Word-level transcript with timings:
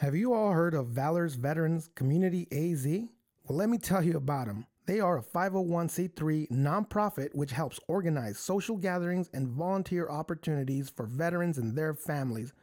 Have 0.00 0.16
you 0.16 0.32
all 0.32 0.52
heard 0.52 0.72
of 0.72 0.86
Valor's 0.86 1.34
Veterans 1.34 1.90
Community 1.94 2.48
AZ? 2.50 2.86
Well, 2.86 3.58
let 3.58 3.68
me 3.68 3.76
tell 3.76 4.02
you 4.02 4.16
about 4.16 4.46
them. 4.46 4.66
They 4.86 4.98
are 4.98 5.18
a 5.18 5.22
501c3 5.22 6.50
nonprofit 6.50 7.34
which 7.34 7.52
helps 7.52 7.78
organize 7.86 8.38
social 8.38 8.78
gatherings 8.78 9.28
and 9.34 9.46
volunteer 9.46 10.08
opportunities 10.08 10.88
for 10.88 11.04
veterans 11.04 11.58
and 11.58 11.76
their 11.76 11.92
families. 11.92 12.54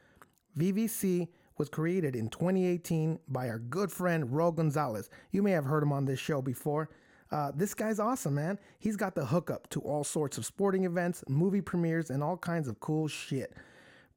VVC 0.58 1.28
was 1.58 1.68
created 1.68 2.16
in 2.16 2.28
2018 2.28 3.20
by 3.28 3.48
our 3.48 3.60
good 3.60 3.92
friend 3.92 4.32
Ro 4.32 4.50
Gonzalez. 4.50 5.08
You 5.30 5.44
may 5.44 5.52
have 5.52 5.64
heard 5.64 5.84
him 5.84 5.92
on 5.92 6.06
this 6.06 6.18
show 6.18 6.42
before. 6.42 6.90
Uh, 7.30 7.52
this 7.54 7.72
guy's 7.72 8.00
awesome, 8.00 8.34
man. 8.34 8.58
He's 8.80 8.96
got 8.96 9.14
the 9.14 9.26
hookup 9.26 9.70
to 9.70 9.80
all 9.82 10.02
sorts 10.02 10.38
of 10.38 10.44
sporting 10.44 10.86
events, 10.86 11.22
movie 11.28 11.60
premieres, 11.60 12.10
and 12.10 12.20
all 12.20 12.36
kinds 12.36 12.66
of 12.66 12.80
cool 12.80 13.06
shit. 13.06 13.54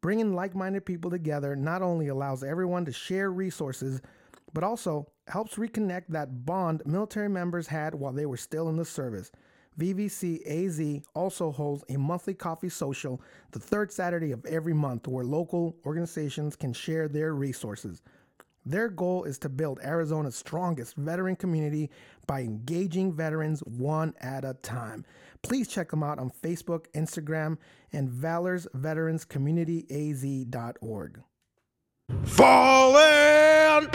Bringing 0.02 0.34
like 0.34 0.56
minded 0.56 0.86
people 0.86 1.12
together 1.12 1.56
not 1.56 1.84
only 1.84 2.08
allows 2.08 2.44
everyone 2.44 2.86
to 2.86 2.92
share 2.92 3.32
resources, 3.32 4.02
but 4.54 4.64
also 4.64 5.08
helps 5.28 5.56
reconnect 5.56 6.08
that 6.10 6.46
bond 6.46 6.82
military 6.86 7.30
members 7.30 7.68
had 7.68 7.94
while 7.94 8.12
they 8.12 8.26
were 8.26 8.38
still 8.38 8.68
in 8.70 8.78
the 8.78 8.86
service. 8.86 9.32
VVC 9.80 10.46
AZ 10.46 11.04
also 11.14 11.52
holds 11.52 11.84
a 11.90 11.98
monthly 11.98 12.34
coffee 12.34 12.70
social 12.70 13.22
the 13.52 13.60
third 13.60 13.92
Saturday 13.92 14.32
of 14.32 14.46
every 14.46 14.74
month 14.74 15.08
where 15.08 15.24
local 15.24 15.78
organizations 15.86 16.56
can 16.56 16.74
share 16.74 17.08
their 17.08 17.34
resources. 17.34 18.02
Their 18.66 18.90
goal 18.90 19.24
is 19.24 19.40
to 19.40 19.50
build 19.50 19.80
Arizona's 19.84 20.36
strongest 20.36 20.96
veteran 20.96 21.36
community 21.36 21.90
by 22.28 22.42
engaging 22.42 23.12
veterans 23.12 23.62
one 23.62 24.14
at 24.22 24.46
a 24.46 24.54
time. 24.54 25.04
Please 25.42 25.68
check 25.68 25.90
them 25.90 26.04
out 26.04 26.20
on 26.20 26.30
Facebook, 26.30 26.86
Instagram, 26.94 27.58
and 27.92 28.10
Valor's 28.10 28.68
Veterans 28.74 29.26
Community 29.26 29.86
AZ.org. 29.90 31.22
Falling! 32.24 33.90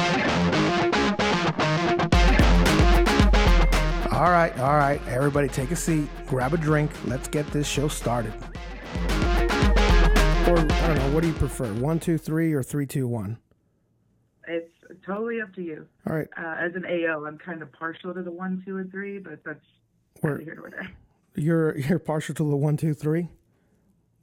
All 4.10 4.30
right, 4.30 4.58
all 4.58 4.76
right, 4.76 5.00
everybody 5.06 5.46
take 5.46 5.70
a 5.70 5.76
seat, 5.76 6.08
grab 6.26 6.54
a 6.54 6.56
drink, 6.56 6.90
let's 7.04 7.28
get 7.28 7.46
this 7.48 7.68
show 7.68 7.86
started. 7.86 8.32
Or, 10.48 10.58
I 10.58 10.86
don't 10.86 10.96
know, 10.96 11.10
what 11.12 11.20
do 11.22 11.28
you 11.28 11.34
prefer? 11.34 11.72
One, 11.74 12.00
two, 12.00 12.18
three, 12.18 12.52
or 12.52 12.62
three, 12.62 12.86
two, 12.86 13.06
one? 13.06 13.38
It's 14.46 14.72
totally 15.04 15.40
up 15.40 15.52
to 15.54 15.62
you. 15.62 15.86
All 16.08 16.16
right, 16.16 16.28
Uh, 16.36 16.56
as 16.58 16.74
an 16.74 16.84
AO, 16.86 17.24
I'm 17.24 17.38
kind 17.38 17.62
of 17.62 17.72
partial 17.72 18.14
to 18.14 18.22
the 18.22 18.30
one, 18.30 18.62
two, 18.64 18.78
and 18.78 18.90
three, 18.90 19.18
but 19.18 19.42
that's 19.44 19.64
Where- 20.20 20.38
here 20.38 20.54
nor 20.54 20.70
there. 20.70 20.88
you're 21.34 21.76
you're 21.78 21.98
partial 21.98 22.34
to 22.36 22.48
the 22.48 22.56
one, 22.56 22.76
two, 22.76 22.94
three. 22.94 23.28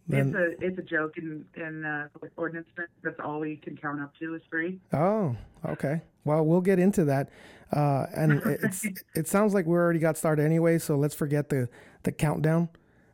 Then 0.07 0.29
It's 0.29 0.35
a 0.35 0.65
it's 0.65 0.79
a 0.79 0.81
joke 0.81 1.17
in 1.17 1.45
in 1.55 1.85
uh, 1.85 2.07
ordnance. 2.35 2.67
That's 3.03 3.19
all 3.23 3.39
we 3.39 3.55
can 3.57 3.77
count 3.77 4.01
up 4.01 4.13
to 4.19 4.35
is 4.35 4.41
three. 4.49 4.79
oh, 4.91 5.35
okay. 5.65 6.01
Well, 6.25 6.45
we'll 6.45 6.61
get 6.61 6.79
into 6.79 7.05
that. 7.05 7.29
Uh, 7.71 8.05
and 8.15 8.33
it- 8.33 8.59
it's 8.63 8.85
it 9.15 9.27
sounds 9.27 9.53
like 9.53 9.65
we 9.65 9.73
already 9.75 9.99
got 9.99 10.17
started 10.17 10.43
anyway, 10.45 10.77
so 10.77 10.97
let's 10.97 11.15
forget 11.15 11.49
the 11.49 11.69
the 12.03 12.11
countdown. 12.11 12.69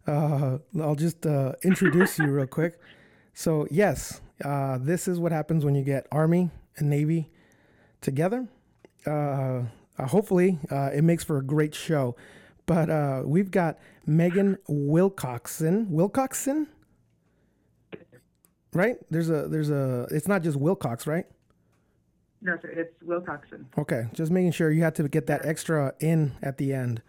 Uh, 0.07 0.57
I'll 0.81 0.95
just 0.95 1.25
uh, 1.27 1.53
introduce 1.63 2.17
you 2.17 2.27
real 2.31 2.47
quick. 2.47 2.79
So 3.33 3.67
yes, 3.69 4.21
uh, 4.43 4.79
this 4.79 5.07
is 5.07 5.19
what 5.19 5.31
happens 5.31 5.63
when 5.63 5.75
you 5.75 5.83
get 5.83 6.07
Army 6.11 6.49
and 6.79 6.89
Navy 6.89 7.29
together. 8.01 8.47
Uh, 9.05 9.63
uh, 9.97 10.07
hopefully, 10.07 10.59
uh, 10.71 10.89
it 10.93 11.03
makes 11.03 11.23
for 11.23 11.37
a 11.37 11.43
great 11.43 11.75
show. 11.75 12.15
But 12.65 12.89
uh, 12.89 13.23
we've 13.25 13.51
got 13.51 13.79
Megan 14.05 14.57
Wilcoxon. 14.69 15.87
Wilcoxon, 15.89 16.67
right? 18.73 18.97
There's 19.09 19.29
a 19.29 19.47
there's 19.47 19.69
a. 19.69 20.07
It's 20.11 20.27
not 20.27 20.43
just 20.43 20.57
Wilcox, 20.57 21.07
right? 21.07 21.25
No, 22.41 22.57
sir, 22.61 22.69
it's 22.69 22.93
Wilcoxon. 23.03 23.65
Okay, 23.77 24.07
just 24.13 24.31
making 24.31 24.51
sure 24.51 24.71
you 24.71 24.83
had 24.83 24.95
to 24.95 25.07
get 25.09 25.27
that 25.27 25.45
extra 25.45 25.93
in 25.99 26.33
at 26.41 26.57
the 26.57 26.73
end. 26.73 27.01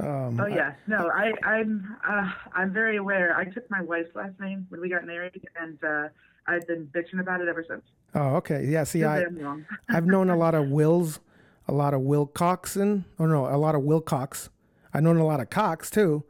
Um, 0.00 0.40
Oh 0.40 0.46
yeah, 0.46 0.72
no, 0.88 1.08
I 1.14 1.32
I'm 1.44 1.96
uh, 2.08 2.32
I'm 2.52 2.72
very 2.72 2.96
aware. 2.96 3.36
I 3.36 3.44
took 3.44 3.70
my 3.70 3.82
wife's 3.82 4.14
last 4.16 4.40
name 4.40 4.66
when 4.70 4.80
we 4.80 4.88
got 4.88 5.04
married, 5.06 5.46
and 5.60 5.78
uh, 5.84 6.08
I've 6.46 6.66
been 6.66 6.88
bitching 6.94 7.20
about 7.20 7.40
it 7.40 7.48
ever 7.48 7.64
since. 7.68 7.82
Oh, 8.14 8.36
okay. 8.36 8.66
Yeah. 8.66 8.84
See, 8.84 9.04
I, 9.04 9.24
I've 9.88 10.06
known 10.06 10.30
a 10.30 10.36
lot 10.36 10.54
of 10.54 10.68
Wills, 10.70 11.20
a 11.68 11.72
lot 11.72 11.94
of 11.94 12.00
Wilcoxon. 12.02 13.04
Oh 13.18 13.26
no, 13.26 13.46
a 13.46 13.56
lot 13.56 13.74
of 13.74 13.82
Wilcox. 13.82 14.50
I've 14.92 15.02
known 15.02 15.16
a 15.16 15.26
lot 15.26 15.40
of 15.40 15.50
Cox 15.50 15.90
too, 15.90 16.24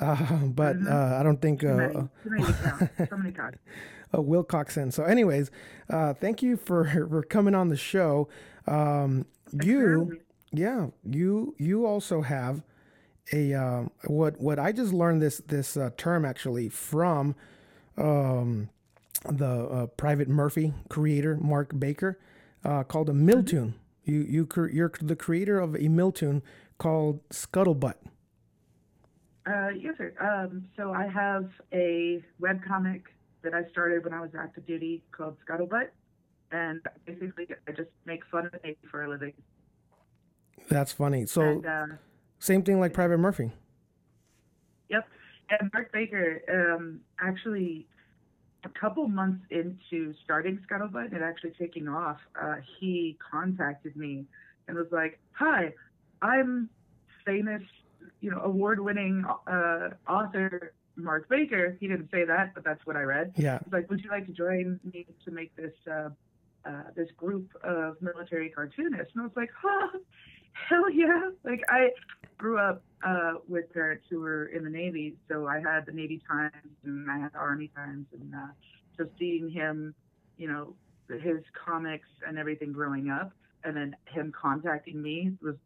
uh, 0.00 0.36
but 0.44 0.76
uh, 0.86 1.16
I 1.18 1.22
don't 1.22 1.40
think 1.40 1.60
Too 1.60 1.68
many, 1.68 1.94
uh, 1.94 2.00
too 2.22 2.30
many. 2.30 2.44
So 3.08 3.16
many 3.16 3.34
uh, 4.12 4.18
Wilcoxon. 4.18 4.92
So, 4.92 5.04
anyways, 5.04 5.50
uh, 5.90 6.14
thank 6.14 6.42
you 6.42 6.56
for 6.56 6.84
for 7.08 7.22
coming 7.22 7.54
on 7.54 7.68
the 7.68 7.76
show. 7.76 8.28
Um, 8.66 9.26
you, 9.62 10.20
yeah, 10.52 10.88
you 11.04 11.54
you 11.58 11.86
also 11.86 12.22
have 12.22 12.62
a 13.32 13.54
um, 13.54 13.90
what 14.06 14.40
what 14.40 14.58
I 14.58 14.72
just 14.72 14.92
learned 14.92 15.22
this 15.22 15.38
this 15.46 15.76
uh, 15.76 15.90
term 15.96 16.24
actually 16.24 16.68
from 16.68 17.34
um, 17.96 18.68
the 19.28 19.46
uh, 19.46 19.86
Private 19.86 20.28
Murphy 20.28 20.72
creator 20.88 21.36
Mark 21.40 21.78
Baker 21.78 22.18
uh, 22.64 22.82
called 22.84 23.08
a 23.08 23.14
mill 23.14 23.42
tune. 23.42 23.74
You 24.04 24.20
you 24.20 24.48
you're 24.72 24.92
the 25.00 25.16
creator 25.16 25.60
of 25.60 25.76
a 25.76 25.88
mill 25.88 26.12
tune 26.12 26.42
called 26.78 27.20
Scuttlebutt. 27.30 27.94
Uh, 29.46 29.68
yes, 29.70 29.94
sir. 29.98 30.12
Um, 30.20 30.64
so 30.76 30.92
I 30.92 31.06
have 31.08 31.48
a 31.72 32.22
webcomic 32.40 33.02
that 33.42 33.54
I 33.54 33.68
started 33.70 34.04
when 34.04 34.14
I 34.14 34.20
was 34.20 34.30
active 34.38 34.66
duty 34.66 35.02
called 35.10 35.36
Scuttlebutt. 35.46 35.88
And 36.52 36.80
basically, 37.06 37.48
I 37.66 37.72
just 37.72 37.90
make 38.04 38.24
fun 38.30 38.46
of 38.46 38.52
Navy 38.62 38.76
for 38.90 39.04
a 39.04 39.08
living. 39.08 39.32
That's 40.68 40.92
funny. 40.92 41.26
So 41.26 41.42
And, 41.42 41.66
uh, 41.66 41.86
same 42.38 42.62
thing 42.62 42.78
like 42.78 42.92
Private 42.92 43.18
Murphy. 43.18 43.52
yep. 44.88 45.06
And 45.50 45.70
Mark 45.72 45.92
Baker, 45.92 46.40
um, 46.48 47.00
actually, 47.20 47.86
a 48.64 48.68
couple 48.68 49.08
months 49.08 49.44
into 49.50 50.14
starting 50.24 50.58
Scuttlebutt 50.68 51.12
and 51.12 51.22
actually 51.22 51.52
taking 51.58 51.88
off, 51.88 52.18
uh, 52.40 52.56
he 52.78 53.16
contacted 53.30 53.96
me 53.96 54.24
and 54.68 54.76
was 54.76 54.86
like, 54.92 55.18
"Hi, 55.32 55.74
I'm 56.20 56.68
famous, 57.24 57.62
you 58.20 58.30
know, 58.30 58.40
award-winning 58.40 59.24
uh, 59.46 59.90
author 60.08 60.72
Mark 60.96 61.28
Baker." 61.28 61.76
He 61.80 61.88
didn't 61.88 62.10
say 62.10 62.24
that, 62.24 62.54
but 62.54 62.64
that's 62.64 62.84
what 62.86 62.96
I 62.96 63.02
read. 63.02 63.32
Yeah. 63.36 63.58
He's 63.64 63.72
like, 63.72 63.90
"Would 63.90 64.02
you 64.04 64.10
like 64.10 64.26
to 64.26 64.32
join 64.32 64.78
me 64.84 65.06
to 65.24 65.30
make 65.30 65.54
this 65.56 65.74
uh, 65.90 66.10
uh, 66.64 66.82
this 66.94 67.08
group 67.16 67.50
of 67.64 68.00
military 68.00 68.50
cartoonists?" 68.50 69.12
And 69.14 69.22
I 69.22 69.24
was 69.24 69.36
like, 69.36 69.50
"Huh, 69.60 69.98
hell 70.68 70.90
yeah!" 70.90 71.30
Like 71.44 71.62
I 71.68 71.90
grew 72.38 72.58
up 72.58 72.82
uh, 73.04 73.34
with 73.48 73.72
parents 73.72 74.04
who 74.10 74.20
were 74.20 74.46
in 74.46 74.64
the 74.64 74.70
Navy, 74.70 75.16
so 75.28 75.46
I 75.46 75.60
had 75.60 75.86
the 75.86 75.92
Navy 75.92 76.20
Times 76.28 76.52
and 76.84 77.10
I 77.10 77.18
had 77.18 77.30
Army 77.34 77.70
Times, 77.74 78.06
and 78.12 78.34
uh, 78.34 78.52
so 78.96 79.06
seeing 79.18 79.50
him, 79.50 79.94
you 80.36 80.48
know, 80.48 80.74
his 81.08 81.42
comics 81.64 82.08
and 82.26 82.38
everything 82.38 82.72
growing 82.72 83.10
up, 83.10 83.32
and 83.64 83.76
then 83.76 83.96
him 84.06 84.32
contacting 84.32 85.00
me 85.00 85.32
was 85.42 85.56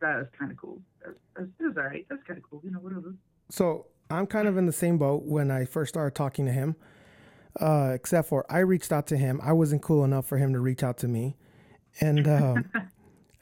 that 0.00 0.16
was 0.16 0.26
kind 0.38 0.50
of 0.50 0.56
cool. 0.56 0.80
It 1.04 1.16
was, 1.38 1.48
it 1.58 1.62
was 1.64 1.76
all 1.76 1.84
right. 1.84 2.06
That's 2.08 2.22
kind 2.26 2.38
of 2.38 2.44
cool, 2.48 2.60
you 2.64 2.70
know. 2.70 2.78
Whatever. 2.78 3.14
So 3.50 3.86
I'm 4.10 4.26
kind 4.26 4.48
of 4.48 4.56
in 4.56 4.66
the 4.66 4.72
same 4.72 4.98
boat 4.98 5.22
when 5.24 5.50
I 5.50 5.64
first 5.64 5.90
started 5.94 6.14
talking 6.14 6.46
to 6.46 6.52
him. 6.52 6.76
Uh, 7.60 7.92
except 7.94 8.28
for 8.28 8.44
I 8.50 8.58
reached 8.58 8.92
out 8.92 9.06
to 9.08 9.16
him. 9.16 9.40
I 9.42 9.52
wasn't 9.52 9.80
cool 9.80 10.04
enough 10.04 10.26
for 10.26 10.38
him 10.38 10.52
to 10.54 10.58
reach 10.58 10.82
out 10.82 10.98
to 10.98 11.08
me, 11.08 11.36
and 12.00 12.26
um, 12.26 12.70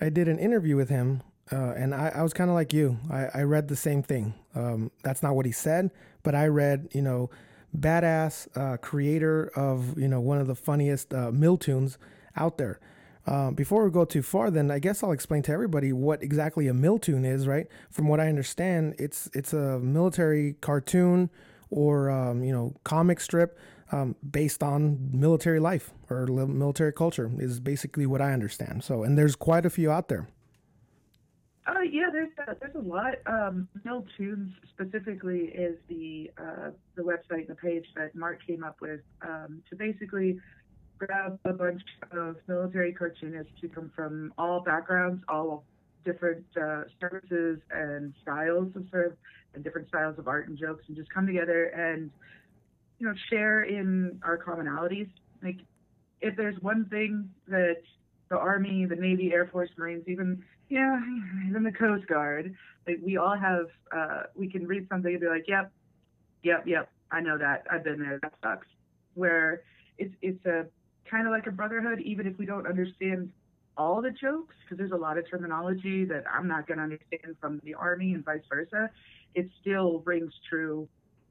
I 0.03 0.09
did 0.09 0.27
an 0.27 0.39
interview 0.39 0.77
with 0.77 0.89
him. 0.89 1.23
Uh, 1.51 1.75
and 1.77 1.95
I, 1.95 2.13
I 2.17 2.23
was 2.23 2.33
kind 2.33 2.51
of 2.51 2.55
like 2.55 2.73
you. 2.73 2.99
I, 3.11 3.27
I 3.35 3.43
read 3.43 3.69
the 3.69 3.77
same 3.77 4.03
thing. 4.03 4.35
Um, 4.55 4.91
that's 5.03 5.23
not 5.23 5.35
what 5.37 5.47
he 5.47 5.53
said, 5.53 5.91
but 6.23 6.35
I 6.35 6.47
read, 6.47 6.89
you 6.93 7.03
know, 7.03 7.31
badass 7.77 8.49
uh, 8.57 8.77
creator 8.79 9.51
of 9.57 9.99
you 9.99 10.09
know 10.09 10.21
one 10.21 10.39
of 10.39 10.47
the 10.47 10.55
funniest 10.55 11.15
uh, 11.15 11.31
mill 11.31 11.57
tunes 11.57 11.99
out 12.37 12.59
there. 12.59 12.81
Uh, 13.27 13.51
before 13.51 13.85
we 13.85 13.91
go 13.91 14.05
too 14.05 14.23
far, 14.23 14.51
then 14.51 14.71
I 14.71 14.79
guess 14.79 15.03
I'll 15.03 15.13
explain 15.13 15.43
to 15.45 15.53
everybody 15.53 15.93
what 15.93 16.23
exactly 16.23 16.67
a 16.69 16.75
mill 16.75 16.99
tune 16.99 17.25
is. 17.25 17.47
Right? 17.47 17.67
From 17.91 18.09
what 18.09 18.21
I 18.21 18.29
understand, 18.29 18.95
it's 18.99 19.31
it's 19.33 19.53
a 19.53 19.79
military 19.79 20.55
cartoon 20.61 21.31
or 21.71 22.11
um, 22.11 22.43
you 22.43 22.53
know 22.53 22.75
comic 22.85 23.21
strip 23.21 23.59
um, 23.93 24.17
based 24.29 24.63
on 24.63 25.11
military 25.13 25.61
life 25.61 25.93
or 26.11 26.27
military 26.27 26.93
culture 26.93 27.31
is 27.39 27.61
basically 27.61 28.07
what 28.07 28.21
I 28.21 28.33
understand. 28.33 28.83
So, 28.83 29.03
and 29.03 29.17
there's 29.17 29.37
quite 29.37 29.67
a 29.67 29.71
few 29.71 29.91
out 29.91 30.09
there. 30.09 30.29
Uh, 31.67 31.83
yeah, 31.83 32.07
there's 32.11 32.31
a, 32.49 32.57
there's 32.59 32.75
a 32.75 32.81
lot. 32.81 33.15
Um, 33.27 33.69
Mill 33.85 34.05
Tunes 34.17 34.51
specifically 34.73 35.53
is 35.55 35.77
the 35.89 36.31
uh, 36.37 36.71
the 36.97 37.03
website 37.03 37.47
and 37.47 37.49
the 37.49 37.55
page 37.55 37.87
that 37.95 38.15
Mark 38.17 38.45
came 38.45 38.65
up 38.65 38.81
with 38.81 39.01
um, 39.23 39.63
to 39.71 39.77
basically 39.77 40.41
grab 40.99 41.39
a 41.45 41.53
bunch 41.53 41.83
of 42.11 42.37
military 42.49 42.93
cartoonists 42.93 43.53
who 43.61 43.69
come 43.69 43.93
from 43.95 44.33
all 44.39 44.61
backgrounds, 44.61 45.23
all 45.29 45.65
different 46.05 46.45
uh, 46.61 46.83
services 47.01 47.61
and 47.71 48.13
styles 48.23 48.75
of 48.75 48.85
serve, 48.91 49.17
and 49.55 49.63
different 49.63 49.87
styles 49.87 50.19
of 50.19 50.27
art 50.27 50.49
and 50.49 50.59
jokes, 50.59 50.85
and 50.89 50.97
just 50.97 51.13
come 51.15 51.27
together 51.27 51.67
and 51.67 52.11
you 53.03 53.09
know 53.09 53.15
share 53.31 53.65
in 53.65 54.21
our 54.23 54.39
commonalities. 54.39 55.09
Like 55.43 55.59
if 56.21 56.37
there's 56.37 56.55
one 56.63 56.87
thing 56.89 57.29
that 57.49 57.79
the 58.31 58.39
Army, 58.39 58.87
the 58.87 58.95
Navy, 58.95 59.33
Air 59.33 59.49
Force, 59.51 59.71
Marines, 59.77 60.05
even 60.07 60.43
yeah, 60.69 61.01
even 61.49 61.65
the 61.65 61.73
Coast 61.73 62.07
Guard, 62.07 62.55
like 62.87 63.01
we 63.05 63.17
all 63.17 63.37
have, 63.37 63.67
uh, 63.95 64.23
we 64.37 64.49
can 64.49 64.67
read 64.67 64.87
something 64.89 65.13
and 65.13 65.21
be 65.21 65.27
like, 65.27 65.45
yep, 65.49 65.71
yep, 66.45 66.63
yep, 66.65 66.89
I 67.11 67.21
know 67.21 67.37
that, 67.37 67.67
I've 67.71 67.85
been 67.85 67.99
there, 67.99 68.21
that 68.23 68.33
sucks. 68.41 68.69
Where 69.15 69.63
it's 69.99 70.15
it's 70.23 70.47
a 70.47 70.67
kind 71.11 71.27
of 71.27 71.33
like 71.33 71.49
a 71.49 71.51
brotherhood, 71.51 72.01
even 72.01 72.29
if 72.29 72.39
we 72.39 72.47
don't 72.47 72.69
understand 72.69 73.33
all 73.77 74.01
the 74.01 74.13
jokes, 74.13 74.55
because 74.63 74.79
there's 74.79 74.93
a 74.93 74.97
lot 74.97 75.19
of 75.19 75.29
terminology 75.29 76.05
that 76.05 76.23
I'm 76.33 76.47
not 76.47 76.69
going 76.69 76.79
to 76.79 76.85
understand 76.85 77.37
from 77.41 77.61
the 77.65 77.75
Army 77.75 78.15
and 78.15 78.25
vice 78.25 78.43
versa. 78.49 78.91
It 79.35 79.51
still 79.61 80.03
rings 80.07 80.33
true 80.49 80.89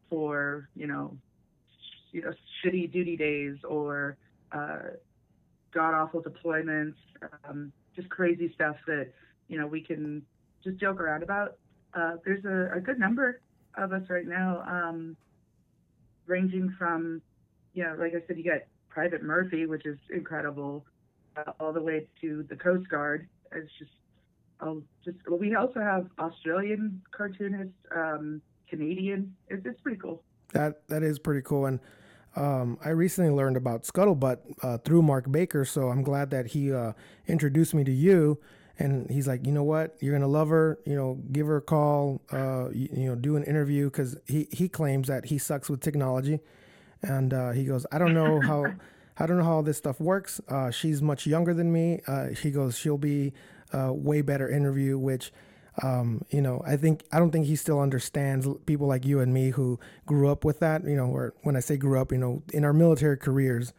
for 0.09 0.67
you 0.75 0.85
know, 0.85 1.17
you 2.11 2.21
know, 2.21 2.33
shitty 2.63 2.91
duty 2.91 3.15
days 3.15 3.57
or 3.67 4.17
uh, 4.51 4.79
god 5.73 5.93
awful 5.93 6.21
deployments, 6.21 6.95
um, 7.47 7.71
just 7.95 8.09
crazy 8.09 8.51
stuff 8.53 8.75
that 8.87 9.11
you 9.47 9.59
know 9.59 9.67
we 9.67 9.81
can 9.81 10.21
just 10.63 10.77
joke 10.79 10.99
around 10.99 11.23
about. 11.23 11.57
Uh, 11.93 12.13
there's 12.23 12.45
a, 12.45 12.77
a, 12.77 12.79
good 12.79 12.97
number 12.97 13.41
of 13.77 13.91
us 13.91 14.03
right 14.09 14.25
now, 14.25 14.63
um, 14.65 15.17
ranging 16.25 16.73
from, 16.77 17.21
you 17.73 17.83
know, 17.83 17.95
like 17.99 18.13
I 18.13 18.25
said, 18.27 18.37
you 18.37 18.45
got 18.45 18.61
Private 18.87 19.23
Murphy, 19.23 19.65
which 19.65 19.85
is 19.85 19.97
incredible, 20.09 20.85
uh, 21.35 21.51
all 21.59 21.73
the 21.73 21.81
way 21.81 22.07
to 22.21 22.45
the 22.49 22.55
Coast 22.55 22.87
Guard. 22.89 23.27
It's 23.51 23.69
just, 23.77 23.91
I'll 24.61 24.81
just. 25.03 25.17
Well, 25.27 25.39
we 25.39 25.55
also 25.55 25.81
have 25.81 26.07
Australian 26.19 27.01
cartoonists, 27.11 27.73
um, 27.93 28.41
Canadian. 28.69 29.35
It's, 29.49 29.65
it's 29.65 29.81
pretty 29.81 29.99
cool. 29.99 30.23
That 30.53 30.87
that 30.87 31.03
is 31.03 31.19
pretty 31.19 31.41
cool, 31.41 31.65
and 31.65 31.79
um, 32.35 32.77
I 32.83 32.89
recently 32.89 33.31
learned 33.31 33.57
about 33.57 33.83
Scuttlebutt 33.83 34.37
uh, 34.63 34.77
through 34.79 35.01
Mark 35.01 35.31
Baker, 35.31 35.65
so 35.65 35.89
I'm 35.89 36.01
glad 36.01 36.29
that 36.31 36.47
he 36.47 36.73
uh, 36.73 36.93
introduced 37.27 37.73
me 37.73 37.83
to 37.83 37.91
you. 37.91 38.39
And 38.79 39.09
he's 39.11 39.27
like, 39.27 39.45
you 39.45 39.51
know 39.51 39.63
what, 39.63 39.95
you're 39.99 40.13
gonna 40.13 40.27
love 40.27 40.49
her. 40.49 40.79
You 40.85 40.95
know, 40.95 41.19
give 41.31 41.45
her 41.47 41.57
a 41.57 41.61
call. 41.61 42.21
Uh, 42.31 42.69
you, 42.69 42.89
you, 42.93 43.07
know, 43.09 43.15
do 43.15 43.35
an 43.35 43.43
interview 43.43 43.85
because 43.89 44.17
he 44.25 44.47
he 44.51 44.69
claims 44.69 45.07
that 45.07 45.25
he 45.25 45.37
sucks 45.37 45.69
with 45.69 45.81
technology, 45.81 46.39
and 47.01 47.33
uh, 47.33 47.51
he 47.51 47.65
goes, 47.65 47.85
I 47.91 47.97
don't 47.99 48.13
know 48.13 48.39
how. 48.41 48.65
I 49.17 49.27
don't 49.27 49.37
know 49.37 49.43
how 49.43 49.55
all 49.55 49.63
this 49.63 49.77
stuff 49.77 49.99
works. 49.99 50.41
Uh, 50.47 50.71
she's 50.71 50.99
much 50.99 51.27
younger 51.27 51.53
than 51.53 51.71
me. 51.71 52.01
Uh, 52.07 52.29
he 52.29 52.49
goes, 52.49 52.75
she'll 52.75 52.97
be 52.97 53.33
a 53.71 53.93
way 53.93 54.21
better 54.21 54.49
interview, 54.49 54.97
which 54.97 55.31
um, 55.81 56.25
you 56.29 56.41
know, 56.41 56.61
I 56.65 56.75
think 56.75 57.03
I 57.11 57.19
don't 57.19 57.31
think 57.31 57.45
he 57.45 57.55
still 57.55 57.79
understands 57.79 58.47
people 58.65 58.87
like 58.87 59.05
you 59.05 59.19
and 59.19 59.33
me 59.33 59.51
who 59.51 59.79
grew 60.05 60.29
up 60.29 60.43
with 60.43 60.59
that. 60.59 60.83
You 60.83 60.95
know, 60.95 61.07
or 61.07 61.33
when 61.43 61.55
I 61.55 61.59
say 61.61 61.77
grew 61.77 61.99
up, 61.99 62.11
you 62.11 62.17
know, 62.17 62.43
in 62.53 62.65
our 62.65 62.73
military 62.73 63.17
careers, 63.17 63.73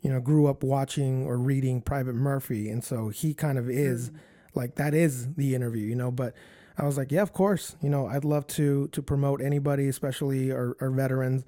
you 0.00 0.10
know, 0.10 0.20
grew 0.20 0.46
up 0.46 0.62
watching 0.62 1.26
or 1.26 1.36
reading 1.36 1.82
Private 1.82 2.14
Murphy, 2.14 2.70
and 2.70 2.82
so 2.82 3.10
he 3.10 3.34
kind 3.34 3.58
of 3.58 3.68
is 3.68 4.08
mm-hmm. 4.08 4.18
like 4.58 4.76
that 4.76 4.94
is 4.94 5.34
the 5.34 5.54
interview, 5.54 5.86
you 5.86 5.94
know. 5.94 6.10
But 6.10 6.34
I 6.78 6.84
was 6.86 6.96
like, 6.96 7.12
yeah, 7.12 7.22
of 7.22 7.32
course, 7.34 7.76
you 7.82 7.90
know, 7.90 8.06
I'd 8.06 8.24
love 8.24 8.46
to 8.48 8.88
to 8.88 9.02
promote 9.02 9.42
anybody, 9.42 9.88
especially 9.88 10.50
our, 10.50 10.76
our 10.80 10.90
veterans. 10.90 11.44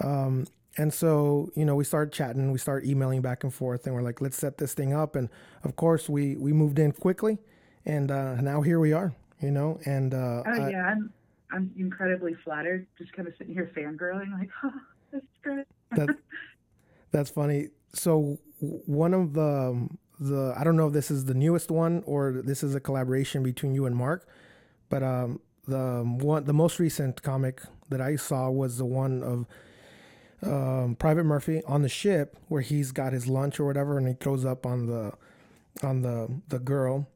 Um, 0.00 0.46
and 0.76 0.92
so, 0.92 1.50
you 1.56 1.64
know, 1.64 1.74
we 1.74 1.82
started 1.82 2.12
chatting, 2.12 2.52
we 2.52 2.58
started 2.58 2.88
emailing 2.88 3.20
back 3.20 3.42
and 3.42 3.52
forth, 3.52 3.86
and 3.86 3.94
we're 3.94 4.02
like, 4.02 4.20
let's 4.20 4.36
set 4.36 4.58
this 4.58 4.74
thing 4.74 4.92
up. 4.92 5.16
And 5.16 5.30
of 5.64 5.74
course, 5.74 6.06
we 6.06 6.36
we 6.36 6.52
moved 6.52 6.78
in 6.78 6.92
quickly, 6.92 7.38
and 7.86 8.10
uh, 8.10 8.40
now 8.42 8.60
here 8.60 8.78
we 8.78 8.92
are 8.92 9.14
you 9.40 9.50
know, 9.50 9.78
and 9.84 10.14
uh, 10.14 10.42
oh 10.46 10.68
yeah, 10.68 10.84
I'm 10.84 11.12
I'm 11.52 11.70
incredibly 11.78 12.34
flattered, 12.34 12.86
just 12.98 13.12
kind 13.12 13.28
of 13.28 13.34
sitting 13.38 13.54
here 13.54 13.70
fangirling, 13.76 14.32
like, 14.38 14.50
oh, 14.64 14.72
that's 15.12 15.24
great. 15.42 15.66
that, 15.92 16.16
that's 17.10 17.30
funny. 17.30 17.68
So 17.92 18.38
one 18.60 19.14
of 19.14 19.32
the 19.34 19.88
the 20.20 20.54
I 20.58 20.64
don't 20.64 20.76
know 20.76 20.88
if 20.88 20.92
this 20.92 21.10
is 21.10 21.24
the 21.24 21.34
newest 21.34 21.70
one 21.70 22.02
or 22.06 22.42
this 22.44 22.62
is 22.62 22.74
a 22.74 22.80
collaboration 22.80 23.42
between 23.42 23.74
you 23.74 23.86
and 23.86 23.96
Mark, 23.96 24.28
but 24.88 25.02
um, 25.02 25.40
the 25.66 26.02
one 26.04 26.44
the 26.44 26.52
most 26.52 26.78
recent 26.78 27.22
comic 27.22 27.62
that 27.88 28.00
I 28.00 28.16
saw 28.16 28.50
was 28.50 28.78
the 28.78 28.84
one 28.84 29.22
of 29.22 29.46
um, 30.42 30.96
Private 30.96 31.24
Murphy 31.24 31.62
on 31.66 31.82
the 31.82 31.88
ship 31.88 32.36
where 32.48 32.62
he's 32.62 32.92
got 32.92 33.12
his 33.12 33.26
lunch 33.26 33.58
or 33.58 33.66
whatever, 33.66 33.98
and 33.98 34.06
he 34.06 34.14
throws 34.14 34.44
up 34.44 34.66
on 34.66 34.86
the 34.86 35.12
on 35.82 36.02
the 36.02 36.28
the 36.48 36.58
girl 36.58 37.06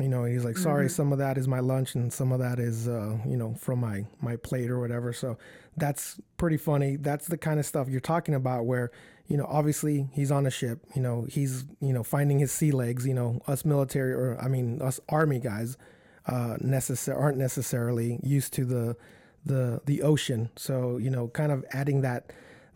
you 0.00 0.08
know 0.08 0.24
he's 0.24 0.44
like 0.44 0.56
sorry 0.56 0.86
mm-hmm. 0.86 0.92
some 0.92 1.12
of 1.12 1.18
that 1.18 1.36
is 1.36 1.46
my 1.46 1.60
lunch 1.60 1.94
and 1.94 2.12
some 2.12 2.32
of 2.32 2.38
that 2.38 2.58
is 2.58 2.88
uh, 2.88 3.16
you 3.26 3.36
know 3.36 3.54
from 3.54 3.80
my 3.80 4.04
my 4.20 4.36
plate 4.36 4.70
or 4.70 4.80
whatever. 4.80 5.12
So 5.12 5.38
that's 5.76 6.20
pretty 6.36 6.56
funny. 6.56 6.96
That's 6.96 7.26
the 7.26 7.38
kind 7.38 7.58
of 7.60 7.66
stuff 7.66 7.88
you're 7.88 8.00
talking 8.00 8.34
about 8.34 8.64
where 8.64 8.90
you 9.26 9.36
know 9.36 9.46
obviously 9.48 10.08
he's 10.12 10.30
on 10.30 10.46
a 10.46 10.50
ship 10.50 10.80
you 10.94 11.00
know 11.00 11.26
he's 11.30 11.64
you 11.80 11.92
know 11.92 12.02
finding 12.02 12.40
his 12.40 12.50
sea 12.50 12.72
legs 12.72 13.06
you 13.06 13.14
know 13.14 13.40
us 13.46 13.64
military 13.64 14.12
or 14.12 14.36
i 14.42 14.48
mean 14.48 14.82
us 14.82 14.98
army 15.08 15.38
guys 15.38 15.78
uh 16.26 16.56
necessar- 16.60 17.16
aren't 17.16 17.38
necessarily 17.38 18.18
used 18.22 18.52
to 18.52 18.64
the 18.64 18.96
the 19.44 19.80
the 19.84 20.02
ocean. 20.02 20.50
So 20.56 20.96
you 20.98 21.10
know 21.10 21.28
kind 21.28 21.52
of 21.52 21.64
adding 21.72 22.02
that 22.02 22.32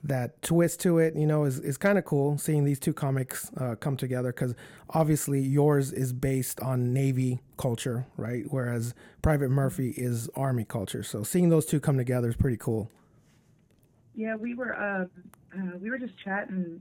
that 0.08 0.40
twist 0.42 0.80
to 0.80 0.98
it, 0.98 1.14
you 1.16 1.26
know, 1.26 1.44
is, 1.44 1.58
is 1.60 1.76
kind 1.76 1.98
of 1.98 2.04
cool 2.04 2.38
seeing 2.38 2.64
these 2.64 2.78
two 2.78 2.92
comics 2.92 3.50
uh, 3.56 3.74
come 3.76 3.96
together 3.96 4.32
because 4.32 4.54
obviously 4.90 5.40
yours 5.40 5.92
is 5.92 6.12
based 6.12 6.60
on 6.60 6.92
Navy 6.92 7.40
culture, 7.56 8.06
right? 8.16 8.44
Whereas 8.48 8.94
Private 9.22 9.50
Murphy 9.50 9.90
is 9.96 10.28
Army 10.34 10.64
culture. 10.64 11.02
So 11.02 11.22
seeing 11.22 11.48
those 11.48 11.66
two 11.66 11.80
come 11.80 11.96
together 11.96 12.28
is 12.28 12.36
pretty 12.36 12.56
cool. 12.56 12.90
Yeah, 14.14 14.36
we 14.36 14.54
were 14.54 14.74
uh, 14.74 15.04
uh, 15.56 15.78
we 15.78 15.90
were 15.90 15.98
just 15.98 16.14
chatting 16.24 16.80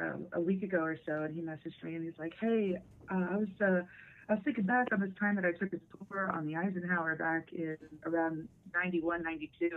uh, 0.00 0.14
a 0.32 0.40
week 0.40 0.62
ago 0.62 0.78
or 0.78 0.98
so, 1.06 1.22
and 1.22 1.34
he 1.34 1.40
messaged 1.40 1.82
me 1.84 1.94
and 1.94 2.04
he's 2.04 2.18
like, 2.18 2.32
"Hey, 2.40 2.76
uh, 3.08 3.26
I 3.30 3.36
was 3.36 3.48
uh, 3.60 3.82
I 4.28 4.34
was 4.34 4.42
thinking 4.44 4.64
back 4.64 4.88
on 4.92 5.00
this 5.00 5.10
time 5.18 5.36
that 5.36 5.44
I 5.44 5.52
took 5.52 5.72
a 5.72 5.80
tour 6.08 6.32
on 6.32 6.46
the 6.46 6.56
Eisenhower 6.56 7.14
back 7.16 7.52
in 7.52 7.76
around 8.04 8.48
91, 8.74 9.22
92, 9.22 9.70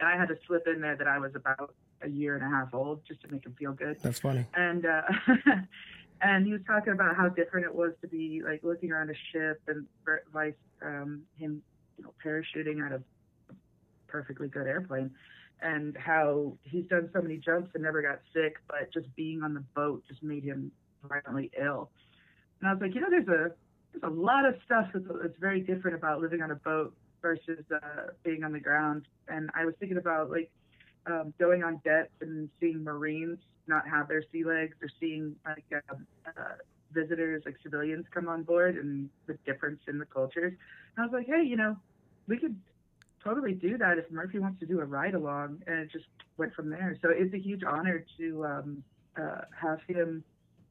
and 0.00 0.08
I 0.08 0.16
had 0.16 0.28
to 0.28 0.36
slip 0.46 0.66
in 0.66 0.80
there 0.80 0.96
that 0.96 1.06
I 1.06 1.18
was 1.18 1.32
about 1.34 1.74
a 2.02 2.08
year 2.08 2.36
and 2.36 2.44
a 2.44 2.48
half 2.48 2.72
old 2.74 3.00
just 3.06 3.20
to 3.22 3.28
make 3.28 3.44
him 3.44 3.54
feel 3.58 3.72
good. 3.72 3.98
That's 4.02 4.20
funny. 4.20 4.46
And 4.54 4.86
uh, 4.86 5.02
and 6.22 6.46
he 6.46 6.52
was 6.52 6.62
talking 6.66 6.92
about 6.92 7.16
how 7.16 7.28
different 7.28 7.66
it 7.66 7.74
was 7.74 7.92
to 8.02 8.08
be 8.08 8.42
like 8.44 8.62
looking 8.62 8.92
around 8.92 9.10
a 9.10 9.14
ship 9.32 9.60
and 9.68 9.86
vice 10.32 10.54
um, 10.82 11.22
him, 11.38 11.62
you 11.98 12.04
know, 12.04 12.12
parachuting 12.24 12.84
out 12.84 12.92
of 12.92 13.02
a 13.50 13.54
perfectly 14.08 14.48
good 14.48 14.66
airplane, 14.66 15.10
and 15.62 15.96
how 15.96 16.56
he's 16.62 16.86
done 16.86 17.10
so 17.12 17.20
many 17.20 17.36
jumps 17.36 17.70
and 17.74 17.82
never 17.82 18.02
got 18.02 18.20
sick, 18.32 18.56
but 18.68 18.92
just 18.92 19.14
being 19.16 19.42
on 19.42 19.54
the 19.54 19.64
boat 19.74 20.02
just 20.08 20.22
made 20.22 20.44
him 20.44 20.70
violently 21.04 21.50
ill. 21.60 21.90
And 22.60 22.68
I 22.68 22.72
was 22.72 22.82
like, 22.82 22.94
you 22.94 23.00
know, 23.00 23.10
there's 23.10 23.28
a 23.28 23.52
there's 23.92 24.04
a 24.04 24.14
lot 24.14 24.46
of 24.46 24.54
stuff 24.64 24.88
that's, 24.92 25.06
that's 25.22 25.38
very 25.40 25.60
different 25.60 25.96
about 25.96 26.20
living 26.20 26.42
on 26.42 26.50
a 26.50 26.56
boat 26.56 26.94
versus 27.20 27.64
uh, 27.74 28.12
being 28.22 28.44
on 28.44 28.52
the 28.52 28.60
ground. 28.60 29.06
And 29.28 29.50
I 29.54 29.64
was 29.64 29.74
thinking 29.78 29.98
about 29.98 30.30
like 30.30 30.50
um, 31.06 31.32
going 31.38 31.62
on 31.62 31.80
decks 31.84 32.12
and 32.20 32.48
seeing 32.60 32.82
Marines 32.84 33.38
not 33.66 33.88
have 33.88 34.08
their 34.08 34.22
sea 34.32 34.44
legs 34.44 34.76
or 34.82 34.88
seeing 34.98 35.34
like 35.46 35.64
um, 35.90 36.06
uh, 36.26 36.54
visitors, 36.92 37.42
like 37.46 37.56
civilians, 37.62 38.04
come 38.12 38.28
on 38.28 38.42
board 38.42 38.76
and 38.76 39.08
the 39.26 39.34
difference 39.46 39.80
in 39.88 39.98
the 39.98 40.04
cultures. 40.04 40.52
And 40.96 41.02
I 41.02 41.06
was 41.06 41.12
like, 41.12 41.26
hey, 41.26 41.46
you 41.46 41.56
know, 41.56 41.76
we 42.26 42.36
could 42.38 42.56
totally 43.22 43.52
do 43.52 43.78
that 43.78 43.98
if 43.98 44.10
Murphy 44.10 44.38
wants 44.38 44.60
to 44.60 44.66
do 44.66 44.80
a 44.80 44.84
ride 44.84 45.14
along, 45.14 45.62
and 45.66 45.80
it 45.80 45.90
just 45.92 46.06
went 46.36 46.54
from 46.54 46.70
there. 46.70 46.96
So 47.02 47.10
it's 47.10 47.34
a 47.34 47.38
huge 47.38 47.62
honor 47.64 48.04
to 48.18 48.46
um, 48.46 48.84
uh, 49.20 49.42
have 49.60 49.80
him 49.86 50.24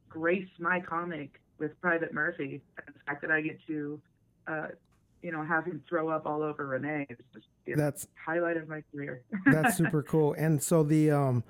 grace 0.09 0.47
my 0.59 0.79
comic 0.79 1.39
with 1.59 1.79
Private 1.81 2.13
Murphy, 2.13 2.61
and 2.77 2.95
the 2.95 2.99
fact 3.05 3.21
that 3.21 3.31
I 3.31 3.41
get 3.41 3.59
to 3.67 4.01
uh, 4.47 4.67
you 5.21 5.31
know, 5.31 5.43
have 5.43 5.65
him 5.65 5.83
throw 5.87 6.09
up 6.09 6.25
all 6.25 6.41
over 6.41 6.65
Renee. 6.67 7.05
It's 7.09 7.21
just 7.33 7.47
that's 7.77 8.07
highlight 8.25 8.57
of 8.57 8.67
my 8.67 8.83
career. 8.91 9.23
that's 9.45 9.77
super 9.77 10.01
cool. 10.03 10.33
And 10.37 10.61
so 10.61 10.83
the 10.83 11.11
um, 11.11 11.43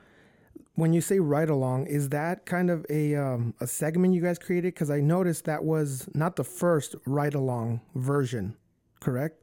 when 0.76 0.94
you 0.94 1.02
say 1.02 1.20
ride 1.20 1.50
along, 1.50 1.88
is 1.88 2.10
that 2.10 2.46
kind 2.46 2.70
of 2.70 2.86
a 2.90 3.16
um, 3.16 3.54
a 3.60 3.68
segment 3.68 4.14
you 4.14 4.22
guys 4.22 4.40
created? 4.40 4.74
Because 4.74 4.90
I 4.90 5.00
noticed 5.02 5.46
that 5.46 5.64
was 5.64 6.10
not 6.14 6.36
the 6.36 6.44
first 6.44 6.96
ride 7.06 7.34
along 7.36 7.82
version, 7.96 8.56
correct? 9.00 9.42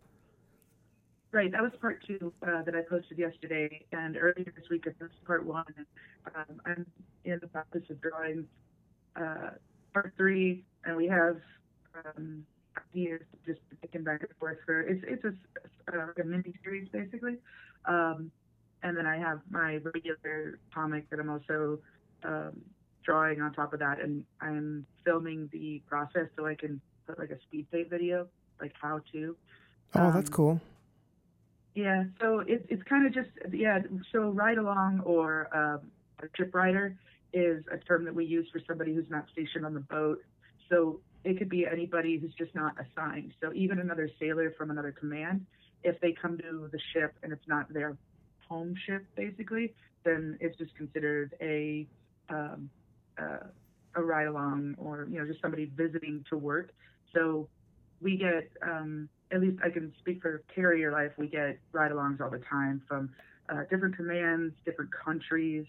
Right, 1.32 1.52
that 1.52 1.62
was 1.62 1.72
part 1.80 2.02
two 2.06 2.32
uh, 2.46 2.62
that 2.62 2.74
I 2.74 2.80
posted 2.88 3.18
yesterday, 3.18 3.84
and 3.92 4.16
earlier 4.16 4.52
this 4.56 4.70
week 4.70 4.86
I 4.86 4.90
posted 4.98 5.22
part 5.26 5.44
one. 5.44 5.66
Um, 6.34 6.60
I'm 6.64 6.86
in 7.24 7.38
the 7.40 7.48
process 7.48 7.82
of 7.90 8.00
drawing 8.00 8.46
uh, 9.16 9.50
part 9.92 10.14
three, 10.16 10.64
and 10.84 10.96
we 10.96 11.06
have 11.08 11.36
um, 12.16 12.46
ideas 12.96 13.20
just 13.44 13.60
picking 13.80 14.02
back 14.02 14.20
and 14.20 14.30
forth 14.38 14.58
for 14.64 14.80
it's 14.80 15.04
it's 15.06 15.24
a, 15.24 15.96
a, 15.96 16.22
a 16.22 16.24
mini 16.24 16.54
series 16.62 16.88
basically, 16.88 17.36
um, 17.86 18.30
and 18.82 18.96
then 18.96 19.06
I 19.06 19.18
have 19.18 19.40
my 19.50 19.78
regular 19.84 20.58
comic 20.74 21.08
that 21.10 21.20
I'm 21.20 21.30
also 21.30 21.78
um, 22.24 22.60
drawing 23.04 23.40
on 23.40 23.52
top 23.52 23.72
of 23.72 23.80
that, 23.80 24.00
and 24.00 24.24
I'm 24.40 24.86
filming 25.04 25.48
the 25.52 25.82
process 25.86 26.28
so 26.36 26.46
I 26.46 26.54
can 26.54 26.80
put 27.06 27.18
like 27.18 27.30
a 27.30 27.40
speed 27.42 27.66
paint 27.70 27.90
video, 27.90 28.26
like 28.60 28.72
how 28.80 29.00
to. 29.12 29.36
Oh, 29.94 30.12
that's 30.12 30.28
um, 30.28 30.34
cool. 30.34 30.60
Yeah, 31.74 32.04
so 32.20 32.40
it, 32.40 32.66
it's 32.68 32.82
kind 32.84 33.06
of 33.06 33.12
just 33.12 33.30
yeah. 33.52 33.80
So 34.12 34.30
ride 34.30 34.58
along 34.58 35.02
or 35.04 35.48
um, 35.54 35.90
a 36.22 36.28
trip 36.28 36.54
rider 36.54 36.96
is 37.32 37.64
a 37.70 37.76
term 37.76 38.04
that 38.06 38.14
we 38.14 38.24
use 38.24 38.48
for 38.50 38.60
somebody 38.66 38.94
who's 38.94 39.10
not 39.10 39.26
stationed 39.30 39.66
on 39.66 39.74
the 39.74 39.80
boat. 39.80 40.22
So 40.70 41.00
it 41.24 41.38
could 41.38 41.48
be 41.48 41.66
anybody 41.66 42.18
who's 42.18 42.34
just 42.34 42.54
not 42.54 42.74
assigned. 42.78 43.32
So 43.42 43.52
even 43.54 43.78
another 43.78 44.08
sailor 44.20 44.52
from 44.56 44.70
another 44.70 44.92
command, 44.92 45.46
if 45.82 46.00
they 46.00 46.12
come 46.12 46.38
to 46.38 46.68
the 46.70 46.78
ship 46.92 47.14
and 47.22 47.32
it's 47.32 47.46
not 47.48 47.72
their 47.72 47.96
home 48.48 48.74
ship, 48.86 49.04
basically, 49.16 49.74
then 50.04 50.38
it's 50.40 50.56
just 50.56 50.74
considered 50.76 51.34
a 51.40 51.86
um, 52.28 52.70
uh, 53.18 53.46
a 53.94 54.02
ride 54.02 54.26
along 54.26 54.74
or 54.78 55.08
you 55.10 55.18
know 55.18 55.26
just 55.26 55.40
somebody 55.40 55.70
visiting 55.76 56.24
to 56.30 56.36
work. 56.36 56.70
So 57.14 57.48
we 58.00 58.16
get 58.16 58.50
um, 58.62 59.08
at 59.32 59.40
least 59.40 59.58
I 59.64 59.70
can 59.70 59.92
speak 59.98 60.22
for 60.22 60.42
carrier 60.54 60.92
life. 60.92 61.12
We 61.16 61.28
get 61.28 61.58
ride 61.72 61.90
alongs 61.90 62.20
all 62.20 62.30
the 62.30 62.42
time 62.50 62.82
from 62.86 63.10
uh, 63.48 63.62
different 63.70 63.96
commands, 63.96 64.54
different 64.64 64.90
countries. 64.92 65.66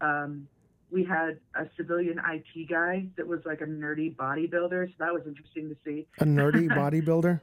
Um, 0.00 0.46
we 0.90 1.04
had 1.04 1.38
a 1.54 1.66
civilian 1.76 2.20
IT 2.28 2.68
guy 2.68 3.06
that 3.16 3.26
was 3.26 3.40
like 3.44 3.60
a 3.60 3.66
nerdy 3.66 4.14
bodybuilder, 4.14 4.88
so 4.88 4.94
that 4.98 5.12
was 5.12 5.22
interesting 5.26 5.68
to 5.68 5.76
see. 5.84 6.06
A 6.18 6.24
nerdy 6.24 6.68
bodybuilder. 6.70 7.40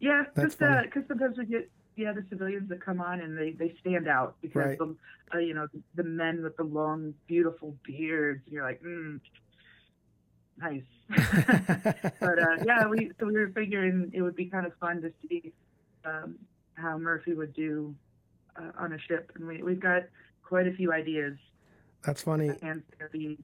Yeah, 0.00 0.24
because 0.34 0.60
uh, 0.60 0.82
sometimes 1.08 1.38
we 1.38 1.46
get 1.46 1.70
yeah 1.96 2.12
the 2.12 2.24
civilians 2.30 2.68
that 2.70 2.84
come 2.84 3.00
on 3.00 3.20
and 3.20 3.36
they 3.36 3.50
they 3.50 3.74
stand 3.80 4.08
out 4.08 4.34
because 4.40 4.64
right. 4.64 4.78
the 4.78 4.96
uh, 5.34 5.38
you 5.38 5.54
know 5.54 5.66
the, 5.72 6.02
the, 6.02 6.08
men 6.08 6.42
with 6.42 6.56
the 6.56 6.64
long 6.64 7.12
beautiful 7.26 7.76
beards 7.84 8.40
and 8.46 8.54
you're 8.54 8.64
like 8.64 8.82
mm, 8.82 9.20
nice. 10.58 10.82
but 12.20 12.38
uh, 12.38 12.56
yeah, 12.64 12.86
we 12.86 13.10
so 13.20 13.26
we 13.26 13.32
were 13.32 13.52
figuring 13.54 14.10
it 14.12 14.22
would 14.22 14.36
be 14.36 14.46
kind 14.46 14.66
of 14.66 14.72
fun 14.80 15.02
to 15.02 15.12
see 15.22 15.52
um, 16.04 16.36
how 16.74 16.96
Murphy 16.98 17.34
would 17.34 17.52
do 17.54 17.94
uh, 18.56 18.72
on 18.78 18.92
a 18.92 18.98
ship, 18.98 19.30
and 19.34 19.46
we 19.46 19.62
we've 19.62 19.80
got 19.80 20.02
quite 20.42 20.66
a 20.66 20.72
few 20.72 20.92
ideas. 20.92 21.36
That's 22.04 22.22
funny. 22.22 22.50
And 22.62 22.82
be 23.12 23.38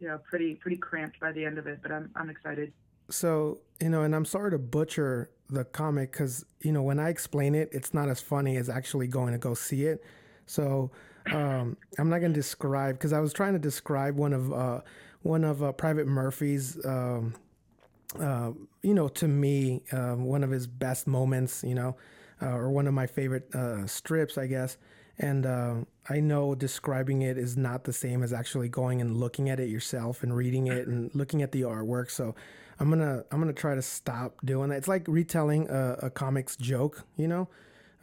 you 0.00 0.08
know 0.08 0.18
pretty 0.28 0.54
pretty 0.56 0.76
cramped 0.76 1.20
by 1.20 1.32
the 1.32 1.44
end 1.44 1.58
of 1.58 1.66
it, 1.66 1.80
but 1.82 1.92
I'm 1.92 2.10
I'm 2.16 2.30
excited. 2.30 2.72
So 3.10 3.58
you 3.80 3.88
know, 3.88 4.02
and 4.02 4.14
I'm 4.14 4.24
sorry 4.24 4.50
to 4.50 4.58
butcher 4.58 5.30
the 5.50 5.64
comic 5.64 6.12
because 6.12 6.44
you 6.60 6.72
know 6.72 6.82
when 6.82 6.98
I 6.98 7.08
explain 7.08 7.54
it, 7.54 7.68
it's 7.72 7.92
not 7.92 8.08
as 8.08 8.20
funny 8.20 8.56
as 8.56 8.68
actually 8.68 9.06
going 9.06 9.32
to 9.32 9.38
go 9.38 9.54
see 9.54 9.84
it. 9.84 10.02
So 10.46 10.90
um, 11.32 11.76
I'm 11.98 12.08
not 12.08 12.18
going 12.18 12.32
to 12.32 12.38
describe 12.38 12.96
because 12.96 13.12
I 13.12 13.20
was 13.20 13.32
trying 13.32 13.52
to 13.52 13.58
describe 13.58 14.16
one 14.16 14.32
of 14.32 14.52
uh, 14.52 14.80
one 15.22 15.44
of 15.44 15.62
uh, 15.62 15.72
Private 15.72 16.06
Murphy's. 16.06 16.84
Um, 16.84 17.34
uh, 18.20 18.52
you 18.82 18.92
know, 18.92 19.08
to 19.08 19.26
me, 19.26 19.82
uh, 19.90 20.14
one 20.14 20.44
of 20.44 20.50
his 20.50 20.66
best 20.66 21.06
moments. 21.06 21.62
You 21.64 21.74
know, 21.74 21.96
uh, 22.40 22.50
or 22.50 22.70
one 22.70 22.86
of 22.86 22.94
my 22.94 23.06
favorite 23.06 23.54
uh, 23.54 23.86
strips, 23.86 24.36
I 24.36 24.46
guess. 24.46 24.76
And 25.18 25.86
I 26.08 26.20
know 26.20 26.54
describing 26.54 27.22
it 27.22 27.38
is 27.38 27.56
not 27.56 27.84
the 27.84 27.92
same 27.92 28.22
as 28.22 28.32
actually 28.32 28.68
going 28.68 29.00
and 29.00 29.16
looking 29.16 29.48
at 29.48 29.60
it 29.60 29.68
yourself 29.68 30.22
and 30.22 30.34
reading 30.34 30.66
it 30.66 30.88
and 30.88 31.14
looking 31.14 31.42
at 31.42 31.52
the 31.52 31.62
artwork. 31.62 32.10
So 32.10 32.34
I'm 32.80 32.88
gonna 32.88 33.24
I'm 33.30 33.38
gonna 33.38 33.52
try 33.52 33.74
to 33.74 33.82
stop 33.82 34.34
doing 34.44 34.70
that. 34.70 34.76
It's 34.76 34.88
like 34.88 35.06
retelling 35.06 35.68
a, 35.70 35.98
a 36.02 36.10
comics 36.10 36.56
joke, 36.56 37.04
you 37.16 37.28
know. 37.28 37.48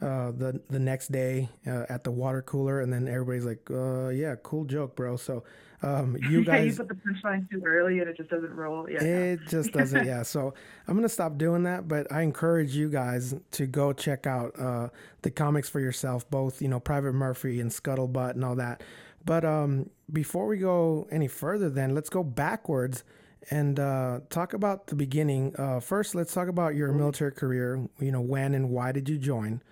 Uh, 0.00 0.30
the 0.30 0.58
the 0.70 0.78
next 0.78 1.12
day 1.12 1.46
uh, 1.66 1.84
at 1.90 2.04
the 2.04 2.10
water 2.10 2.40
cooler, 2.40 2.80
and 2.80 2.90
then 2.90 3.06
everybody's 3.06 3.44
like, 3.44 3.70
uh, 3.70 4.08
"Yeah, 4.08 4.34
cool 4.42 4.64
joke, 4.64 4.96
bro." 4.96 5.16
So, 5.16 5.44
um, 5.82 6.16
you 6.30 6.42
guys, 6.42 6.56
yeah, 6.56 6.62
you 6.62 6.76
put 6.76 6.88
the 6.88 6.94
punchline 6.94 7.50
too 7.50 7.62
early, 7.66 7.98
and 7.98 8.08
it 8.08 8.16
just 8.16 8.30
doesn't 8.30 8.54
roll. 8.54 8.88
Yeah, 8.88 9.02
it 9.02 9.40
just 9.46 9.72
doesn't. 9.72 10.06
yeah, 10.06 10.22
so 10.22 10.54
I'm 10.88 10.96
gonna 10.96 11.08
stop 11.08 11.36
doing 11.36 11.64
that, 11.64 11.86
but 11.86 12.10
I 12.10 12.22
encourage 12.22 12.74
you 12.74 12.88
guys 12.88 13.34
to 13.50 13.66
go 13.66 13.92
check 13.92 14.26
out 14.26 14.58
uh, 14.58 14.88
the 15.20 15.30
comics 15.30 15.68
for 15.68 15.80
yourself, 15.80 16.28
both 16.30 16.62
you 16.62 16.68
know, 16.68 16.80
Private 16.80 17.12
Murphy 17.12 17.60
and 17.60 17.70
Scuttlebutt 17.70 18.30
and 18.30 18.44
all 18.44 18.56
that. 18.56 18.82
But 19.24 19.44
um, 19.44 19.90
before 20.10 20.46
we 20.46 20.56
go 20.56 21.08
any 21.10 21.28
further, 21.28 21.68
then 21.68 21.94
let's 21.94 22.08
go 22.08 22.22
backwards 22.24 23.04
and 23.50 23.78
uh, 23.78 24.20
talk 24.28 24.54
about 24.54 24.86
the 24.86 24.94
beginning. 24.94 25.54
Uh, 25.56 25.80
first, 25.80 26.14
let's 26.14 26.32
talk 26.32 26.48
about 26.48 26.74
your 26.74 26.92
military 26.92 27.32
career. 27.32 27.86
You 27.98 28.12
know, 28.12 28.20
when 28.20 28.54
and 28.54 28.70
why 28.70 28.92
did 28.92 29.08
you 29.08 29.18
join? 29.18 29.62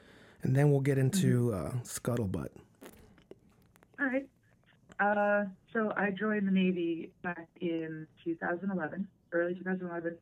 And 0.43 0.55
then 0.55 0.71
we'll 0.71 0.81
get 0.81 0.99
into 0.99 1.51
mm-hmm. 1.51 1.79
uh, 1.79 1.81
Scuttlebutt. 1.83 2.49
All 4.01 4.07
right. 4.07 4.29
Uh, 5.01 5.45
so 5.73 5.93
I 5.97 6.11
joined 6.11 6.47
the 6.47 6.53
Navy 6.53 7.13
back 7.23 7.49
in 7.61 8.07
2011, 8.25 9.07
early 9.33 9.55
2011. 9.55 10.17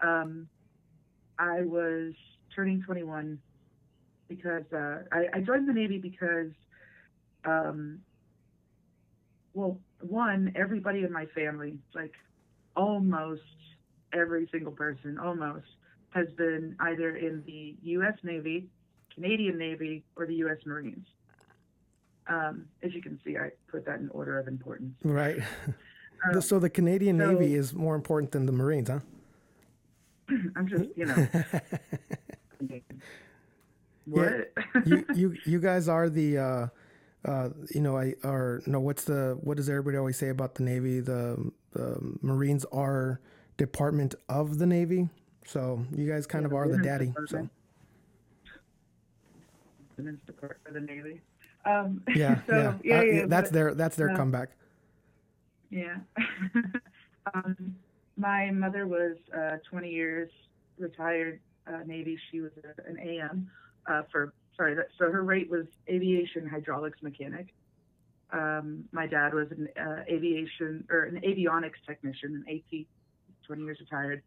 Um, 0.00 0.48
I 1.38 1.62
was 1.62 2.12
turning 2.54 2.82
21 2.82 3.38
because 4.28 4.64
uh, 4.72 5.02
I, 5.12 5.26
I, 5.34 5.40
joined 5.40 5.68
the 5.68 5.72
Navy 5.72 5.98
because, 5.98 6.52
um, 7.44 8.00
well, 9.54 9.78
one, 10.00 10.52
everybody 10.54 11.04
in 11.04 11.12
my 11.12 11.26
family, 11.34 11.78
like 11.94 12.12
almost 12.76 13.40
every 14.12 14.48
single 14.52 14.72
person, 14.72 15.18
almost, 15.18 15.66
has 16.10 16.26
been 16.36 16.76
either 16.80 17.16
in 17.16 17.42
the 17.46 17.76
U.S. 17.82 18.14
Navy, 18.22 18.68
Canadian 19.20 19.58
Navy, 19.58 20.04
or 20.16 20.26
the 20.26 20.34
U.S. 20.36 20.58
Marines. 20.64 21.06
Um, 22.28 22.66
as 22.82 22.94
you 22.94 23.02
can 23.02 23.18
see, 23.24 23.36
I 23.36 23.50
put 23.70 23.84
that 23.86 24.00
in 24.00 24.08
order 24.10 24.38
of 24.38 24.48
importance. 24.48 24.94
Right. 25.02 25.38
Um, 26.32 26.40
so 26.40 26.58
the 26.58 26.70
Canadian 26.70 27.18
so, 27.18 27.32
Navy 27.32 27.54
is 27.54 27.74
more 27.74 27.94
important 27.94 28.32
than 28.32 28.46
the 28.46 28.52
Marines, 28.52 28.88
huh? 28.88 29.00
I'm 30.56 30.68
just, 30.68 30.84
you 30.96 31.06
know. 31.06 31.14
what? 34.04 34.52
Yeah, 34.54 34.82
you, 34.84 35.04
you, 35.14 35.36
you 35.44 35.60
guys 35.60 35.88
are 35.88 36.08
the. 36.08 36.38
Uh, 36.38 36.66
uh, 37.24 37.48
you 37.74 37.80
know, 37.80 37.96
I 37.96 38.14
or 38.22 38.62
no, 38.66 38.78
what's 38.78 39.04
the 39.04 39.36
what 39.42 39.56
does 39.56 39.68
everybody 39.68 39.96
always 39.96 40.16
say 40.16 40.28
about 40.28 40.54
the 40.54 40.62
Navy? 40.62 41.00
The 41.00 41.50
the 41.72 41.98
Marines 42.22 42.64
are 42.72 43.20
department 43.56 44.14
of 44.28 44.58
the 44.58 44.66
Navy, 44.66 45.08
so 45.44 45.84
you 45.92 46.08
guys 46.08 46.28
kind 46.28 46.44
yeah, 46.44 46.46
of 46.46 46.54
are 46.54 46.68
the 46.68 46.78
daddy. 46.78 47.12
So. 47.26 47.48
Department 50.26 50.66
of 50.66 50.74
the 50.74 50.80
Navy. 50.80 51.20
Um, 51.64 52.02
yeah, 52.14 52.40
so, 52.46 52.52
yeah, 52.56 52.74
yeah, 52.84 52.98
uh, 52.98 53.02
yeah, 53.02 53.26
That's 53.26 53.50
but, 53.50 53.52
their 53.52 53.74
that's 53.74 53.96
their 53.96 54.10
uh, 54.10 54.16
comeback. 54.16 54.50
Yeah. 55.70 55.96
um, 57.34 57.76
my 58.16 58.50
mother 58.50 58.86
was 58.86 59.16
uh, 59.36 59.58
20 59.68 59.90
years 59.90 60.30
retired 60.78 61.40
uh, 61.66 61.80
Navy. 61.86 62.18
She 62.30 62.40
was 62.40 62.52
an 62.86 62.98
AM 62.98 63.50
uh, 63.86 64.02
for 64.10 64.32
sorry. 64.56 64.74
That, 64.74 64.88
so 64.98 65.10
her 65.10 65.22
rate 65.22 65.50
was 65.50 65.66
aviation 65.88 66.46
hydraulics 66.48 67.02
mechanic. 67.02 67.54
Um, 68.30 68.84
my 68.92 69.06
dad 69.06 69.32
was 69.32 69.48
an 69.50 69.68
uh, 69.80 70.02
aviation 70.08 70.84
or 70.90 71.04
an 71.04 71.20
avionics 71.22 71.80
technician, 71.86 72.44
an 72.46 72.56
AT, 72.56 72.86
20 73.46 73.62
years 73.62 73.78
retired. 73.80 74.22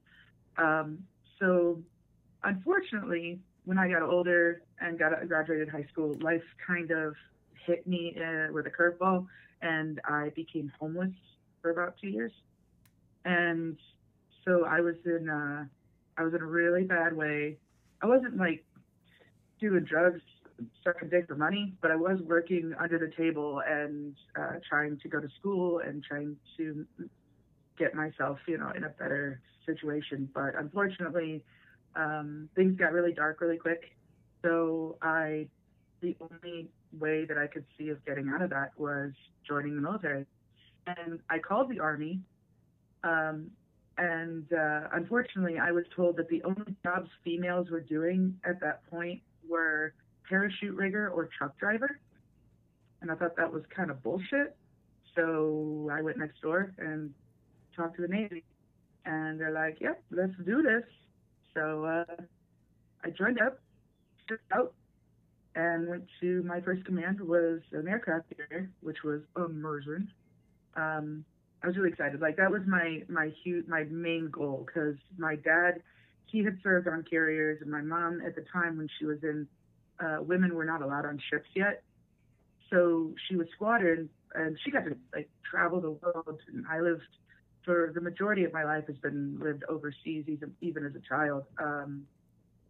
Um, 0.57 0.99
so, 1.39 1.79
unfortunately, 2.43 3.39
when 3.65 3.77
I 3.77 3.89
got 3.89 4.01
older 4.01 4.63
and 4.79 4.97
got 4.97 5.11
graduated 5.27 5.69
high 5.69 5.85
school, 5.91 6.15
life 6.21 6.43
kind 6.65 6.91
of 6.91 7.15
hit 7.65 7.85
me 7.85 8.15
uh, 8.17 8.51
with 8.51 8.65
a 8.65 8.69
curveball, 8.69 9.27
and 9.61 10.01
I 10.05 10.31
became 10.35 10.71
homeless 10.79 11.13
for 11.61 11.71
about 11.71 11.95
two 12.01 12.07
years. 12.07 12.31
And 13.25 13.77
so 14.45 14.65
I 14.65 14.81
was 14.81 14.95
in 15.05 15.29
uh, 15.29 15.65
I 16.17 16.23
was 16.23 16.33
in 16.33 16.41
a 16.41 16.45
really 16.45 16.83
bad 16.83 17.15
way. 17.15 17.57
I 18.01 18.07
wasn't 18.07 18.37
like 18.37 18.65
doing 19.59 19.83
drugs 19.83 20.21
sucking 20.83 21.09
dick 21.09 21.27
for 21.27 21.35
money, 21.35 21.73
but 21.81 21.91
I 21.91 21.95
was 21.95 22.19
working 22.25 22.73
under 22.79 22.97
the 22.97 23.11
table 23.15 23.61
and 23.67 24.15
uh, 24.39 24.53
trying 24.67 24.99
to 24.99 25.07
go 25.07 25.19
to 25.19 25.27
school 25.39 25.79
and 25.79 26.03
trying 26.03 26.35
to 26.57 26.85
get 27.77 27.95
myself, 27.95 28.37
you 28.47 28.57
know, 28.57 28.71
in 28.75 28.83
a 28.83 28.89
better 28.89 29.41
situation. 29.65 30.29
But 30.33 30.55
unfortunately, 30.57 31.43
um, 31.95 32.49
things 32.55 32.77
got 32.77 32.91
really 32.91 33.13
dark 33.13 33.41
really 33.41 33.57
quick. 33.57 33.95
So 34.43 34.97
I, 35.01 35.47
the 36.01 36.15
only 36.21 36.69
way 36.99 37.25
that 37.25 37.37
I 37.37 37.47
could 37.47 37.65
see 37.77 37.89
of 37.89 38.03
getting 38.05 38.29
out 38.29 38.41
of 38.41 38.49
that 38.49 38.71
was 38.77 39.11
joining 39.47 39.75
the 39.75 39.81
military. 39.81 40.25
And 40.87 41.19
I 41.29 41.39
called 41.39 41.69
the 41.69 41.79
army. 41.79 42.19
Um, 43.03 43.51
and 43.97 44.51
uh, 44.51 44.87
unfortunately, 44.93 45.59
I 45.59 45.71
was 45.71 45.83
told 45.95 46.17
that 46.17 46.27
the 46.29 46.43
only 46.43 46.75
jobs 46.83 47.09
females 47.23 47.69
were 47.69 47.81
doing 47.81 48.35
at 48.45 48.59
that 48.61 48.89
point 48.89 49.21
were 49.47 49.93
parachute 50.27 50.75
rigger 50.75 51.09
or 51.09 51.29
truck 51.37 51.57
driver. 51.59 51.99
And 53.01 53.11
I 53.11 53.15
thought 53.15 53.35
that 53.37 53.51
was 53.51 53.63
kind 53.75 53.91
of 53.91 54.01
bullshit. 54.01 54.55
So 55.15 55.89
I 55.91 56.01
went 56.01 56.17
next 56.17 56.41
door 56.41 56.73
and 56.77 57.13
talked 57.75 57.97
to 57.97 58.01
the 58.01 58.07
Navy. 58.07 58.43
And 59.05 59.39
they're 59.39 59.51
like, 59.51 59.77
yep, 59.81 60.01
let's 60.11 60.33
do 60.45 60.61
this. 60.61 60.83
So 61.53 61.85
uh, 61.85 62.15
I 63.03 63.09
joined 63.09 63.39
up, 63.41 63.59
shipped 64.27 64.51
out, 64.53 64.73
and 65.55 65.87
went 65.89 66.05
to 66.21 66.43
my 66.43 66.61
first 66.61 66.85
command 66.85 67.19
was 67.19 67.59
an 67.73 67.87
aircraft 67.87 68.25
carrier, 68.35 68.69
which 68.81 69.03
was 69.03 69.21
immersion. 69.35 70.09
Um, 70.75 71.25
I 71.63 71.67
was 71.67 71.75
really 71.75 71.89
excited. 71.89 72.21
Like 72.21 72.37
that 72.37 72.51
was 72.51 72.61
my 72.67 73.03
my 73.09 73.31
huge 73.43 73.67
my 73.67 73.83
main 73.83 74.29
goal 74.31 74.65
because 74.65 74.95
my 75.17 75.35
dad 75.35 75.81
he 76.25 76.43
had 76.43 76.57
served 76.63 76.87
on 76.87 77.03
carriers, 77.09 77.61
and 77.61 77.69
my 77.69 77.81
mom 77.81 78.21
at 78.25 78.35
the 78.35 78.45
time 78.53 78.77
when 78.77 78.87
she 78.97 79.05
was 79.05 79.17
in 79.23 79.47
uh, 79.99 80.17
women 80.21 80.55
were 80.55 80.65
not 80.65 80.81
allowed 80.81 81.05
on 81.05 81.19
ships 81.29 81.49
yet. 81.55 81.83
So 82.69 83.13
she 83.27 83.35
was 83.35 83.47
squadron 83.53 84.09
and 84.33 84.57
she 84.63 84.71
got 84.71 84.85
to 84.85 84.95
like 85.13 85.29
travel 85.49 85.81
the 85.81 85.91
world. 85.91 86.39
And 86.53 86.65
I 86.69 86.79
lived 86.79 87.01
for 87.63 87.91
the 87.93 88.01
majority 88.01 88.43
of 88.43 88.53
my 88.53 88.63
life 88.63 88.85
has 88.87 88.97
been 88.97 89.37
lived 89.39 89.63
overseas, 89.69 90.25
even 90.27 90.53
even 90.61 90.85
as 90.85 90.93
a 90.95 91.01
child. 91.07 91.43
Um, 91.59 92.05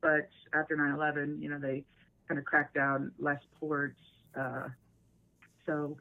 but 0.02 0.30
after 0.54 0.76
9/11, 0.76 1.42
you 1.42 1.50
know, 1.50 1.60
they 1.60 1.84
kind 2.28 2.40
of 2.40 2.46
cracked 2.46 2.74
down 2.74 3.12
less 3.20 3.42
ports, 3.60 4.00
uh, 4.38 4.68
so 5.66 5.98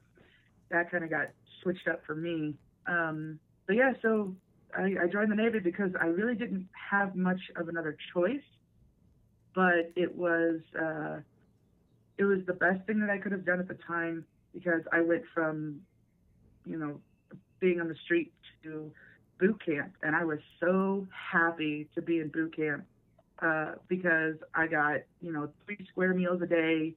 that 0.70 0.90
kind 0.90 1.04
of 1.04 1.10
got 1.10 1.28
switched 1.62 1.86
up 1.88 2.04
for 2.06 2.14
me. 2.14 2.54
Um, 2.86 3.38
but 3.66 3.76
yeah, 3.76 3.92
so 4.02 4.34
I, 4.76 4.94
I 5.02 5.06
joined 5.12 5.30
the 5.30 5.36
Navy 5.36 5.58
because 5.58 5.90
I 6.00 6.06
really 6.06 6.34
didn't 6.34 6.68
have 6.90 7.14
much 7.14 7.40
of 7.56 7.68
another 7.68 7.96
choice, 8.14 8.42
but 9.54 9.92
it 9.96 10.14
was 10.14 10.60
uh, 10.80 11.18
it 12.18 12.24
was 12.24 12.40
the 12.46 12.52
best 12.52 12.84
thing 12.86 13.00
that 13.00 13.10
I 13.10 13.18
could 13.18 13.32
have 13.32 13.44
done 13.44 13.60
at 13.60 13.68
the 13.68 13.78
time 13.86 14.24
because 14.52 14.82
I 14.92 15.00
went 15.00 15.22
from, 15.32 15.80
you 16.66 16.78
know, 16.78 17.00
being 17.60 17.80
on 17.80 17.88
the 17.88 17.94
street 18.04 18.32
to 18.62 18.90
boot 19.38 19.60
camp, 19.64 19.92
and 20.02 20.14
I 20.16 20.24
was 20.24 20.38
so 20.58 21.06
happy 21.32 21.88
to 21.94 22.02
be 22.02 22.18
in 22.20 22.28
boot 22.28 22.54
camp 22.56 22.84
uh, 23.40 23.72
because 23.88 24.36
I 24.54 24.66
got 24.66 25.00
you 25.20 25.32
know 25.32 25.48
three 25.64 25.78
square 25.90 26.14
meals 26.14 26.42
a 26.42 26.46
day 26.46 26.94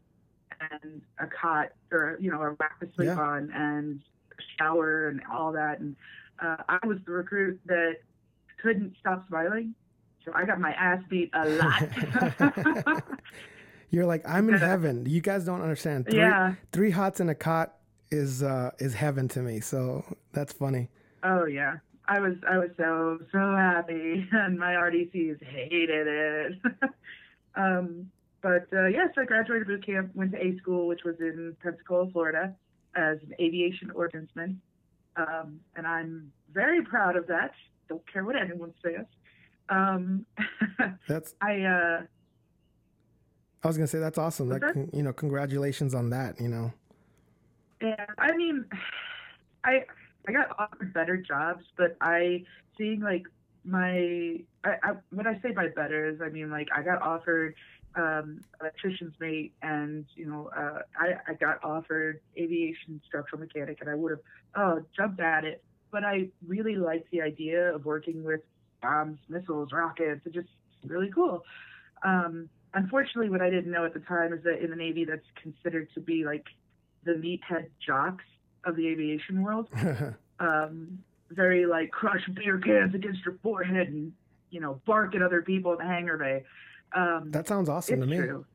and 0.81 1.01
a 1.19 1.27
cot 1.27 1.69
or 1.91 2.17
you 2.19 2.31
know 2.31 2.41
a 2.41 2.51
rack 2.51 2.79
to 2.79 2.87
sleep 2.95 3.07
Yeah. 3.07 3.19
on 3.19 3.51
and 3.53 4.01
a 4.31 4.41
shower 4.57 5.09
and 5.09 5.21
all 5.31 5.51
that, 5.53 5.79
and 5.79 5.95
uh, 6.41 6.57
I 6.67 6.85
was 6.85 6.97
the 7.05 7.11
recruit 7.11 7.59
that 7.65 7.97
couldn't 8.61 8.95
stop 8.99 9.27
smiling. 9.27 9.75
So 10.25 10.31
I 10.33 10.45
got 10.45 10.57
my 10.59 10.71
ass 10.71 11.01
beat 11.09 11.29
a 11.33 11.49
lot. 11.49 13.03
You're 13.89 14.05
like, 14.05 14.23
I'm 14.27 14.49
in 14.49 14.55
heaven. 14.55 15.05
You 15.05 15.21
guys 15.21 15.43
don't 15.45 15.61
understand. 15.61 16.05
Three, 16.09 16.19
yeah. 16.19 16.55
three 16.71 16.89
hots 16.91 17.19
in 17.19 17.29
a 17.29 17.35
cot 17.35 17.75
is 18.13 18.43
uh, 18.43 18.71
is 18.79 18.93
heaven 18.93 19.27
to 19.29 19.41
me. 19.41 19.59
So 19.59 20.03
that's 20.31 20.53
funny. 20.53 20.89
Oh 21.23 21.45
yeah. 21.45 21.77
I 22.07 22.19
was 22.19 22.35
I 22.49 22.57
was 22.57 22.69
so 22.77 23.19
so 23.31 23.55
happy, 23.55 24.27
and 24.31 24.57
my 24.57 24.73
RDCs 24.73 25.43
hated 25.43 26.07
it. 26.07 26.53
um, 27.55 28.09
but 28.41 28.67
uh, 28.73 28.87
yes, 28.87 29.09
I 29.17 29.23
graduated 29.23 29.67
boot 29.67 29.85
camp, 29.85 30.11
went 30.13 30.33
to 30.33 30.37
A 30.37 30.57
school, 30.57 30.87
which 30.87 31.03
was 31.05 31.15
in 31.19 31.55
Pensacola, 31.63 32.11
Florida, 32.11 32.53
as 32.95 33.19
an 33.23 33.33
aviation 33.39 33.89
ordnanceman, 33.89 34.57
um, 35.15 35.59
and 35.77 35.87
I'm 35.87 36.31
very 36.53 36.83
proud 36.83 37.15
of 37.15 37.25
that. 37.27 37.51
Don't 37.87 38.05
care 38.11 38.25
what 38.25 38.35
anyone 38.35 38.73
says. 38.83 39.05
Um, 39.69 40.25
That's 41.07 41.35
I 41.41 41.61
uh, 41.61 42.01
I 43.63 43.67
was 43.67 43.77
gonna 43.77 43.87
say 43.87 43.99
that's 43.99 44.17
awesome. 44.17 44.49
Like 44.49 44.59
that? 44.59 44.89
you 44.91 45.03
know, 45.03 45.13
congratulations 45.13 45.95
on 45.95 46.09
that. 46.09 46.39
You 46.41 46.49
know. 46.49 46.73
Yeah, 47.83 48.05
I 48.17 48.31
mean, 48.35 48.65
I 49.65 49.85
I 50.27 50.31
got 50.31 50.57
offered 50.57 50.93
better 50.93 51.17
jobs, 51.17 51.65
but 51.77 51.97
I 52.01 52.43
seeing 52.77 53.01
like 53.01 53.23
my 53.65 54.39
I, 54.63 54.69
I 54.81 54.91
when 55.11 55.27
I 55.27 55.39
say 55.41 55.51
by 55.51 55.67
better 55.67 56.09
is 56.09 56.21
I 56.21 56.29
mean 56.29 56.49
like 56.49 56.69
I 56.75 56.81
got 56.81 57.01
offered 57.01 57.55
um 57.95 58.41
electrician's 58.59 59.13
mate 59.19 59.53
and 59.61 60.05
you 60.15 60.25
know 60.25 60.49
uh 60.57 60.79
I, 60.99 61.31
I 61.31 61.33
got 61.35 61.63
offered 61.63 62.21
aviation 62.37 63.01
structural 63.05 63.39
mechanic 63.39 63.77
and 63.81 63.89
I 63.89 63.95
would 63.95 64.11
have 64.11 64.21
oh 64.55 64.81
jumped 64.95 65.19
at 65.19 65.43
it. 65.43 65.63
But 65.91 66.03
I 66.03 66.29
really 66.47 66.75
liked 66.75 67.11
the 67.11 67.21
idea 67.21 67.73
of 67.73 67.85
working 67.85 68.23
with 68.23 68.41
bombs 68.81 69.19
missiles 69.29 69.71
rockets. 69.71 70.21
It's 70.25 70.35
just 70.35 70.49
really 70.85 71.11
cool. 71.13 71.43
Um 72.03 72.49
unfortunately 72.73 73.29
what 73.29 73.41
I 73.41 73.49
didn't 73.49 73.71
know 73.71 73.85
at 73.85 73.93
the 73.93 73.99
time 74.01 74.33
is 74.33 74.43
that 74.43 74.63
in 74.63 74.69
the 74.71 74.75
Navy 74.75 75.05
that's 75.05 75.27
considered 75.41 75.87
to 75.93 76.01
be 76.01 76.25
like 76.25 76.45
the 77.05 77.11
meathead 77.13 77.67
jocks 77.85 78.23
of 78.65 78.75
the 78.75 78.87
aviation 78.87 79.41
world. 79.43 79.67
Um, 80.39 80.99
very 81.29 81.65
like 81.65 81.89
crush 81.91 82.27
beer 82.33 82.57
cans 82.57 82.93
against 82.95 83.23
your 83.23 83.37
forehead 83.43 83.87
and 83.87 84.11
you 84.49 84.59
know 84.59 84.81
bark 84.85 85.15
at 85.15 85.21
other 85.21 85.41
people 85.41 85.71
in 85.73 85.77
the 85.77 85.83
hangar 85.85 86.17
bay. 86.17 86.43
Um, 86.93 87.29
that 87.31 87.47
sounds 87.47 87.69
awesome 87.69 88.01
to 88.01 88.07
me. 88.07 88.17
true. 88.17 88.45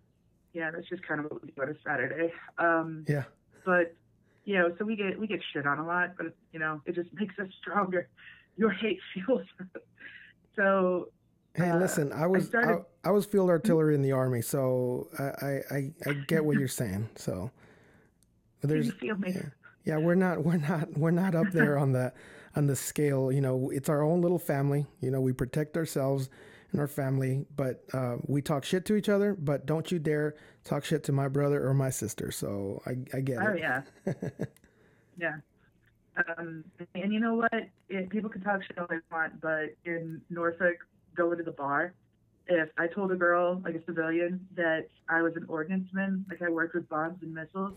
Yeah, 0.53 0.71
that's 0.71 0.87
just 0.89 1.03
kind 1.07 1.21
of 1.21 1.31
what 1.31 1.43
we 1.43 1.51
do 1.53 1.63
on 1.63 1.69
a 1.71 1.75
Saturday. 1.87 2.33
Um, 2.59 3.05
Yeah. 3.09 3.25
but 3.65 3.95
you 4.45 4.59
know, 4.59 4.75
so 4.77 4.85
we 4.85 4.97
get 4.97 5.19
we 5.19 5.27
get 5.27 5.41
shit 5.53 5.67
on 5.67 5.79
a 5.79 5.87
lot, 5.87 6.15
but 6.19 6.35
you 6.53 6.59
know, 6.59 6.83
it 6.85 6.95
just 6.95 7.11
makes 7.15 7.39
us 7.39 7.47
stronger. 7.63 8.09
Your 8.57 8.71
hate 8.71 8.99
fuels. 9.15 9.47
so 10.57 11.09
Hey, 11.55 11.71
Uh, 11.71 11.79
listen, 11.79 12.13
I 12.13 12.27
was 12.27 12.45
I, 12.47 12.49
started- 12.49 12.85
I 13.05 13.11
was 13.13 13.25
field 13.25 13.49
artillery 13.51 13.95
in 13.95 14.03
the 14.03 14.13
army, 14.13 14.43
so 14.43 15.09
I 15.19 15.23
I, 15.23 15.63
I, 15.71 15.91
I 16.11 16.13
get 16.27 16.45
what 16.45 16.59
you're 16.59 16.69
saying. 16.69 17.09
So 17.17 17.51
there's 18.63 18.87
you 18.87 18.93
feel 18.93 19.17
me? 19.17 19.33
yeah. 19.35 19.43
yeah, 19.85 19.97
we're 19.99 20.15
not 20.15 20.45
we're 20.45 20.57
not 20.57 20.97
we're 20.97 21.11
not 21.11 21.35
up 21.35 21.51
there 21.53 21.79
on 21.85 21.93
the 21.93 22.13
on 22.57 22.67
the 22.67 22.77
scale. 22.77 23.31
You 23.31 23.41
know, 23.41 23.71
it's 23.71 23.89
our 23.89 24.03
own 24.03 24.21
little 24.21 24.39
family. 24.39 24.87
You 25.01 25.11
know, 25.11 25.21
we 25.21 25.33
protect 25.33 25.77
ourselves 25.77 26.29
and 26.73 26.81
our 26.81 26.87
family, 26.87 27.47
but 27.57 27.85
uh, 27.93 28.17
we 28.27 28.43
talk 28.43 28.65
shit 28.65 28.85
to 28.87 28.97
each 28.97 29.09
other. 29.09 29.35
But 29.35 29.67
don't 29.67 29.91
you 29.91 29.99
dare 29.99 30.35
talk 30.65 30.85
shit 30.85 31.05
to 31.05 31.13
my 31.13 31.29
brother 31.29 31.67
or 31.67 31.75
my 31.75 31.91
sister. 31.91 32.31
So 32.31 32.83
I 32.87 32.97
I 33.17 33.21
get 33.21 33.39
Oh 33.39 33.47
it. 33.47 33.51
Oh 33.51 33.55
yeah, 33.55 33.83
yeah. 35.19 35.37
Um, 36.37 36.65
and 36.95 37.13
you 37.13 37.21
know 37.21 37.35
what? 37.35 37.69
It, 37.89 38.11
people 38.11 38.29
can 38.29 38.43
talk 38.43 38.63
shit 38.65 38.79
all 38.79 38.87
they 38.89 38.97
want, 39.13 39.41
but 39.41 39.77
in 39.85 40.21
Norfolk, 40.31 40.79
going 41.17 41.39
to 41.39 41.45
the 41.45 41.53
bar, 41.53 41.95
if 42.49 42.71
I 42.79 42.87
told 42.87 43.13
a 43.13 43.17
girl, 43.17 43.61
like 43.65 43.75
a 43.75 43.85
civilian, 43.85 44.47
that 44.57 44.89
I 45.09 45.23
was 45.23 45.35
an 45.37 45.47
ordnanceman, 45.47 46.25
like 46.29 46.43
I 46.43 46.51
worked 46.51 46.75
with 46.75 46.89
bombs 46.89 47.19
and 47.23 47.35
missiles, 47.35 47.75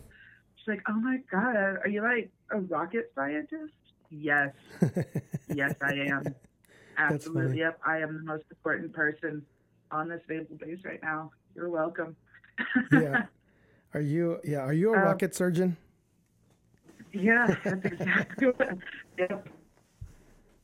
she's 0.61 0.67
like, 0.67 0.81
"Oh 0.87 0.93
my 0.93 1.17
god, 1.31 1.55
are 1.55 1.87
you 1.87 2.01
like 2.01 2.31
a 2.51 2.59
rocket 2.59 3.11
scientist?" 3.15 3.73
Yes, 4.09 4.53
yes, 5.53 5.73
I 5.81 5.93
am. 5.93 6.35
Absolutely. 6.97 7.59
Yep, 7.59 7.79
I 7.85 7.99
am 7.99 8.17
the 8.17 8.23
most 8.23 8.43
important 8.51 8.93
person 8.93 9.41
on 9.91 10.09
this 10.09 10.21
naval 10.29 10.57
base 10.57 10.79
right 10.85 11.01
now. 11.01 11.31
You're 11.55 11.69
welcome. 11.69 12.15
yeah. 12.91 13.25
Are 13.93 14.01
you 14.01 14.39
yeah? 14.45 14.59
Are 14.59 14.73
you 14.73 14.93
a 14.93 14.97
Um, 14.97 15.03
rocket 15.03 15.35
surgeon? 15.35 15.75
Yeah, 17.13 17.53
that's 17.63 17.85
exactly 17.85 18.47
what. 18.47 18.77
Yep. 19.17 19.49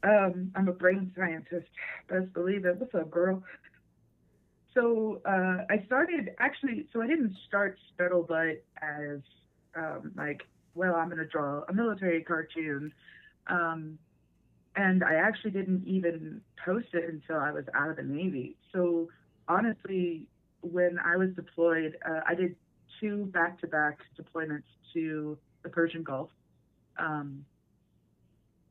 Um, 0.03 0.51
I'm 0.55 0.67
a 0.69 0.71
brain 0.71 1.12
scientist. 1.17 1.67
Best 2.07 2.31
believe 2.33 2.63
it. 2.65 2.77
What's 2.77 2.95
up, 2.95 3.12
girl? 3.12 3.43
So 4.73 5.21
uh, 5.25 5.65
I 5.69 5.83
started 5.86 6.29
actually. 6.39 6.88
So 6.93 7.01
I 7.01 7.07
didn't 7.07 7.36
start 7.47 7.77
Scuttlebutt 7.99 8.60
as 8.81 9.19
um, 9.78 10.12
like, 10.16 10.42
well, 10.76 10.96
I'm 10.96 11.08
going 11.08 11.20
to 11.20 11.26
draw 11.26 11.63
a 11.70 11.74
military 11.74 12.24
cartoon, 12.24 12.92
um, 13.48 13.98
and 14.76 15.04
I 15.04 15.16
actually 15.16 15.52
didn't 15.52 15.84
even 15.88 16.42
post 16.63 16.88
it 16.94 17.06
until 17.10 17.38
I 17.38 17.52
was 17.52 17.66
out 17.74 17.90
of 17.90 17.98
the 17.98 18.04
Navy. 18.04 18.56
So 18.74 19.10
honestly, 19.48 20.28
when 20.62 21.00
I 21.04 21.16
was 21.16 21.30
deployed, 21.36 21.98
uh, 22.08 22.22
I 22.28 22.36
did 22.36 22.56
two 23.00 23.26
back-to-back 23.28 24.00
deployments 24.20 24.63
to 24.94 25.38
the 25.63 25.70
Persian 25.70 26.04
Gulf. 26.04 26.30
Um, 26.98 27.46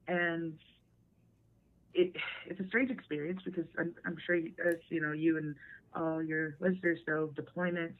and 0.08 0.54
it, 1.94 2.12
it's 2.46 2.60
a 2.60 2.66
strange 2.68 2.90
experience 2.90 3.40
because 3.44 3.64
I'm, 3.78 3.94
I'm 4.04 4.16
sure, 4.24 4.36
you, 4.36 4.52
as 4.64 4.76
you 4.88 5.00
know, 5.00 5.12
you 5.12 5.38
and 5.38 5.54
all 5.94 6.22
your 6.22 6.56
listeners 6.60 6.98
know, 7.08 7.30
deployments, 7.34 7.94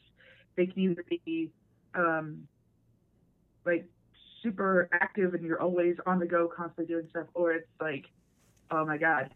they 0.57 0.67
can 0.67 0.83
either 0.83 1.05
be 1.09 1.51
um, 1.95 2.47
like 3.67 3.87
super 4.43 4.89
active 4.93 5.35
and 5.35 5.45
you're 5.45 5.61
always 5.61 5.97
on 6.07 6.19
the 6.19 6.27
go, 6.27 6.49
constantly 6.49 6.87
doing 6.87 7.09
stuff, 7.11 7.27
or 7.35 7.53
it's 7.53 7.69
like, 7.81 8.07
oh 8.71 8.85
my 8.85 8.97
God, 8.97 9.31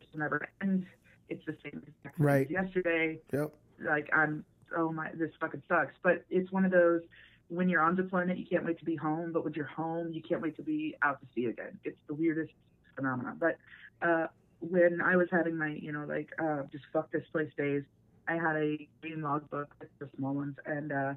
it's 0.00 0.10
never 0.14 0.48
ends. 0.62 0.86
It's 1.28 1.44
the 1.46 1.56
same 1.62 1.82
exact 1.86 2.20
thing 2.20 2.40
as 2.40 2.50
Right. 2.50 2.50
yesterday 2.50 3.18
Yep. 3.32 3.52
like 3.84 4.08
I'm 4.12 4.44
oh 4.76 4.92
my 4.92 5.10
this 5.14 5.30
fucking 5.40 5.62
sucks. 5.68 5.94
But 6.02 6.24
it's 6.30 6.50
one 6.52 6.64
of 6.64 6.70
those 6.70 7.02
when 7.48 7.68
you're 7.68 7.82
on 7.82 7.94
deployment 7.96 8.38
you 8.38 8.46
can't 8.46 8.64
wait 8.64 8.78
to 8.78 8.84
be 8.84 8.96
home, 8.96 9.32
but 9.32 9.44
when 9.44 9.52
you're 9.54 9.66
home 9.66 10.12
you 10.12 10.22
can't 10.22 10.42
wait 10.42 10.56
to 10.56 10.62
be 10.62 10.96
out 11.02 11.20
to 11.20 11.26
sea 11.34 11.46
again. 11.46 11.78
It's 11.84 11.98
the 12.08 12.14
weirdest 12.14 12.52
phenomenon. 12.96 13.38
But 13.40 13.58
uh 14.06 14.26
when 14.60 15.00
I 15.00 15.16
was 15.16 15.28
having 15.30 15.58
my, 15.58 15.68
you 15.80 15.92
know, 15.92 16.04
like 16.06 16.30
uh 16.42 16.62
just 16.70 16.84
fuck 16.92 17.10
this 17.12 17.24
place 17.32 17.50
days, 17.56 17.82
I 18.28 18.34
had 18.34 18.56
a 18.56 18.88
green 19.00 19.22
logbook, 19.22 19.74
the 19.98 20.08
small 20.16 20.34
ones, 20.34 20.56
and 20.66 20.92
uh 20.92 21.14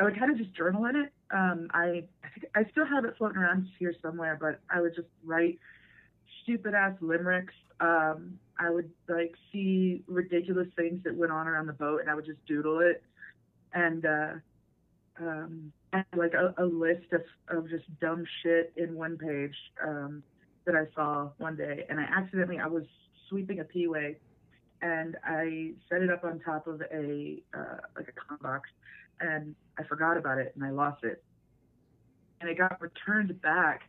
I 0.00 0.04
would 0.04 0.18
kind 0.18 0.32
of 0.32 0.38
just 0.38 0.52
journal 0.56 0.86
in 0.86 0.96
it. 0.96 1.12
Um 1.30 1.68
I 1.72 2.04
I 2.54 2.64
still 2.72 2.86
have 2.86 3.04
it 3.04 3.14
floating 3.18 3.38
around 3.38 3.68
here 3.78 3.94
somewhere, 4.02 4.36
but 4.40 4.60
I 4.74 4.80
would 4.80 4.94
just 4.96 5.08
write 5.24 5.58
stupid 6.42 6.74
ass 6.74 6.94
limericks. 7.00 7.54
Um, 7.80 8.38
I 8.58 8.70
would 8.70 8.90
like 9.08 9.34
see 9.52 10.02
ridiculous 10.06 10.68
things 10.76 11.02
that 11.04 11.14
went 11.14 11.32
on 11.32 11.48
around 11.48 11.66
the 11.66 11.72
boat, 11.72 12.00
and 12.00 12.10
I 12.10 12.14
would 12.14 12.26
just 12.26 12.44
doodle 12.46 12.80
it, 12.80 13.02
and 13.72 14.04
uh, 14.04 14.32
um, 15.18 15.72
had 15.92 16.04
like 16.16 16.34
a, 16.34 16.54
a 16.58 16.64
list 16.64 17.12
of 17.12 17.22
of 17.48 17.68
just 17.70 17.84
dumb 18.00 18.24
shit 18.42 18.72
in 18.76 18.94
one 18.94 19.16
page 19.16 19.54
um, 19.86 20.22
that 20.66 20.74
I 20.74 20.84
saw 20.94 21.30
one 21.38 21.56
day, 21.56 21.84
and 21.88 21.98
I 21.98 22.04
accidentally 22.04 22.58
I 22.58 22.66
was 22.66 22.84
sweeping 23.28 23.60
a 23.60 23.64
p-way, 23.64 24.16
and 24.82 25.16
I 25.24 25.72
set 25.88 26.02
it 26.02 26.10
up 26.10 26.24
on 26.24 26.40
top 26.40 26.66
of 26.66 26.82
a 26.92 27.42
uh, 27.54 27.78
like 27.96 28.08
a 28.08 28.12
con 28.12 28.38
box, 28.42 28.68
and 29.20 29.54
I 29.78 29.84
forgot 29.84 30.16
about 30.16 30.38
it, 30.38 30.52
and 30.54 30.64
I 30.64 30.70
lost 30.70 31.04
it. 31.04 31.22
and 32.40 32.48
it 32.48 32.56
got 32.58 32.80
returned 32.80 33.40
back 33.42 33.82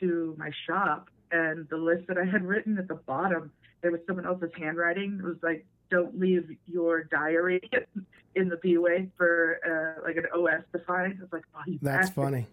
to 0.00 0.34
my 0.38 0.50
shop. 0.66 1.08
And 1.32 1.68
the 1.68 1.76
list 1.76 2.06
that 2.08 2.18
I 2.18 2.24
had 2.24 2.44
written 2.44 2.78
at 2.78 2.88
the 2.88 2.94
bottom, 2.94 3.52
there 3.82 3.90
was 3.90 4.00
someone 4.06 4.26
else's 4.26 4.50
handwriting. 4.56 5.18
It 5.20 5.24
was 5.24 5.36
like, 5.42 5.64
"Don't 5.90 6.18
leave 6.18 6.48
your 6.66 7.04
diary 7.04 7.60
in 8.34 8.48
the 8.48 8.56
p-way 8.56 9.08
for 9.16 9.58
uh, 9.64 10.02
like 10.06 10.16
an 10.16 10.26
OS 10.34 10.62
to 10.72 10.78
find." 10.80 11.18
It's 11.22 11.32
like, 11.32 11.44
oh, 11.54 11.62
That's 11.82 12.10
bastard. 12.10 12.14
funny. 12.14 12.46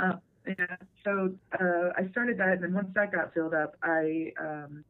Uh, 0.00 0.14
yeah. 0.46 0.76
So 1.04 1.32
uh, 1.60 1.90
I 1.96 2.08
started 2.10 2.38
that, 2.38 2.54
and 2.54 2.62
then 2.64 2.74
once 2.74 2.88
that 2.94 3.12
got 3.12 3.32
filled 3.34 3.54
up, 3.54 3.76
I 3.82 4.32
um, 4.40 4.84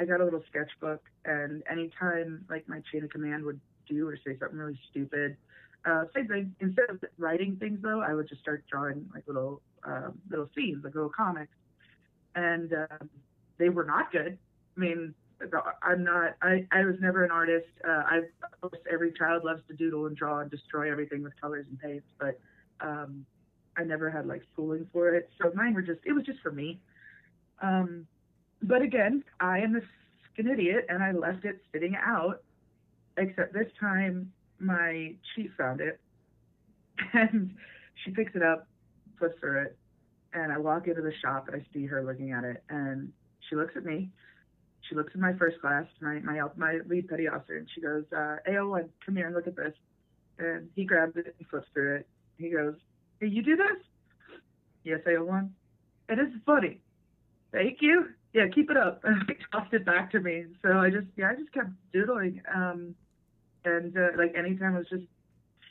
I 0.00 0.04
got 0.04 0.20
a 0.20 0.24
little 0.24 0.42
sketchbook, 0.48 1.02
and 1.24 1.62
anytime 1.70 2.44
like 2.50 2.68
my 2.68 2.80
chain 2.92 3.04
of 3.04 3.10
command 3.10 3.44
would 3.44 3.60
do 3.88 4.06
or 4.08 4.16
say 4.16 4.36
something 4.38 4.58
really 4.58 4.78
stupid, 4.90 5.36
uh, 5.84 6.04
same 6.14 6.28
thing. 6.28 6.54
Instead 6.60 6.90
of 6.90 7.02
writing 7.18 7.56
things 7.56 7.78
though, 7.82 8.00
I 8.00 8.14
would 8.14 8.28
just 8.28 8.40
start 8.40 8.64
drawing 8.70 9.08
like 9.14 9.24
little 9.26 9.62
um, 9.84 10.18
little 10.30 10.48
scenes, 10.56 10.84
like 10.84 10.94
little 10.94 11.10
comics, 11.10 11.54
and 12.34 12.72
um, 12.72 13.10
they 13.58 13.68
were 13.68 13.84
not 13.84 14.10
good. 14.12 14.38
I 14.76 14.80
mean, 14.80 15.14
I'm 15.82 16.04
not. 16.04 16.36
I, 16.42 16.66
I 16.72 16.84
was 16.84 16.96
never 17.00 17.24
an 17.24 17.30
artist. 17.30 17.68
Uh, 17.86 18.02
I 18.06 18.20
every 18.92 19.12
child 19.12 19.44
loves 19.44 19.62
to 19.68 19.74
doodle 19.74 20.06
and 20.06 20.16
draw 20.16 20.40
and 20.40 20.50
destroy 20.50 20.90
everything 20.90 21.22
with 21.22 21.38
colors 21.40 21.66
and 21.68 21.78
paints, 21.78 22.06
but 22.18 22.40
um, 22.80 23.24
I 23.76 23.84
never 23.84 24.10
had 24.10 24.26
like 24.26 24.42
schooling 24.52 24.86
for 24.92 25.14
it. 25.14 25.30
So 25.40 25.52
mine 25.54 25.74
were 25.74 25.82
just. 25.82 26.00
It 26.04 26.12
was 26.12 26.24
just 26.24 26.40
for 26.40 26.50
me. 26.50 26.80
Um, 27.62 28.06
but 28.62 28.82
again, 28.82 29.22
I 29.40 29.60
am 29.60 29.76
an 29.76 30.48
idiot, 30.48 30.86
and 30.88 31.02
I 31.02 31.12
left 31.12 31.44
it 31.44 31.60
sitting 31.72 31.96
out. 31.96 32.42
Except 33.16 33.52
this 33.52 33.66
time, 33.80 34.32
my 34.60 35.14
chief 35.34 35.50
found 35.56 35.80
it, 35.80 36.00
and 37.12 37.54
she 38.04 38.10
picks 38.10 38.34
it 38.34 38.42
up, 38.42 38.66
flips 39.18 39.38
through 39.40 39.62
it, 39.62 39.78
and 40.32 40.52
I 40.52 40.58
walk 40.58 40.88
into 40.88 41.02
the 41.02 41.12
shop 41.22 41.48
and 41.48 41.60
I 41.60 41.66
see 41.72 41.86
her 41.86 42.02
looking 42.04 42.32
at 42.32 42.44
it, 42.44 42.62
and 42.68 43.12
she 43.48 43.56
looks 43.56 43.74
at 43.76 43.84
me. 43.84 44.10
She 44.88 44.94
looks 44.94 45.12
at 45.14 45.20
my 45.20 45.32
first 45.34 45.60
class, 45.60 45.84
my 46.00 46.20
my 46.20 46.40
my 46.56 46.78
lead 46.88 47.08
petty 47.08 47.28
officer, 47.28 47.56
and 47.56 47.68
she 47.74 47.80
goes, 47.80 48.04
uh, 48.12 48.36
"AO1, 48.48 48.88
come 49.04 49.16
here 49.16 49.26
and 49.26 49.34
look 49.34 49.46
at 49.46 49.56
this." 49.56 49.74
And 50.38 50.68
he 50.74 50.84
grabs 50.84 51.16
it 51.16 51.34
and 51.38 51.48
flips 51.48 51.66
through 51.74 51.96
it. 51.96 52.08
He 52.38 52.50
goes, 52.50 52.74
"Hey, 53.20 53.26
you 53.26 53.42
do 53.42 53.56
this?" 53.56 53.82
Yes, 54.84 55.00
AO1. 55.06 55.50
It 56.08 56.18
is 56.18 56.32
funny. 56.46 56.80
Thank 57.52 57.78
you. 57.80 58.06
Yeah, 58.32 58.48
keep 58.54 58.70
it 58.70 58.76
up. 58.76 59.02
And 59.04 59.22
he 59.26 59.34
tossed 59.52 59.72
it 59.72 59.84
back 59.84 60.10
to 60.12 60.20
me. 60.20 60.44
So 60.62 60.78
I 60.78 60.90
just 60.90 61.06
yeah, 61.16 61.30
I 61.30 61.34
just 61.34 61.52
kept 61.52 61.70
doodling. 61.92 62.40
Um, 62.54 62.94
and 63.64 63.96
uh, 63.96 64.08
like 64.16 64.34
anytime 64.36 64.74
I 64.74 64.78
was 64.78 64.88
just 64.88 65.04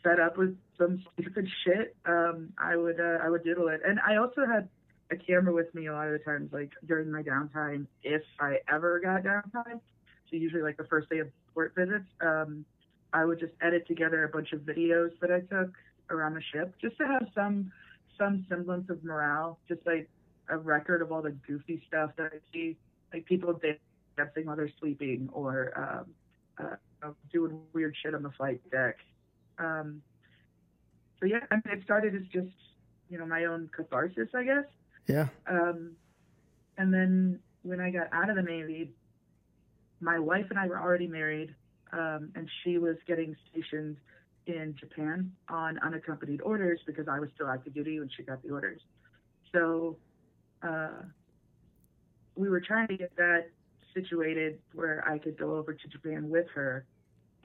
fed 0.04 0.20
up 0.20 0.38
with 0.38 0.58
some 0.78 1.04
stupid 1.14 1.48
shit, 1.64 1.96
um, 2.06 2.54
I 2.58 2.76
would 2.76 3.00
uh, 3.00 3.20
I 3.24 3.30
would 3.30 3.44
doodle 3.44 3.68
it. 3.70 3.82
And 3.86 4.00
I 4.00 4.18
also 4.18 4.46
had 4.46 4.70
a 5.12 5.16
camera 5.16 5.54
with 5.54 5.74
me 5.74 5.88
a 5.88 5.94
lot 5.94 6.08
of 6.08 6.14
the 6.14 6.20
times, 6.20 6.52
like 6.52 6.72
during 6.86 7.12
my 7.12 7.24
downtime, 7.24 7.88
if 8.04 8.24
I 8.40 8.58
ever 8.72 9.00
got 9.00 9.24
downtime. 9.24 9.80
So 10.30 10.36
usually 10.36 10.62
like 10.62 10.78
the 10.78 10.86
first 10.86 11.10
day 11.10 11.20
of 11.20 11.30
port 11.54 11.74
visits, 11.76 12.06
um, 12.22 12.66
I 13.14 13.24
would 13.24 13.40
just 13.40 13.54
edit 13.62 13.88
together 13.88 14.24
a 14.26 14.30
bunch 14.30 14.52
of 14.52 14.62
videos 14.62 15.12
that 15.22 15.32
I 15.32 15.40
took 15.40 15.72
around 16.10 16.36
the 16.36 16.42
ship, 16.54 16.74
just 16.82 16.98
to 16.98 17.08
have 17.08 17.28
some 17.34 17.72
some 18.18 18.46
semblance 18.50 18.90
of 18.90 19.04
morale, 19.04 19.60
just 19.68 19.82
like 19.86 20.10
a 20.50 20.58
record 20.58 21.02
of 21.02 21.12
all 21.12 21.22
the 21.22 21.32
goofy 21.48 21.82
stuff 21.88 22.12
that 22.18 22.32
I 22.34 22.40
see, 22.52 22.76
like 23.14 23.26
people 23.26 23.54
dancing 23.54 24.46
while 24.46 24.56
they're 24.56 24.72
sleeping, 24.80 25.30
or 25.32 25.74
um, 25.78 26.66
uh, 26.66 26.76
doing 27.32 27.60
weird 27.74 27.96
shit 28.02 28.14
on 28.14 28.24
the 28.24 28.32
flight 28.32 28.62
deck. 28.72 28.98
Um, 29.60 30.02
so 31.20 31.26
yeah, 31.26 31.40
I 31.52 31.56
mean, 31.56 31.78
it 31.78 31.84
started 31.84 32.16
as 32.16 32.22
just 32.32 32.56
you 33.10 33.18
know 33.18 33.26
my 33.26 33.46
own 33.46 33.70
catharsis, 33.76 34.30
I 34.36 34.44
guess. 34.44 34.66
Yeah. 35.08 35.28
Um, 35.50 35.92
and 36.78 36.94
then 36.94 37.40
when 37.64 37.80
I 37.80 37.90
got 37.90 38.08
out 38.12 38.30
of 38.30 38.36
the 38.36 38.42
Navy, 38.42 38.92
my 40.00 40.20
wife 40.20 40.46
and 40.50 40.60
I 40.60 40.68
were 40.68 40.80
already 40.80 41.08
married, 41.08 41.56
um, 41.92 42.32
and 42.36 42.50
she 42.64 42.78
was 42.78 42.98
getting 43.08 43.36
stationed 43.50 43.98
in 44.46 44.76
Japan 44.80 45.32
on 45.50 45.80
unaccompanied 45.80 46.42
orders 46.42 46.80
because 46.86 47.08
I 47.08 47.20
was 47.20 47.30
still 47.36 47.50
active 47.50 47.74
duty 47.74 48.00
when 48.00 48.10
she 48.16 48.24
got 48.24 48.42
the 48.44 48.50
orders. 48.50 48.82
So 49.54 49.98
uh, 50.64 51.02
we 52.36 52.50
were 52.50 52.62
trying 52.62 52.88
to 52.88 52.98
get 52.98 53.16
that 53.18 53.50
situated 53.94 54.60
where 54.74 55.04
I 55.08 55.18
could 55.18 55.38
go 55.38 55.56
over 55.56 55.74
to 55.74 55.88
Japan 55.88 56.30
with 56.30 56.48
her, 56.54 56.86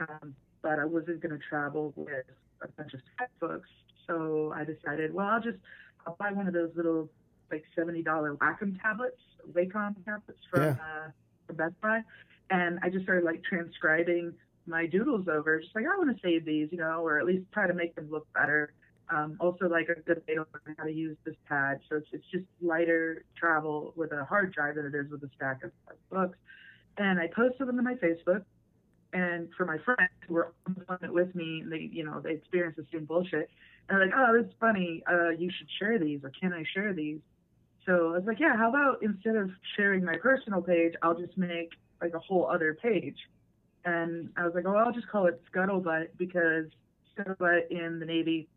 um, 0.01 0.35
but 0.63 0.79
I 0.79 0.85
wasn't 0.85 1.21
going 1.21 1.39
to 1.39 1.45
travel 1.49 1.93
with 1.97 2.25
a 2.63 2.69
bunch 2.69 2.95
of 2.95 3.01
textbooks. 3.19 3.69
So 4.07 4.53
I 4.55 4.65
decided, 4.65 5.13
well, 5.13 5.27
I'll 5.27 5.41
just 5.41 5.59
I'll 6.07 6.17
buy 6.19 6.33
one 6.33 6.47
of 6.47 6.55
those 6.55 6.71
little 6.77 7.09
like 7.51 7.65
seventy 7.77 8.03
dollar 8.03 8.35
Wacom 8.37 8.81
tablets, 8.81 9.21
Wacom 9.53 9.95
tablets 10.05 10.41
from 10.51 10.63
yeah. 10.63 10.71
uh, 10.71 11.11
from 11.47 11.57
Best 11.57 11.81
Buy, 11.81 12.01
and 12.51 12.79
I 12.83 12.91
just 12.91 13.05
started 13.05 13.25
like 13.25 13.43
transcribing 13.45 14.33
my 14.67 14.87
doodles 14.87 15.27
over, 15.29 15.61
just 15.61 15.75
like 15.75 15.85
I 15.85 15.97
want 15.99 16.15
to 16.17 16.23
save 16.23 16.45
these, 16.45 16.69
you 16.71 16.79
know, 16.79 17.05
or 17.05 17.19
at 17.19 17.27
least 17.27 17.45
try 17.53 17.67
to 17.67 17.75
make 17.75 17.95
them 17.95 18.09
look 18.11 18.27
better. 18.33 18.73
Um, 19.11 19.37
also, 19.41 19.69
like 19.69 19.89
a 19.89 20.01
good 20.01 20.23
way 20.27 20.35
to 20.35 20.47
learn 20.53 20.77
how 20.79 20.85
to 20.85 20.93
use 20.93 21.17
this 21.25 21.35
pad. 21.49 21.81
So 21.89 21.97
it's, 21.97 22.07
it's 22.13 22.25
just 22.33 22.45
lighter 22.63 23.25
travel 23.37 23.93
with 23.97 24.13
a 24.13 24.25
hard 24.25 24.53
drive 24.55 24.77
than 24.77 24.87
it 24.87 24.95
is 24.95 25.11
with 25.11 25.23
a 25.23 25.31
stack 25.37 25.63
of, 25.65 25.71
books. 26.11 26.39
And 26.99 27.19
I 27.19 27.29
posted 27.29 27.69
them 27.69 27.77
to 27.77 27.83
my 27.83 27.95
Facebook. 27.95 28.45
And 29.13 29.49
for 29.57 29.67
my 29.67 29.77
friends 29.79 30.11
who 30.27 30.35
were 30.35 30.55
on 30.67 30.75
the 30.79 30.85
planet 30.85 31.13
with 31.13 31.35
me, 31.35 31.63
they, 31.69 31.91
you 31.93 32.05
know, 32.05 32.21
they 32.21 32.33
experienced 32.33 32.79
the 32.79 32.87
same 32.91 33.05
bullshit. 33.05 33.51
And 33.89 33.99
they're 33.99 34.07
like, 34.07 34.15
oh, 34.17 34.39
this 34.39 34.47
is 34.47 34.55
funny. 34.59 35.03
Uh, 35.11 35.31
you 35.31 35.51
should 35.57 35.69
share 35.79 35.99
these, 35.99 36.21
or 36.25 36.33
can 36.41 36.53
I 36.55 36.65
share 36.73 36.95
these? 36.95 37.19
So 37.85 38.11
I 38.11 38.19
was 38.19 38.25
like, 38.27 38.41
yeah, 38.41 38.57
how 38.57 38.71
about 38.71 39.03
instead 39.03 39.37
of 39.37 39.51
sharing 39.77 40.05
my 40.05 40.17
personal 40.17 40.63
page, 40.63 40.95
I'll 41.03 41.19
just 41.19 41.37
make 41.37 41.71
like 42.01 42.15
a 42.15 42.19
whole 42.19 42.47
other 42.47 42.79
page. 42.81 43.17
And 43.85 44.31
I 44.37 44.45
was 44.45 44.55
like, 44.55 44.65
oh, 44.67 44.77
I'll 44.77 44.93
just 44.93 45.09
call 45.09 45.27
it 45.27 45.43
Scuttlebutt 45.53 46.09
because 46.17 46.67
Scuttlebutt 47.17 47.71
in 47.71 47.99
the 47.99 48.07
Navy 48.07 48.49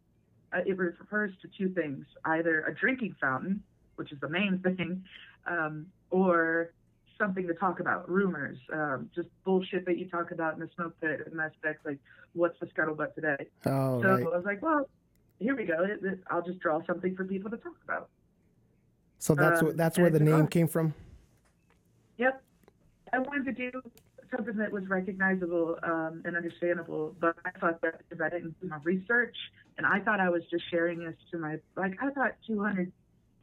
uh, 0.55 0.61
it 0.65 0.77
refers 0.77 1.31
to 1.41 1.49
two 1.57 1.69
things 1.73 2.05
either 2.25 2.61
a 2.65 2.73
drinking 2.73 3.15
fountain, 3.19 3.61
which 3.95 4.11
is 4.11 4.19
the 4.19 4.29
main 4.29 4.59
thing, 4.63 5.03
um, 5.47 5.85
or 6.11 6.71
something 7.17 7.47
to 7.47 7.53
talk 7.53 7.79
about, 7.79 8.09
rumors, 8.09 8.57
um, 8.73 9.09
just 9.15 9.29
bullshit 9.43 9.85
that 9.85 9.97
you 9.97 10.07
talk 10.07 10.31
about 10.31 10.53
in 10.53 10.59
the 10.59 10.69
smoke 10.75 10.99
pit 10.99 11.21
and 11.31 11.39
aspects 11.39 11.85
like 11.85 11.97
what's 12.33 12.59
the 12.59 12.65
scuttlebutt 12.67 13.15
today. 13.15 13.47
Oh, 13.65 14.01
so 14.01 14.09
right. 14.09 14.21
I 14.21 14.35
was 14.35 14.45
like, 14.45 14.61
well, 14.61 14.87
here 15.39 15.55
we 15.55 15.65
go. 15.65 15.85
I'll 16.29 16.41
just 16.41 16.59
draw 16.59 16.81
something 16.85 17.15
for 17.15 17.23
people 17.23 17.49
to 17.51 17.57
talk 17.57 17.77
about. 17.83 18.09
So 19.19 19.33
that's 19.33 19.61
um, 19.61 19.67
what 19.67 19.77
that's 19.77 19.97
where 19.97 20.09
the 20.09 20.19
name 20.19 20.47
came 20.47 20.67
from. 20.67 20.93
Yep, 22.17 22.41
I 23.13 23.19
wanted 23.19 23.45
to 23.45 23.71
do 23.71 23.81
something 24.35 24.57
that 24.57 24.71
was 24.71 24.87
recognizable 24.87 25.77
um, 25.83 26.21
and 26.25 26.35
understandable, 26.35 27.15
but 27.19 27.35
I 27.45 27.51
thought 27.59 27.81
that 27.81 27.99
because 27.99 28.21
I 28.21 28.29
didn't 28.29 28.59
do 28.61 28.67
my 28.67 28.77
research 28.83 29.35
and 29.77 29.85
I 29.85 29.99
thought 29.99 30.19
I 30.19 30.29
was 30.29 30.43
just 30.49 30.63
sharing 30.69 30.99
this 30.99 31.15
to 31.31 31.37
my, 31.37 31.57
like, 31.75 31.93
I 32.01 32.09
thought 32.11 32.35
200, 32.47 32.91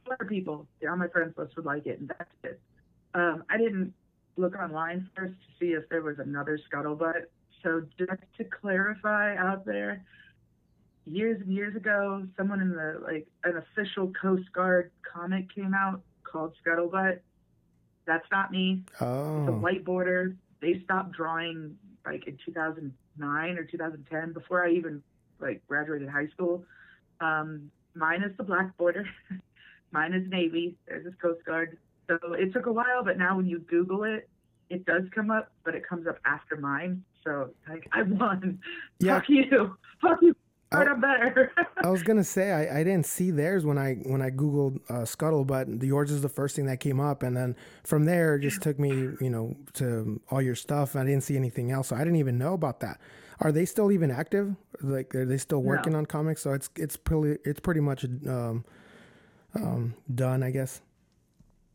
200 0.05 0.29
people 0.29 0.67
on 0.89 0.99
my 0.99 1.09
friends 1.09 1.35
list 1.37 1.57
would 1.57 1.65
like 1.65 1.87
it, 1.87 2.01
and 2.01 2.09
that's 2.09 2.31
it. 2.45 2.61
Um, 3.15 3.45
I 3.51 3.59
didn't 3.59 3.93
look 4.37 4.57
online 4.57 5.09
first 5.17 5.35
to 5.35 5.47
see 5.61 5.73
if 5.73 5.89
there 5.89 6.03
was 6.03 6.19
another 6.19 6.59
scuttlebutt. 6.71 7.27
So 7.63 7.83
just 7.99 8.23
to 8.39 8.45
clarify 8.45 9.37
out 9.37 9.65
there, 9.65 10.05
years 11.05 11.41
and 11.41 11.53
years 11.53 11.77
ago, 11.77 12.27
someone 12.37 12.61
in 12.61 12.71
the 12.71 13.01
like 13.03 13.27
an 13.45 13.57
official 13.57 14.13
Coast 14.21 14.51
Guard 14.53 14.91
comic 15.03 15.55
came 15.55 15.75
out 15.75 16.03
called 16.25 16.55
Scuttlebutt. 16.65 17.21
That's 18.07 18.27
not 18.33 18.51
me. 18.51 18.83
Oh. 19.01 19.43
It's 19.43 19.49
a 19.49 19.53
white 19.53 19.85
border. 19.85 20.37
They 20.63 20.81
stopped 20.85 21.13
drawing 21.13 21.77
like 22.07 22.27
in 22.27 22.39
2009 22.47 23.59
or 23.59 23.65
2010 23.65 24.33
before 24.33 24.65
I 24.65 24.71
even 24.71 25.03
like 25.41 25.61
graduated 25.67 26.09
high 26.09 26.29
school. 26.29 26.65
Um, 27.21 27.71
mine 27.95 28.23
is 28.23 28.35
the 28.39 28.45
black 28.45 28.77
border. 28.79 29.05
mine 29.91 30.15
is 30.15 30.27
Navy. 30.31 30.77
There's 30.87 31.05
this 31.05 31.15
Coast 31.21 31.45
Guard. 31.45 31.77
So 32.09 32.19
it 32.33 32.53
took 32.53 32.67
a 32.67 32.73
while, 32.73 33.05
but 33.05 33.19
now 33.19 33.37
when 33.37 33.47
you 33.47 33.59
Google 33.59 34.05
it, 34.05 34.29
it 34.71 34.87
does 34.87 35.03
come 35.15 35.31
up, 35.31 35.53
but 35.65 35.75
it 35.75 35.87
comes 35.87 36.07
up 36.07 36.19
after 36.25 36.57
mine. 36.57 37.05
So 37.25 37.51
like 37.69 37.89
I 37.93 38.03
won. 38.03 38.61
Yeah. 39.01 39.19
Fuck 39.19 39.29
you. 39.29 39.77
Fuck 40.01 40.23
you. 40.23 40.35
I, 40.73 40.95
better. 40.95 41.53
I 41.83 41.89
was 41.89 42.03
gonna 42.03 42.25
say 42.39 42.53
I, 42.53 42.81
I 42.81 42.85
didn't 42.85 43.07
see 43.07 43.31
theirs 43.31 43.65
when 43.65 43.79
I 43.79 43.95
when 44.05 44.23
I 44.23 44.31
googled 44.31 44.81
uh, 44.89 45.03
Scuttlebutt. 45.03 45.81
The 45.81 45.87
yours 45.87 46.11
is 46.11 46.23
the 46.23 46.29
first 46.29 46.57
thing 46.57 46.67
that 46.67 46.81
came 46.81 47.01
up, 47.01 47.23
and 47.23 47.37
then 47.37 47.57
from 47.85 48.05
there 48.05 48.37
it 48.37 48.41
just 48.41 48.63
took 48.63 48.79
me 48.79 48.91
you 48.91 49.31
know 49.31 49.57
to 49.75 50.21
all 50.31 50.43
your 50.43 50.55
stuff. 50.55 50.97
I 50.97 51.05
didn't 51.05 51.23
see 51.23 51.37
anything 51.37 51.71
else, 51.71 51.89
so 51.89 51.97
I 51.97 52.01
didn't 52.01 52.17
even 52.17 52.39
know 52.39 52.55
about 52.55 52.81
that. 52.81 53.01
Are 53.41 53.51
they 53.51 53.65
still 53.65 53.91
even 53.91 54.11
active? 54.11 54.55
Like, 54.83 55.15
are 55.15 55.25
they 55.25 55.39
still 55.39 55.63
working 55.63 55.93
no. 55.93 55.99
on 55.99 56.07
comics? 56.07 56.43
So 56.43 56.53
it's 56.53 56.71
it's 56.77 56.97
pretty 56.97 57.41
it's 57.45 57.61
pretty 57.61 57.81
much 57.81 58.05
um, 58.05 58.65
um, 59.55 59.95
done, 60.15 60.43
I 60.43 60.51
guess. 60.51 60.81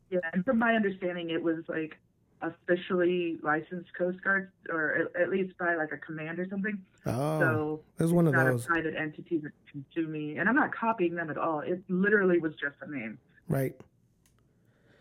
Yeah, 0.09 0.19
and 0.31 0.45
from 0.45 0.59
my 0.59 0.75
understanding, 0.75 1.29
it 1.29 1.43
was 1.43 1.57
like 1.67 1.97
officially 2.41 3.37
licensed 3.41 3.93
Coast 3.97 4.21
Guard, 4.23 4.51
or 4.69 5.09
at, 5.15 5.21
at 5.21 5.29
least 5.29 5.57
by 5.57 5.75
like 5.75 5.91
a 5.91 5.97
command 5.97 6.39
or 6.39 6.47
something. 6.49 6.77
Oh, 7.05 7.39
so 7.39 7.79
there's 7.97 8.13
one 8.13 8.27
of 8.27 8.33
not 8.33 8.45
those. 8.45 8.65
a 8.65 8.67
private 8.67 8.95
entity 8.95 9.37
that 9.37 9.51
can 9.71 9.85
sue 9.93 10.07
me, 10.07 10.37
and 10.37 10.47
I'm 10.47 10.55
not 10.55 10.73
copying 10.73 11.15
them 11.15 11.29
at 11.29 11.37
all. 11.37 11.61
It 11.61 11.81
literally 11.89 12.39
was 12.39 12.53
just 12.53 12.75
a 12.81 12.91
name. 12.91 13.17
Right. 13.47 13.73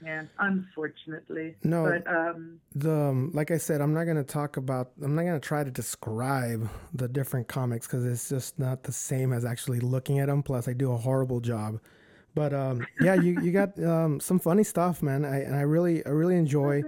Yeah, 0.04 0.24
unfortunately. 0.38 1.56
No. 1.64 1.84
But 1.84 2.06
um, 2.06 2.60
The 2.74 2.92
um, 2.92 3.30
like 3.32 3.50
I 3.50 3.56
said, 3.56 3.80
I'm 3.80 3.94
not 3.94 4.04
gonna 4.04 4.24
talk 4.24 4.56
about. 4.56 4.92
I'm 5.02 5.14
not 5.14 5.22
gonna 5.22 5.40
try 5.40 5.64
to 5.64 5.70
describe 5.70 6.68
the 6.94 7.08
different 7.08 7.48
comics 7.48 7.86
because 7.86 8.04
it's 8.04 8.28
just 8.28 8.58
not 8.58 8.82
the 8.82 8.92
same 8.92 9.32
as 9.32 9.44
actually 9.44 9.80
looking 9.80 10.18
at 10.18 10.26
them. 10.26 10.42
Plus, 10.42 10.68
I 10.68 10.74
do 10.74 10.92
a 10.92 10.96
horrible 10.96 11.40
job. 11.40 11.80
But 12.34 12.52
um, 12.52 12.86
yeah, 13.00 13.14
you 13.14 13.40
you 13.40 13.50
got 13.50 13.82
um, 13.82 14.20
some 14.20 14.38
funny 14.38 14.64
stuff, 14.64 15.02
man. 15.02 15.24
I 15.24 15.40
and 15.40 15.56
I 15.56 15.62
really 15.62 16.04
I 16.04 16.10
really 16.10 16.36
enjoy 16.36 16.82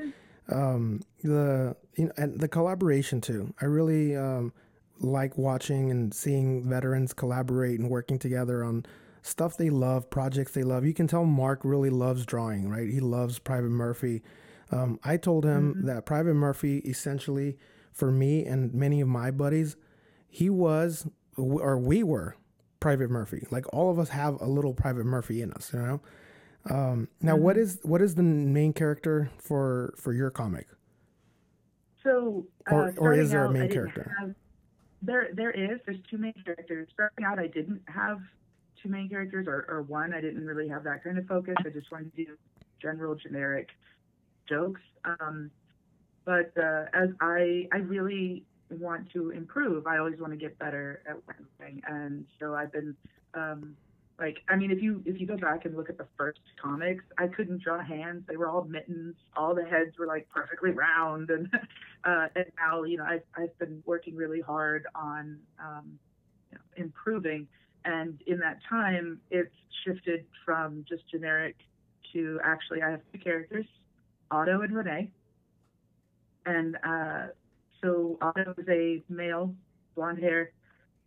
um, 0.51 1.01
the 1.23 1.77
you 1.97 2.07
know 2.07 2.13
and 2.17 2.41
the 2.41 2.49
collaboration 2.49 3.21
too. 3.21 3.55
I 3.61 3.67
really 3.67 4.17
um, 4.17 4.53
like 5.01 5.37
watching 5.39 5.91
and 5.91 6.13
seeing 6.13 6.69
veterans 6.69 7.13
collaborate 7.13 7.79
and 7.79 7.91
working 7.91 8.19
together 8.19 8.65
on 8.65 8.87
stuff 9.23 9.57
they 9.57 9.71
love, 9.71 10.11
projects 10.11 10.53
they 10.53 10.63
love. 10.63 10.85
You 10.85 10.95
can 10.95 11.07
tell 11.07 11.25
Mark 11.25 11.61
really 11.63 11.91
loves 11.91 12.25
drawing, 12.25 12.69
right? 12.69 12.89
He 12.89 13.01
loves 13.01 13.39
Private 13.39 13.71
Murphy. 13.71 14.23
Um, 14.71 14.99
I 15.05 15.17
told 15.17 15.45
him 15.45 15.87
that 15.87 16.07
Private 16.07 16.35
Murphy, 16.35 16.79
essentially, 16.79 17.57
for 17.93 18.11
me 18.11 18.45
and 18.45 18.73
many 18.75 19.01
of 19.01 19.09
my 19.09 19.31
buddies, 19.31 19.77
he 20.29 20.51
was, 20.51 21.07
or 21.37 21.79
we 21.79 22.03
were, 22.03 22.37
Private 22.81 23.11
Murphy. 23.11 23.47
Like 23.51 23.73
all 23.73 23.91
of 23.91 23.99
us 23.99 24.11
have 24.11 24.41
a 24.41 24.47
little 24.47 24.75
Private 24.75 25.05
Murphy 25.05 25.43
in 25.43 25.53
us, 25.53 25.73
you 25.73 25.81
know. 25.81 26.01
Um, 26.69 27.09
now, 27.23 27.37
what 27.37 27.57
is 27.57 27.79
what 27.83 28.03
is 28.03 28.15
the 28.15 28.23
main 28.23 28.73
character 28.73 29.31
for 29.39 29.95
for 29.97 30.13
your 30.13 30.31
comic? 30.31 30.67
so 32.03 32.47
uh, 32.71 32.75
Or- 32.75 32.95
or 32.99 33.13
is 33.15 33.31
there 33.31 33.45
a 33.45 33.51
main 33.51 33.71
character? 33.71 34.15
Have, 34.19 34.35
there, 35.03 35.29
there 35.33 35.51
is. 35.51 35.81
There's 35.87 36.01
two 36.11 36.19
main 36.19 36.35
characters. 36.45 36.89
Starting 36.93 37.25
out, 37.25 37.39
I 37.39 37.47
didn't 37.47 37.83
have 37.87 38.21
two 38.83 38.89
main 38.89 39.09
characters, 39.09 39.47
or, 39.47 39.65
or 39.69 39.83
one. 39.83 40.13
I 40.13 40.21
didn't 40.21 40.45
really 40.45 40.69
have 40.69 40.85
that 40.85 41.05
kind 41.05 41.19
of 41.19 41.27
focus. 41.27 41.55
I 41.65 41.69
just 41.69 41.91
wanted 41.93 42.15
to 42.17 42.25
do 42.25 42.37
general, 42.81 43.15
generic 43.15 43.69
jokes. 44.49 44.81
Um, 45.05 45.51
but 46.25 46.53
uh, 46.57 46.87
as 46.95 47.11
I, 47.21 47.69
I 47.73 47.79
really 47.79 48.45
want 48.71 49.11
to 49.13 49.31
improve. 49.31 49.87
I 49.87 49.99
always 49.99 50.19
want 50.21 50.33
to 50.33 50.37
get 50.37 50.59
better 50.59 51.03
at 51.09 51.17
what 51.27 51.37
I'm 51.61 51.81
and 51.89 52.25
so 52.39 52.55
I've 52.55 52.73
been, 52.73 52.95
um, 53.35 53.77
like, 54.19 54.39
I 54.49 54.57
mean, 54.57 54.73
if 54.73 54.83
you 54.83 55.01
if 55.07 55.21
you 55.21 55.27
go 55.27 55.37
back 55.37 55.65
and 55.65 55.77
look 55.77 55.89
at 55.89 55.97
the 55.97 56.07
first 56.17 56.41
comics, 56.61 57.05
I 57.19 57.29
couldn't 57.29 57.63
draw 57.63 57.83
hands. 57.83 58.25
They 58.29 58.37
were 58.37 58.49
all 58.49 58.65
mittens. 58.65 59.15
All 59.37 59.55
the 59.55 59.65
heads 59.65 59.97
were 59.97 60.07
like 60.07 60.29
perfectly 60.29 60.71
round, 60.71 61.31
and 61.31 61.49
uh, 62.05 62.27
and 62.35 62.47
now 62.59 62.83
you 62.83 62.97
know 62.99 63.05
I've 63.05 63.23
I've 63.37 63.57
been 63.59 63.81
working 63.87 64.17
really 64.17 64.41
hard 64.41 64.87
on 64.95 65.39
um, 65.61 65.99
you 66.51 66.59
know, 66.59 66.85
improving, 66.85 67.47
and 67.85 68.21
in 68.27 68.41
that 68.41 68.59
time, 68.69 69.21
it's 69.31 69.55
shifted 69.85 70.25
from 70.45 70.85
just 70.89 71.09
generic 71.09 71.55
to 72.13 72.41
actually 72.45 72.83
I 72.83 72.91
have 72.91 73.01
two 73.13 73.21
characters, 73.21 73.67
Otto 74.33 74.63
and 74.63 74.75
Renee. 74.75 75.11
And 76.45 76.77
uh, 76.83 77.27
so 77.83 78.19
Otto 78.21 78.55
is 78.59 78.67
a 78.69 79.03
male, 79.09 79.55
blonde 79.95 80.19
hair, 80.19 80.53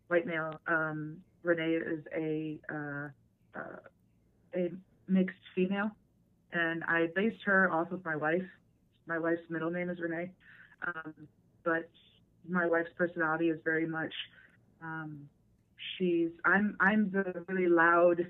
white 0.08 0.26
male. 0.26 0.54
Um, 0.68 1.18
Renee 1.44 1.76
is 1.76 2.06
a 2.16 2.60
uh, 2.74 3.10
uh, 3.56 3.80
a 4.56 4.72
mixed 5.08 5.38
female, 5.56 5.92
and 6.54 6.84
I 6.84 7.08
based 7.16 7.44
her 7.46 7.72
off 7.72 7.92
of 7.92 8.04
my 8.06 8.16
wife. 8.16 8.46
My 9.08 9.18
wife's 9.18 9.42
middle 9.50 9.72
name 9.72 9.90
is 9.90 10.00
Renee, 10.00 10.30
um, 10.86 11.14
but 11.64 11.90
my 12.48 12.68
wife's 12.68 12.90
personality 12.98 13.50
is 13.50 13.60
very 13.64 13.88
much. 13.88 14.14
Um, 14.82 15.28
she's 15.98 16.30
I'm 16.46 16.78
I'm 16.80 17.12
the 17.12 17.44
really 17.48 17.68
loud 17.68 18.26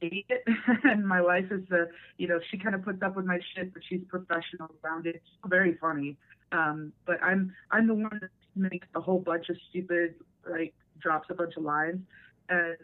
idiot, 0.00 0.44
and 0.84 1.06
my 1.06 1.20
wife 1.20 1.50
is 1.50 1.62
the 1.68 1.88
you 2.18 2.28
know 2.28 2.38
she 2.50 2.58
kind 2.58 2.74
of 2.74 2.84
puts 2.84 3.02
up 3.02 3.16
with 3.16 3.24
my 3.24 3.38
shit, 3.54 3.72
but 3.72 3.82
she's 3.88 4.00
professional 4.08 4.70
around 4.84 5.06
it. 5.06 5.22
Very 5.46 5.76
funny. 5.80 6.16
Um, 6.52 6.92
but 7.06 7.22
I'm 7.22 7.52
I'm 7.70 7.86
the 7.86 7.94
one 7.94 8.18
that 8.20 8.30
makes 8.54 8.86
a 8.94 9.00
whole 9.00 9.18
bunch 9.18 9.48
of 9.48 9.56
stupid 9.70 10.14
like 10.48 10.74
drops 11.00 11.28
a 11.30 11.34
bunch 11.34 11.56
of 11.56 11.64
lines 11.64 12.00
and 12.48 12.76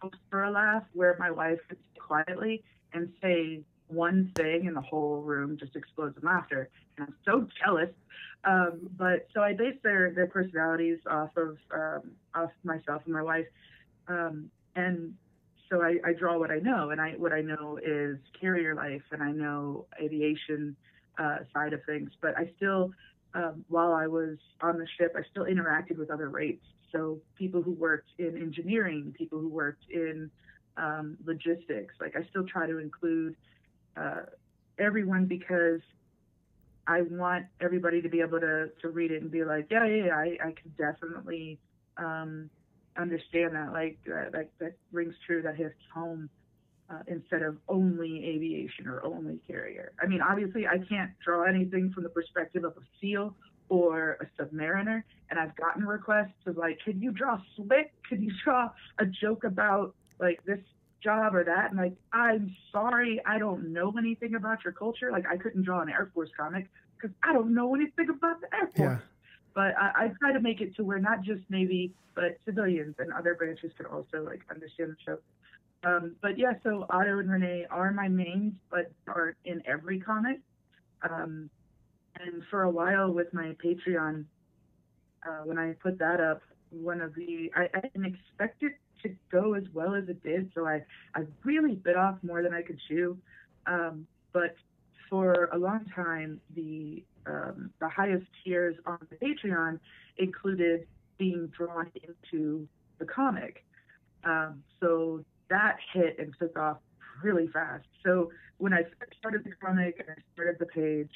hopes 0.00 0.18
for 0.30 0.44
a 0.44 0.50
laugh, 0.50 0.84
where 0.92 1.16
my 1.18 1.30
wife 1.30 1.58
would 1.68 1.78
sit 1.78 2.02
quietly 2.02 2.64
and 2.92 3.12
say 3.22 3.60
one 3.88 4.32
thing 4.36 4.66
and 4.66 4.76
the 4.76 4.80
whole 4.80 5.20
room 5.20 5.56
just 5.58 5.76
explodes 5.76 6.16
in 6.20 6.26
laughter. 6.26 6.70
And 6.96 7.08
I'm 7.08 7.14
so 7.24 7.46
jealous. 7.62 7.90
Um, 8.44 8.90
but 8.96 9.26
so 9.34 9.42
I 9.42 9.54
base 9.54 9.76
their 9.82 10.12
their 10.12 10.26
personalities 10.26 10.98
off 11.10 11.30
of 11.36 11.56
um, 11.72 12.12
off 12.34 12.50
myself 12.62 13.02
and 13.04 13.14
my 13.14 13.22
wife. 13.22 13.46
Um, 14.08 14.50
and 14.76 15.14
so 15.70 15.82
I, 15.82 15.96
I 16.04 16.12
draw 16.12 16.38
what 16.38 16.50
I 16.50 16.58
know, 16.58 16.90
and 16.90 17.00
I 17.00 17.12
what 17.12 17.32
I 17.32 17.40
know 17.40 17.78
is 17.82 18.18
carrier 18.38 18.74
life, 18.74 19.02
and 19.12 19.22
I 19.22 19.30
know 19.32 19.86
aviation 20.00 20.76
uh, 21.18 21.38
side 21.52 21.72
of 21.72 21.80
things. 21.84 22.10
But 22.20 22.36
I 22.36 22.50
still, 22.56 22.92
um, 23.34 23.64
while 23.68 23.92
I 23.92 24.06
was 24.06 24.36
on 24.60 24.78
the 24.78 24.86
ship, 24.98 25.14
I 25.16 25.22
still 25.30 25.44
interacted 25.44 25.96
with 25.96 26.10
other 26.10 26.28
rates. 26.28 26.64
So 26.94 27.18
people 27.36 27.60
who 27.60 27.72
worked 27.72 28.10
in 28.18 28.36
engineering, 28.36 29.14
people 29.18 29.40
who 29.40 29.48
worked 29.48 29.84
in 29.90 30.30
um, 30.76 31.16
logistics. 31.26 31.94
Like 32.00 32.14
I 32.16 32.26
still 32.30 32.44
try 32.46 32.66
to 32.66 32.78
include 32.78 33.36
uh, 33.96 34.22
everyone 34.78 35.26
because 35.26 35.80
I 36.86 37.02
want 37.02 37.46
everybody 37.60 38.00
to 38.00 38.08
be 38.08 38.20
able 38.20 38.40
to 38.40 38.68
to 38.80 38.88
read 38.88 39.10
it 39.10 39.22
and 39.22 39.30
be 39.30 39.44
like, 39.44 39.66
yeah, 39.70 39.86
yeah, 39.86 40.14
I, 40.14 40.36
I 40.40 40.52
can 40.52 40.72
definitely 40.78 41.58
um, 41.96 42.48
understand 42.96 43.54
that. 43.54 43.72
Like 43.72 43.98
that, 44.06 44.32
that 44.32 44.50
that 44.60 44.76
rings 44.92 45.14
true. 45.26 45.42
That 45.42 45.56
hits 45.56 45.74
home. 45.92 46.30
Uh, 46.90 46.98
instead 47.06 47.40
of 47.40 47.56
only 47.66 48.22
aviation 48.26 48.86
or 48.86 49.02
only 49.06 49.40
carrier. 49.46 49.92
I 50.02 50.06
mean, 50.06 50.20
obviously, 50.20 50.66
I 50.66 50.76
can't 50.86 51.12
draw 51.24 51.44
anything 51.44 51.90
from 51.94 52.02
the 52.02 52.10
perspective 52.10 52.62
of 52.62 52.72
a 52.76 52.82
SEAL 53.00 53.34
or 53.68 54.18
a 54.20 54.42
submariner, 54.42 55.02
and 55.30 55.38
I've 55.38 55.56
gotten 55.56 55.84
requests 55.84 56.46
of 56.46 56.56
like, 56.56 56.78
can 56.84 57.00
you 57.00 57.12
draw 57.12 57.38
slick? 57.56 57.92
Can 58.08 58.22
you 58.22 58.32
draw 58.44 58.70
a 58.98 59.06
joke 59.06 59.44
about 59.44 59.94
like 60.20 60.44
this 60.44 60.60
job 61.02 61.34
or 61.34 61.44
that? 61.44 61.70
And 61.70 61.78
like, 61.78 61.94
I'm 62.12 62.54
sorry, 62.70 63.20
I 63.26 63.38
don't 63.38 63.72
know 63.72 63.92
anything 63.98 64.34
about 64.34 64.64
your 64.64 64.72
culture. 64.72 65.10
Like, 65.10 65.24
I 65.30 65.36
couldn't 65.36 65.62
draw 65.62 65.80
an 65.80 65.88
Air 65.88 66.10
Force 66.14 66.30
comic 66.36 66.68
because 66.96 67.14
I 67.22 67.32
don't 67.32 67.54
know 67.54 67.74
anything 67.74 68.08
about 68.10 68.40
the 68.40 68.54
Air 68.54 68.70
Force. 68.76 68.76
Yeah. 68.76 68.98
But 69.54 69.78
I, 69.78 70.04
I 70.04 70.12
try 70.18 70.32
to 70.32 70.40
make 70.40 70.60
it 70.60 70.74
to 70.76 70.84
where 70.84 70.98
not 70.98 71.22
just 71.22 71.42
Navy, 71.48 71.92
but 72.14 72.38
civilians 72.44 72.96
and 72.98 73.12
other 73.12 73.34
branches 73.34 73.72
can 73.76 73.86
also 73.86 74.22
like 74.24 74.42
understand 74.50 74.92
the 74.92 74.96
show. 75.04 75.18
Um, 75.88 76.16
but 76.22 76.38
yeah, 76.38 76.54
so 76.62 76.86
Otto 76.90 77.18
and 77.18 77.30
Renee 77.30 77.66
are 77.70 77.92
my 77.92 78.08
mains, 78.08 78.54
but 78.70 78.90
aren't 79.06 79.36
in 79.44 79.62
every 79.66 80.00
comic. 80.00 80.40
Um, 81.08 81.50
and 82.20 82.42
for 82.50 82.62
a 82.62 82.70
while 82.70 83.10
with 83.10 83.32
my 83.32 83.56
Patreon, 83.64 84.24
uh, 85.26 85.42
when 85.44 85.58
I 85.58 85.72
put 85.82 85.98
that 85.98 86.20
up, 86.20 86.42
one 86.70 87.00
of 87.00 87.14
the 87.14 87.50
I, 87.54 87.68
I 87.74 87.80
didn't 87.80 88.06
expect 88.06 88.62
it 88.62 88.72
to 89.02 89.14
go 89.30 89.54
as 89.54 89.64
well 89.72 89.94
as 89.94 90.08
it 90.08 90.22
did, 90.22 90.50
so 90.54 90.66
I 90.66 90.82
I 91.14 91.22
really 91.44 91.74
bit 91.74 91.96
off 91.96 92.16
more 92.22 92.42
than 92.42 92.54
I 92.54 92.62
could 92.62 92.78
chew. 92.88 93.18
Um, 93.66 94.06
but 94.32 94.56
for 95.08 95.48
a 95.52 95.58
long 95.58 95.86
time, 95.94 96.40
the 96.54 97.04
um, 97.26 97.70
the 97.80 97.88
highest 97.88 98.26
tiers 98.44 98.76
on 98.86 98.98
the 99.10 99.16
Patreon 99.16 99.78
included 100.18 100.86
being 101.18 101.50
drawn 101.56 101.90
into 101.94 102.68
the 102.98 103.04
comic. 103.04 103.64
Um, 104.24 104.62
so 104.80 105.24
that 105.50 105.76
hit 105.92 106.18
and 106.18 106.34
took 106.38 106.58
off 106.58 106.78
really 107.22 107.48
fast. 107.48 107.86
So 108.04 108.30
when 108.58 108.72
I 108.72 108.82
started 109.18 109.44
the 109.44 109.52
comic 109.64 109.96
and 110.00 110.08
I 110.10 110.20
started 110.34 110.56
the 110.58 110.66
page, 110.66 111.10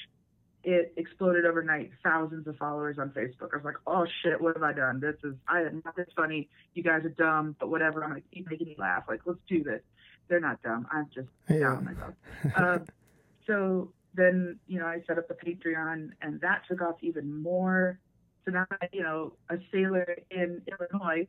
it 0.64 0.92
exploded 0.96 1.44
overnight. 1.46 1.90
Thousands 2.02 2.46
of 2.46 2.56
followers 2.56 2.98
on 2.98 3.10
Facebook. 3.10 3.50
I 3.52 3.56
was 3.56 3.64
like, 3.64 3.76
oh 3.86 4.06
shit, 4.22 4.40
what 4.40 4.54
have 4.56 4.62
I 4.62 4.72
done? 4.72 5.00
This 5.00 5.14
is 5.24 5.34
I 5.46 5.60
am 5.60 5.82
not 5.84 5.96
this 5.96 6.08
funny. 6.16 6.48
You 6.74 6.82
guys 6.82 7.04
are 7.04 7.10
dumb, 7.10 7.56
but 7.60 7.68
whatever. 7.70 8.02
I'm 8.02 8.10
gonna 8.10 8.22
keep 8.32 8.50
making 8.50 8.68
you 8.68 8.74
laugh. 8.78 9.04
Like, 9.08 9.20
let's 9.24 9.40
do 9.48 9.62
this. 9.62 9.82
They're 10.28 10.40
not 10.40 10.60
dumb. 10.62 10.86
I'm 10.92 11.06
just 11.14 11.28
Yeah. 11.48 11.60
down 11.60 11.76
on 11.78 11.84
myself. 11.84 12.14
um, 12.56 12.84
so 13.46 13.92
then 14.14 14.58
you 14.66 14.78
know 14.80 14.86
I 14.86 15.00
set 15.06 15.16
up 15.18 15.28
the 15.28 15.34
Patreon, 15.34 16.10
and 16.22 16.40
that 16.40 16.62
took 16.68 16.82
off 16.82 16.96
even 17.02 17.42
more. 17.42 17.98
So 18.44 18.50
now 18.52 18.66
you 18.92 19.02
know 19.02 19.34
a 19.50 19.56
sailor 19.72 20.16
in 20.30 20.62
Illinois, 20.66 21.26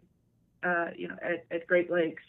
uh, 0.64 0.88
you 0.98 1.08
know 1.08 1.16
at, 1.22 1.46
at 1.52 1.68
Great 1.68 1.92
Lakes, 1.92 2.24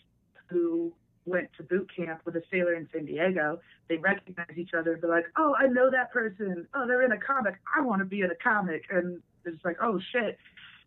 who 0.48 0.92
went 1.26 1.48
to 1.56 1.62
boot 1.62 1.90
camp 1.94 2.20
with 2.24 2.36
a 2.36 2.42
sailor 2.50 2.74
in 2.74 2.88
San 2.92 3.04
Diego, 3.04 3.60
they 3.88 3.96
recognize 3.96 4.56
each 4.56 4.74
other 4.74 4.92
and 4.92 5.02
be 5.02 5.08
like, 5.08 5.26
oh, 5.36 5.54
I 5.58 5.66
know 5.66 5.90
that 5.90 6.12
person. 6.12 6.66
Oh, 6.74 6.86
they're 6.86 7.04
in 7.04 7.12
a 7.12 7.18
comic. 7.18 7.54
I 7.76 7.82
want 7.82 8.00
to 8.00 8.06
be 8.06 8.22
in 8.22 8.30
a 8.30 8.36
comic. 8.42 8.84
And 8.90 9.20
it's 9.44 9.64
like, 9.64 9.76
oh 9.82 10.00
shit, 10.12 10.38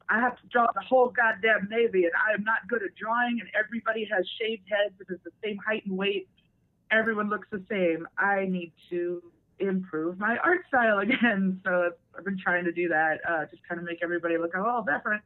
I 0.10 0.19
have 0.19 0.36
to 0.38 0.48
draw 0.48 0.67
the 0.74 0.82
whole 0.82 1.10
goddamn 1.10 1.67
Navy 1.69 2.04
and 2.04 2.13
I 2.15 2.34
am 2.34 2.43
not 2.43 2.67
good 2.67 2.84
at 2.84 2.96
drawing 2.96 3.39
and 3.39 3.50
everybody 3.58 4.08
has 4.12 4.26
shaved 4.39 4.63
heads 4.69 4.96
and 5.00 5.15
is 5.15 5.24
the 5.24 5.32
same 5.43 5.58
height 5.58 5.86
and 5.86 5.98
weight. 5.98 6.28
Everyone 6.91 7.30
looks 7.30 7.48
the 7.52 7.63
same. 7.69 8.08
I 8.17 8.46
need 8.46 8.74
to 8.89 9.24
improve 9.60 10.19
my 10.19 10.38
art 10.43 10.62
style 10.67 11.00
again. 11.00 11.60
So 11.63 11.91
I've 12.17 12.26
been 12.26 12.39
trying 12.39 12.65
to 12.65 12.72
do 12.72 12.89
that, 12.89 13.19
uh, 13.28 13.46
just 13.50 13.67
kind 13.67 13.80
of 13.80 13.86
make 13.86 14.00
everybody 14.04 14.38
look 14.38 14.56
a 14.56 14.62
little 14.62 14.84
different. 14.84 15.22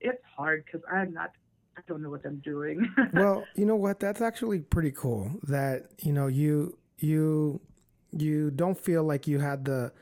It's 0.00 0.22
hard 0.36 0.64
because 0.64 0.82
I'm 0.90 1.12
not, 1.12 1.32
I 1.78 1.80
don't 1.86 2.02
know 2.02 2.10
what 2.10 2.26
I'm 2.26 2.38
doing. 2.38 2.92
well, 3.12 3.44
you 3.54 3.64
know 3.64 3.76
what? 3.76 4.00
That's 4.00 4.20
actually 4.20 4.58
pretty 4.58 4.90
cool. 4.90 5.30
That 5.44 5.90
you 6.02 6.12
know 6.12 6.26
you 6.26 6.76
you 6.98 7.60
you 8.10 8.50
don't 8.50 8.76
feel 8.76 9.04
like 9.04 9.28
you 9.28 9.38
had 9.38 9.64
the 9.64 9.92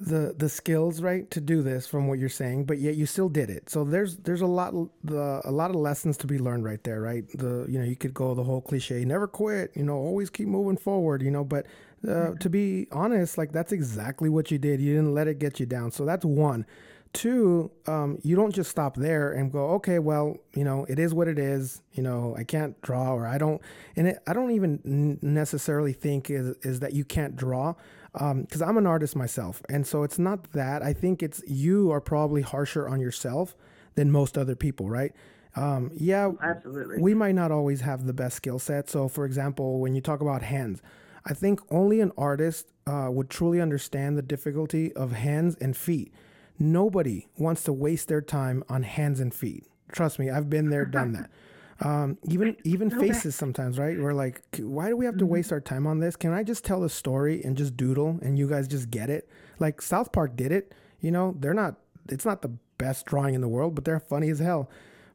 the 0.00 0.34
the 0.38 0.48
skills 0.48 1.02
right 1.02 1.30
to 1.30 1.40
do 1.40 1.60
this 1.60 1.86
from 1.86 2.08
what 2.08 2.18
you're 2.18 2.30
saying 2.30 2.64
but 2.64 2.78
yet 2.78 2.94
you 2.94 3.04
still 3.04 3.28
did 3.28 3.50
it 3.50 3.68
so 3.68 3.84
there's 3.84 4.16
there's 4.18 4.40
a 4.40 4.46
lot 4.46 4.72
the 5.04 5.42
a 5.44 5.50
lot 5.50 5.68
of 5.68 5.76
lessons 5.76 6.16
to 6.16 6.26
be 6.26 6.38
learned 6.38 6.64
right 6.64 6.82
there 6.84 7.02
right 7.02 7.24
the 7.34 7.66
you 7.68 7.78
know 7.78 7.84
you 7.84 7.94
could 7.94 8.14
go 8.14 8.34
the 8.34 8.42
whole 8.42 8.62
cliche 8.62 9.04
never 9.04 9.26
quit 9.26 9.70
you 9.74 9.82
know 9.82 9.94
always 9.94 10.30
keep 10.30 10.48
moving 10.48 10.78
forward 10.78 11.20
you 11.20 11.30
know 11.30 11.44
but 11.44 11.66
uh, 12.04 12.10
mm-hmm. 12.10 12.36
to 12.38 12.48
be 12.48 12.86
honest 12.90 13.36
like 13.36 13.52
that's 13.52 13.70
exactly 13.70 14.30
what 14.30 14.50
you 14.50 14.56
did 14.56 14.80
you 14.80 14.94
didn't 14.94 15.12
let 15.12 15.28
it 15.28 15.38
get 15.38 15.60
you 15.60 15.66
down 15.66 15.90
so 15.90 16.06
that's 16.06 16.24
one 16.24 16.64
two 17.12 17.70
um, 17.86 18.18
you 18.22 18.34
don't 18.34 18.54
just 18.54 18.70
stop 18.70 18.96
there 18.96 19.32
and 19.32 19.52
go 19.52 19.70
okay 19.70 19.98
well 19.98 20.36
you 20.54 20.64
know 20.64 20.86
it 20.88 20.98
is 20.98 21.12
what 21.12 21.28
it 21.28 21.38
is 21.38 21.82
you 21.92 22.02
know 22.02 22.34
i 22.38 22.44
can't 22.44 22.80
draw 22.80 23.12
or 23.12 23.26
i 23.26 23.36
don't 23.36 23.60
and 23.96 24.08
it, 24.08 24.18
i 24.26 24.32
don't 24.32 24.50
even 24.50 25.18
necessarily 25.20 25.92
think 25.92 26.30
is, 26.30 26.56
is 26.62 26.80
that 26.80 26.94
you 26.94 27.04
can't 27.04 27.36
draw 27.36 27.74
because 28.12 28.62
um, 28.62 28.68
I'm 28.68 28.76
an 28.76 28.86
artist 28.86 29.16
myself, 29.16 29.62
and 29.70 29.86
so 29.86 30.02
it's 30.02 30.18
not 30.18 30.52
that. 30.52 30.82
I 30.82 30.92
think 30.92 31.22
it's 31.22 31.42
you 31.46 31.90
are 31.90 32.00
probably 32.00 32.42
harsher 32.42 32.86
on 32.86 33.00
yourself 33.00 33.56
than 33.94 34.10
most 34.10 34.36
other 34.36 34.54
people, 34.54 34.90
right? 34.90 35.12
Um, 35.56 35.90
yeah, 35.94 36.30
absolutely. 36.42 37.00
We 37.00 37.14
might 37.14 37.34
not 37.34 37.50
always 37.50 37.80
have 37.80 38.06
the 38.06 38.12
best 38.12 38.36
skill 38.36 38.58
set. 38.58 38.90
So, 38.90 39.08
for 39.08 39.24
example, 39.24 39.80
when 39.80 39.94
you 39.94 40.00
talk 40.00 40.20
about 40.20 40.42
hands, 40.42 40.82
I 41.24 41.34
think 41.34 41.60
only 41.70 42.00
an 42.00 42.12
artist 42.18 42.68
uh, 42.86 43.08
would 43.10 43.30
truly 43.30 43.60
understand 43.60 44.18
the 44.18 44.22
difficulty 44.22 44.92
of 44.92 45.12
hands 45.12 45.56
and 45.60 45.76
feet. 45.76 46.12
Nobody 46.58 47.28
wants 47.36 47.62
to 47.64 47.72
waste 47.72 48.08
their 48.08 48.20
time 48.20 48.62
on 48.68 48.82
hands 48.82 49.20
and 49.20 49.34
feet. 49.34 49.66
Trust 49.90 50.18
me, 50.18 50.30
I've 50.30 50.48
been 50.48 50.70
there, 50.70 50.84
done 50.84 51.12
that. 51.12 51.30
Um, 51.80 52.16
even 52.28 52.56
even 52.62 52.90
faces 52.90 53.34
sometimes, 53.34 53.76
right? 53.76 53.98
We're 53.98 54.12
like, 54.12 54.42
why 54.58 54.88
do 54.88 54.96
we 54.96 55.04
have 55.04 55.16
to 55.16 55.24
mm-hmm. 55.24 55.32
waste 55.32 55.52
our 55.52 55.60
time 55.60 55.86
on 55.88 55.98
this? 55.98 56.14
Can 56.14 56.32
I 56.32 56.44
just 56.44 56.64
tell 56.64 56.84
a 56.84 56.88
story 56.88 57.42
and 57.42 57.56
just 57.56 57.76
doodle 57.76 58.20
and 58.22 58.38
you 58.38 58.48
guys 58.48 58.68
just 58.68 58.88
get 58.88 59.10
it? 59.10 59.28
Like 59.58 59.82
South 59.82 60.12
Park 60.12 60.36
did 60.36 60.52
it. 60.52 60.74
You 61.00 61.10
know, 61.10 61.34
they're 61.40 61.54
not. 61.54 61.76
It's 62.08 62.24
not 62.24 62.42
the 62.42 62.52
best 62.78 63.06
drawing 63.06 63.34
in 63.34 63.40
the 63.40 63.48
world, 63.48 63.74
but 63.74 63.84
they're 63.84 63.98
funny 63.98 64.28
as 64.28 64.38
hell. 64.38 64.70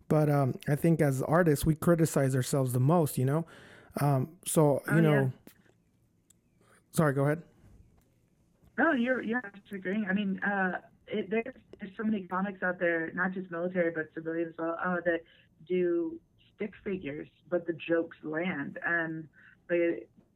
But 0.09 0.29
um, 0.29 0.55
I 0.67 0.75
think 0.75 1.01
as 1.01 1.21
artists, 1.21 1.65
we 1.65 1.75
criticize 1.75 2.35
ourselves 2.35 2.73
the 2.73 2.81
most. 2.81 3.17
You 3.17 3.25
know, 3.25 3.45
um, 4.01 4.29
so 4.45 4.81
you 4.87 4.97
oh, 4.97 4.99
know. 4.99 5.21
Yeah. 5.21 5.29
Sorry, 6.91 7.13
go 7.13 7.23
ahead. 7.23 7.43
No, 8.77 8.91
you're 8.91 9.21
you're 9.21 9.41
agreeing. 9.71 10.05
I 10.09 10.13
mean, 10.13 10.39
uh, 10.39 10.79
it, 11.07 11.29
there's 11.29 11.55
there's 11.79 11.91
so 11.97 12.03
many 12.03 12.23
comics 12.23 12.63
out 12.63 12.79
there, 12.79 13.11
not 13.13 13.33
just 13.33 13.49
military 13.51 13.91
but 13.91 14.09
civilian 14.13 14.49
as 14.49 14.53
well, 14.57 14.77
uh, 14.83 14.97
that 15.05 15.21
do 15.67 16.19
stick 16.55 16.71
figures, 16.83 17.27
but 17.49 17.65
the 17.67 17.73
jokes 17.73 18.17
land. 18.23 18.79
And 18.85 19.27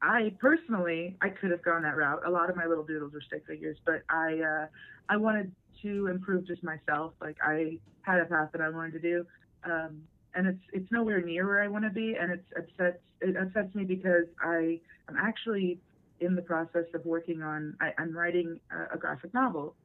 I 0.01 0.33
personally, 0.39 1.17
I 1.21 1.29
could 1.29 1.51
have 1.51 1.63
gone 1.63 1.83
that 1.83 1.95
route. 1.95 2.21
A 2.25 2.29
lot 2.29 2.49
of 2.49 2.55
my 2.55 2.65
little 2.65 2.83
doodles 2.83 3.13
are 3.13 3.21
stick 3.21 3.43
figures, 3.47 3.77
but 3.85 4.03
I, 4.09 4.39
uh, 4.39 4.67
I 5.09 5.17
wanted 5.17 5.51
to 5.81 6.07
improve 6.07 6.47
just 6.47 6.63
myself. 6.63 7.13
Like 7.21 7.37
I 7.43 7.77
had 8.01 8.19
a 8.19 8.25
path 8.25 8.49
that 8.53 8.61
I 8.61 8.69
wanted 8.69 8.93
to 8.93 8.99
do, 8.99 9.25
um, 9.63 10.01
and 10.33 10.47
it's 10.47 10.61
it's 10.73 10.91
nowhere 10.91 11.21
near 11.21 11.45
where 11.45 11.61
I 11.61 11.67
want 11.67 11.83
to 11.85 11.91
be, 11.91 12.15
and 12.19 12.31
it's 12.31 12.45
upsets 12.57 13.01
it 13.19 13.35
upsets 13.35 13.73
me 13.75 13.83
because 13.83 14.25
I 14.41 14.79
am 15.09 15.17
actually 15.19 15.79
in 16.19 16.35
the 16.35 16.41
process 16.41 16.85
of 16.93 17.05
working 17.05 17.41
on. 17.41 17.75
I, 17.81 17.91
am 18.01 18.15
writing 18.15 18.59
a, 18.71 18.95
a 18.95 18.97
graphic 18.97 19.33
novel, 19.33 19.75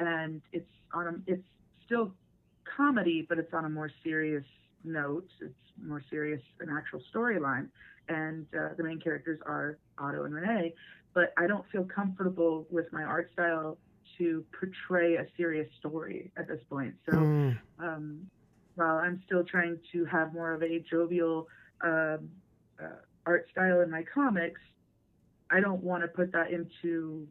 and 0.00 0.42
it's 0.52 0.70
on 0.92 1.06
a, 1.06 1.32
it's 1.32 1.46
still 1.84 2.12
comedy, 2.76 3.24
but 3.28 3.38
it's 3.38 3.52
on 3.52 3.64
a 3.64 3.68
more 3.68 3.90
serious 4.02 4.44
note. 4.82 5.28
It's 5.40 5.54
more 5.82 6.02
serious, 6.10 6.40
an 6.60 6.68
actual 6.76 7.02
storyline, 7.14 7.68
and 8.08 8.46
uh, 8.58 8.70
the 8.76 8.82
main 8.82 9.00
characters 9.00 9.38
are 9.46 9.78
Otto 9.98 10.24
and 10.24 10.34
Renee. 10.34 10.74
But 11.14 11.32
I 11.36 11.46
don't 11.46 11.64
feel 11.70 11.84
comfortable 11.84 12.66
with 12.70 12.86
my 12.92 13.02
art 13.02 13.30
style 13.32 13.78
to 14.18 14.44
portray 14.58 15.16
a 15.16 15.26
serious 15.36 15.68
story 15.78 16.30
at 16.36 16.48
this 16.48 16.60
point. 16.68 16.94
So 17.06 17.12
mm. 17.16 17.58
um, 17.78 18.20
while 18.74 18.96
I'm 18.96 19.22
still 19.26 19.44
trying 19.44 19.78
to 19.92 20.04
have 20.06 20.32
more 20.32 20.52
of 20.52 20.62
a 20.62 20.82
jovial 20.90 21.48
um, 21.82 22.28
uh, 22.82 23.00
art 23.26 23.46
style 23.50 23.80
in 23.80 23.90
my 23.90 24.04
comics, 24.12 24.60
I 25.50 25.60
don't 25.60 25.82
want 25.82 26.02
to 26.02 26.08
put 26.08 26.32
that 26.32 26.50
into 26.50 27.26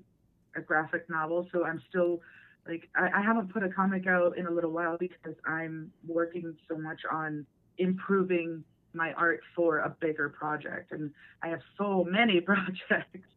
a 0.56 0.62
graphic 0.62 1.10
novel. 1.10 1.48
So 1.52 1.64
I'm 1.64 1.82
still 1.90 2.22
like 2.68 2.90
I, 2.96 3.20
I 3.20 3.22
haven't 3.22 3.54
put 3.54 3.64
a 3.64 3.70
comic 3.70 4.08
out 4.08 4.38
in 4.38 4.46
a 4.46 4.52
little 4.52 4.72
while 4.72 4.98
because 4.98 5.36
I'm 5.46 5.92
working 6.08 6.56
so 6.68 6.78
much 6.78 7.02
on 7.12 7.46
improving 7.78 8.64
my 8.94 9.14
art 9.14 9.42
for 9.56 9.80
a 9.80 9.96
bigger 10.00 10.30
project. 10.30 10.92
And 10.92 11.12
I 11.44 11.50
have 11.50 11.62
so 11.78 12.06
many 12.08 12.42
projects. 12.46 13.28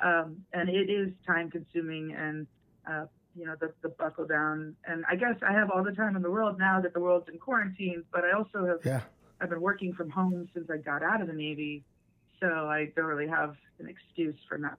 Um, 0.00 0.38
and 0.52 0.68
it 0.68 0.90
is 0.90 1.12
time 1.26 1.50
consuming 1.50 2.14
and, 2.14 2.46
uh, 2.90 3.06
you 3.36 3.46
know, 3.46 3.54
the, 3.60 3.72
the 3.82 3.88
buckle 3.90 4.26
down. 4.26 4.74
And 4.86 5.04
I 5.08 5.16
guess 5.16 5.36
I 5.46 5.52
have 5.52 5.70
all 5.70 5.84
the 5.84 5.92
time 5.92 6.16
in 6.16 6.22
the 6.22 6.30
world 6.30 6.58
now 6.58 6.80
that 6.80 6.92
the 6.92 7.00
world's 7.00 7.28
in 7.28 7.38
quarantine, 7.38 8.04
but 8.12 8.24
I 8.24 8.32
also 8.32 8.66
have, 8.66 8.78
yeah. 8.84 9.00
I've 9.40 9.50
been 9.50 9.60
working 9.60 9.92
from 9.92 10.10
home 10.10 10.48
since 10.54 10.68
I 10.70 10.76
got 10.76 11.02
out 11.02 11.20
of 11.20 11.26
the 11.26 11.32
Navy. 11.32 11.84
So 12.40 12.68
I 12.68 12.92
don't 12.96 13.06
really 13.06 13.28
have 13.28 13.56
an 13.78 13.88
excuse 13.88 14.36
for 14.48 14.58
not, 14.58 14.78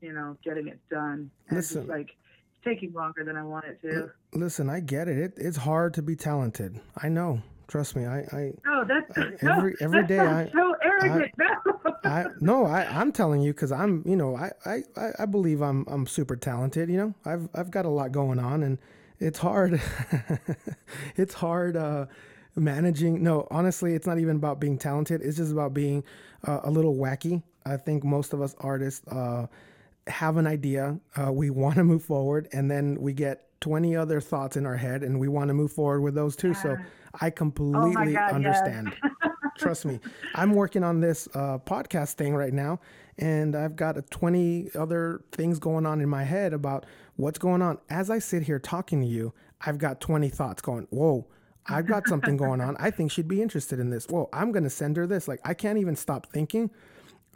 you 0.00 0.12
know, 0.12 0.36
getting 0.42 0.68
it 0.68 0.80
done. 0.90 1.30
And 1.48 1.58
Listen. 1.58 1.82
Just 1.82 1.88
like, 1.88 2.16
taking 2.64 2.92
longer 2.92 3.24
than 3.24 3.36
I 3.36 3.42
want 3.42 3.66
it 3.66 3.80
to. 3.82 4.10
Listen, 4.32 4.68
I 4.70 4.80
get 4.80 5.08
it. 5.08 5.18
it. 5.18 5.32
It's 5.36 5.56
hard 5.56 5.94
to 5.94 6.02
be 6.02 6.16
talented. 6.16 6.80
I 6.96 7.08
know. 7.08 7.42
Trust 7.66 7.96
me, 7.96 8.04
I. 8.04 8.18
I 8.18 8.52
oh, 8.68 8.84
that's 8.86 9.18
I, 9.18 9.50
every 9.50 9.74
no, 9.80 9.86
every 9.86 10.06
day. 10.06 10.18
I 10.18 10.50
so 10.50 10.74
arrogant. 10.82 11.32
I, 11.40 11.44
no, 11.64 12.00
I 12.04 12.24
no, 12.40 12.66
I 12.66 13.00
I'm 13.00 13.10
telling 13.10 13.40
you 13.40 13.52
because 13.52 13.72
I'm 13.72 14.02
you 14.06 14.16
know 14.16 14.36
I, 14.36 14.50
I 14.66 14.82
I 15.18 15.26
believe 15.26 15.62
I'm 15.62 15.86
I'm 15.88 16.06
super 16.06 16.36
talented. 16.36 16.90
You 16.90 16.98
know 16.98 17.14
I've 17.24 17.48
I've 17.54 17.70
got 17.70 17.86
a 17.86 17.88
lot 17.88 18.12
going 18.12 18.38
on 18.38 18.62
and 18.62 18.78
it's 19.18 19.38
hard. 19.38 19.80
it's 21.16 21.34
hard 21.34 21.76
uh, 21.76 22.06
managing. 22.56 23.22
No, 23.22 23.46
honestly, 23.50 23.94
it's 23.94 24.06
not 24.06 24.18
even 24.18 24.36
about 24.36 24.60
being 24.60 24.78
talented. 24.78 25.22
It's 25.22 25.36
just 25.36 25.52
about 25.52 25.72
being 25.72 26.04
uh, 26.46 26.60
a 26.64 26.70
little 26.70 26.94
wacky. 26.94 27.42
I 27.64 27.78
think 27.78 28.04
most 28.04 28.32
of 28.32 28.42
us 28.42 28.54
artists 28.58 29.06
uh, 29.08 29.46
have 30.06 30.36
an 30.36 30.46
idea. 30.46 30.98
Uh, 31.16 31.32
we 31.32 31.50
want 31.62 31.76
to 31.76 31.84
move 31.84 32.02
forward, 32.02 32.48
and 32.52 32.70
then 32.70 33.00
we 33.00 33.12
get 33.12 33.48
20 33.60 33.96
other 33.96 34.20
thoughts 34.20 34.56
in 34.56 34.66
our 34.66 34.76
head, 34.76 35.02
and 35.02 35.18
we 35.18 35.28
want 35.28 35.48
to 35.48 35.54
move 35.54 35.72
forward 35.72 36.00
with 36.02 36.14
those 36.14 36.36
too. 36.36 36.54
So 36.54 36.76
I 37.20 37.30
completely 37.30 38.16
oh 38.16 38.20
God, 38.20 38.32
understand. 38.32 38.92
Yes. 39.02 39.12
Trust 39.56 39.84
me. 39.84 40.00
I'm 40.34 40.52
working 40.52 40.82
on 40.82 41.00
this 41.00 41.28
uh, 41.34 41.58
podcast 41.58 42.14
thing 42.14 42.34
right 42.34 42.52
now, 42.52 42.80
and 43.18 43.54
I've 43.54 43.76
got 43.76 44.10
20 44.10 44.70
other 44.74 45.22
things 45.32 45.58
going 45.58 45.86
on 45.86 46.00
in 46.00 46.08
my 46.08 46.24
head 46.24 46.52
about 46.52 46.86
what's 47.16 47.38
going 47.38 47.62
on. 47.62 47.78
As 47.88 48.10
I 48.10 48.18
sit 48.18 48.42
here 48.42 48.58
talking 48.58 49.00
to 49.00 49.06
you, 49.06 49.32
I've 49.64 49.78
got 49.78 50.00
20 50.00 50.28
thoughts 50.28 50.60
going, 50.60 50.86
whoa. 50.90 51.26
I've 51.66 51.86
got 51.86 52.06
something 52.06 52.36
going 52.36 52.60
on. 52.60 52.76
I 52.78 52.90
think 52.90 53.10
she'd 53.10 53.26
be 53.26 53.40
interested 53.40 53.80
in 53.80 53.88
this. 53.88 54.06
Whoa, 54.06 54.28
I'm 54.34 54.52
going 54.52 54.64
to 54.64 54.70
send 54.70 54.98
her 54.98 55.06
this. 55.06 55.26
Like, 55.26 55.40
I 55.44 55.54
can't 55.54 55.78
even 55.78 55.96
stop 55.96 56.30
thinking 56.30 56.68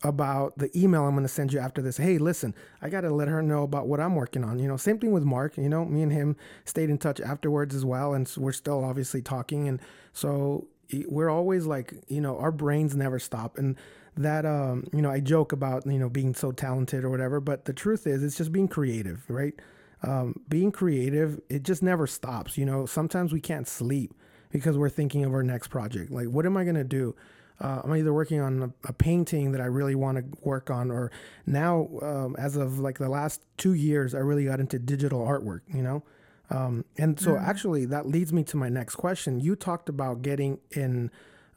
about 0.02 0.58
the 0.58 0.70
email 0.78 1.04
I'm 1.04 1.12
going 1.12 1.22
to 1.22 1.28
send 1.28 1.52
you 1.52 1.58
after 1.58 1.82
this. 1.82 1.96
Hey, 1.96 2.18
listen, 2.18 2.54
I 2.80 2.88
got 2.88 3.02
to 3.02 3.10
let 3.10 3.28
her 3.28 3.42
know 3.42 3.62
about 3.62 3.86
what 3.86 4.00
I'm 4.00 4.14
working 4.14 4.44
on. 4.44 4.58
You 4.58 4.68
know, 4.68 4.76
same 4.76 4.98
thing 4.98 5.12
with 5.12 5.24
Mark. 5.24 5.56
You 5.56 5.68
know, 5.68 5.84
me 5.84 6.02
and 6.02 6.12
him 6.12 6.36
stayed 6.64 6.90
in 6.90 6.98
touch 6.98 7.20
afterwards 7.20 7.74
as 7.74 7.84
well. 7.84 8.14
And 8.14 8.30
we're 8.36 8.52
still 8.52 8.84
obviously 8.84 9.22
talking. 9.22 9.68
And 9.68 9.80
so 10.12 10.68
we're 11.06 11.30
always 11.30 11.66
like, 11.66 11.94
you 12.08 12.20
know, 12.20 12.38
our 12.38 12.52
brains 12.52 12.96
never 12.96 13.18
stop. 13.18 13.58
And 13.58 13.76
that, 14.16 14.44
um, 14.46 14.86
you 14.92 15.02
know, 15.02 15.10
I 15.10 15.20
joke 15.20 15.52
about, 15.52 15.86
you 15.86 15.98
know, 15.98 16.08
being 16.08 16.34
so 16.34 16.52
talented 16.52 17.04
or 17.04 17.10
whatever. 17.10 17.40
But 17.40 17.64
the 17.64 17.72
truth 17.72 18.06
is, 18.06 18.22
it's 18.22 18.36
just 18.36 18.52
being 18.52 18.68
creative, 18.68 19.24
right? 19.28 19.54
Um, 20.02 20.40
being 20.48 20.70
creative, 20.70 21.40
it 21.48 21.62
just 21.62 21.82
never 21.82 22.06
stops. 22.06 22.56
You 22.56 22.64
know, 22.64 22.86
sometimes 22.86 23.32
we 23.32 23.40
can't 23.40 23.66
sleep 23.66 24.14
because 24.50 24.78
we're 24.78 24.88
thinking 24.88 25.24
of 25.24 25.32
our 25.32 25.42
next 25.42 25.68
project. 25.68 26.10
Like, 26.10 26.28
what 26.28 26.46
am 26.46 26.56
I 26.56 26.64
going 26.64 26.76
to 26.76 26.84
do? 26.84 27.14
Uh, 27.60 27.82
I'm 27.84 27.94
either 27.96 28.12
working 28.12 28.40
on 28.40 28.62
a, 28.62 28.88
a, 28.88 28.92
painting 28.92 29.52
that 29.52 29.60
I 29.60 29.64
really 29.64 29.94
want 29.94 30.18
to 30.18 30.38
work 30.42 30.70
on, 30.70 30.90
or 30.90 31.10
now, 31.46 31.88
um, 32.02 32.36
as 32.38 32.56
of 32.56 32.78
like 32.78 32.98
the 32.98 33.08
last 33.08 33.42
two 33.56 33.74
years, 33.74 34.14
I 34.14 34.18
really 34.18 34.44
got 34.44 34.60
into 34.60 34.78
digital 34.78 35.20
artwork, 35.20 35.60
you 35.72 35.82
know? 35.82 36.04
Um, 36.50 36.84
and 36.96 37.18
so, 37.18 37.32
mm. 37.32 37.42
actually, 37.42 37.84
that 37.86 38.06
leads 38.06 38.32
me 38.32 38.44
to 38.44 38.56
my 38.56 38.68
next 38.68 38.94
question. 38.94 39.40
You 39.40 39.56
talked 39.56 39.88
about 39.88 40.22
getting 40.22 40.58
in 40.70 41.10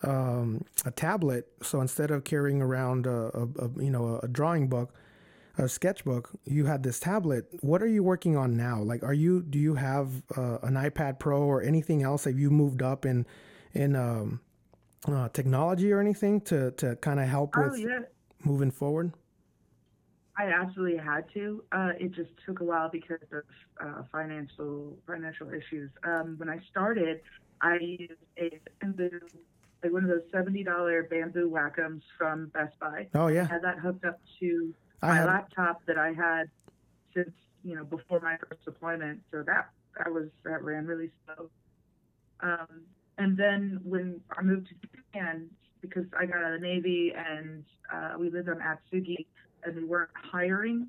um, 0.04 0.66
a 0.86 0.92
tablet. 0.92 1.48
So 1.62 1.82
instead 1.82 2.12
of 2.12 2.24
carrying 2.24 2.62
around 2.62 3.06
a, 3.06 3.30
a, 3.34 3.66
a 3.66 3.70
you 3.78 3.90
know 3.90 4.20
a 4.22 4.28
drawing 4.28 4.68
book, 4.68 4.94
a 5.58 5.68
sketchbook, 5.68 6.30
you 6.46 6.66
had 6.66 6.84
this 6.84 7.00
tablet. 7.00 7.46
What 7.62 7.82
are 7.82 7.88
you 7.88 8.04
working 8.04 8.36
on 8.38 8.58
now? 8.58 8.82
Like, 8.82 9.04
are 9.04 9.14
you 9.14 9.42
do 9.44 9.60
you 9.60 9.76
have 9.76 10.24
uh, 10.36 10.60
an 10.64 10.74
iPad 10.74 11.20
Pro 11.20 11.42
or 11.42 11.62
anything 11.62 12.04
else? 12.04 12.26
Have 12.26 12.40
you 12.40 12.50
moved 12.50 12.82
up 12.82 13.06
in 13.06 13.26
in 13.74 13.96
um, 13.96 14.42
uh, 15.08 15.30
technology 15.30 15.92
or 15.92 16.00
anything 16.00 16.42
to 16.42 16.72
to 16.72 16.96
kind 16.98 17.20
of 17.20 17.28
help 17.28 17.56
oh, 17.58 17.70
with 17.70 17.80
yeah. 17.80 18.00
moving 18.44 18.72
forward? 18.72 19.14
I 20.38 20.46
absolutely 20.46 20.98
had 20.98 21.26
to. 21.34 21.64
Uh, 21.72 21.92
it 22.00 22.12
just 22.14 22.32
took 22.46 22.62
a 22.62 22.64
while 22.64 22.90
because 22.90 23.20
of 23.32 23.44
uh, 23.86 24.04
financial 24.12 24.98
financial 25.06 25.50
issues. 25.50 25.92
Um, 26.04 26.36
when 26.38 26.50
I 26.50 26.60
started, 26.70 27.22
I 27.62 27.78
used 27.80 28.14
a 28.38 28.60
bamboo, 28.80 29.20
like 29.84 29.92
one 29.92 30.04
of 30.04 30.10
those 30.10 30.24
seventy 30.32 30.64
dollar 30.64 31.04
bamboo 31.04 31.50
Wacom's 31.50 32.04
from 32.18 32.48
Best 32.48 32.80
Buy. 32.80 33.08
Oh 33.14 33.28
I 33.28 33.32
yeah, 33.34 33.48
had 33.48 33.64
that 33.64 33.80
hooked 33.80 34.06
up 34.06 34.20
to 34.40 34.74
I 35.02 35.08
my 35.08 35.16
had. 35.16 35.26
laptop 35.26 35.86
that 35.86 35.98
I 35.98 36.14
had 36.14 36.46
since 37.14 37.32
you 37.64 37.76
know 37.76 37.84
before 37.84 38.20
my 38.22 38.38
first 38.38 38.64
deployment. 38.66 39.22
So 39.32 39.44
that 39.44 39.70
that 39.98 40.12
was 40.12 40.30
that 40.44 40.64
ran 40.64 40.86
really 40.86 41.12
slow. 41.26 41.50
Um, 42.42 42.82
and 43.22 43.38
then 43.38 43.80
when 43.84 44.20
I 44.36 44.42
moved 44.42 44.68
to 44.70 44.76
Japan, 44.98 45.48
because 45.82 46.06
I 46.20 46.26
got 46.26 46.38
out 46.44 46.54
of 46.54 46.62
the 46.62 46.68
Navy 46.68 47.14
and 47.16 47.64
uh, 47.94 48.14
we 48.20 48.30
lived 48.30 48.50
on 48.50 48.60
Atsugi, 48.60 49.26
and 49.64 49.76
we 49.76 49.84
weren't 49.84 50.10
hiring 50.16 50.88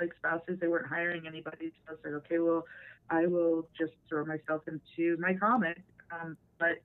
like 0.00 0.12
spouses, 0.18 0.56
they 0.60 0.68
weren't 0.68 0.86
hiring 0.86 1.26
anybody. 1.26 1.72
So 1.72 1.80
I 1.88 1.90
was 1.92 2.00
like, 2.04 2.14
okay, 2.24 2.38
well, 2.38 2.64
I 3.10 3.26
will 3.26 3.68
just 3.76 3.92
throw 4.08 4.24
myself 4.24 4.62
into 4.68 5.16
my 5.20 5.34
comic. 5.34 5.82
Um, 6.12 6.36
but 6.58 6.80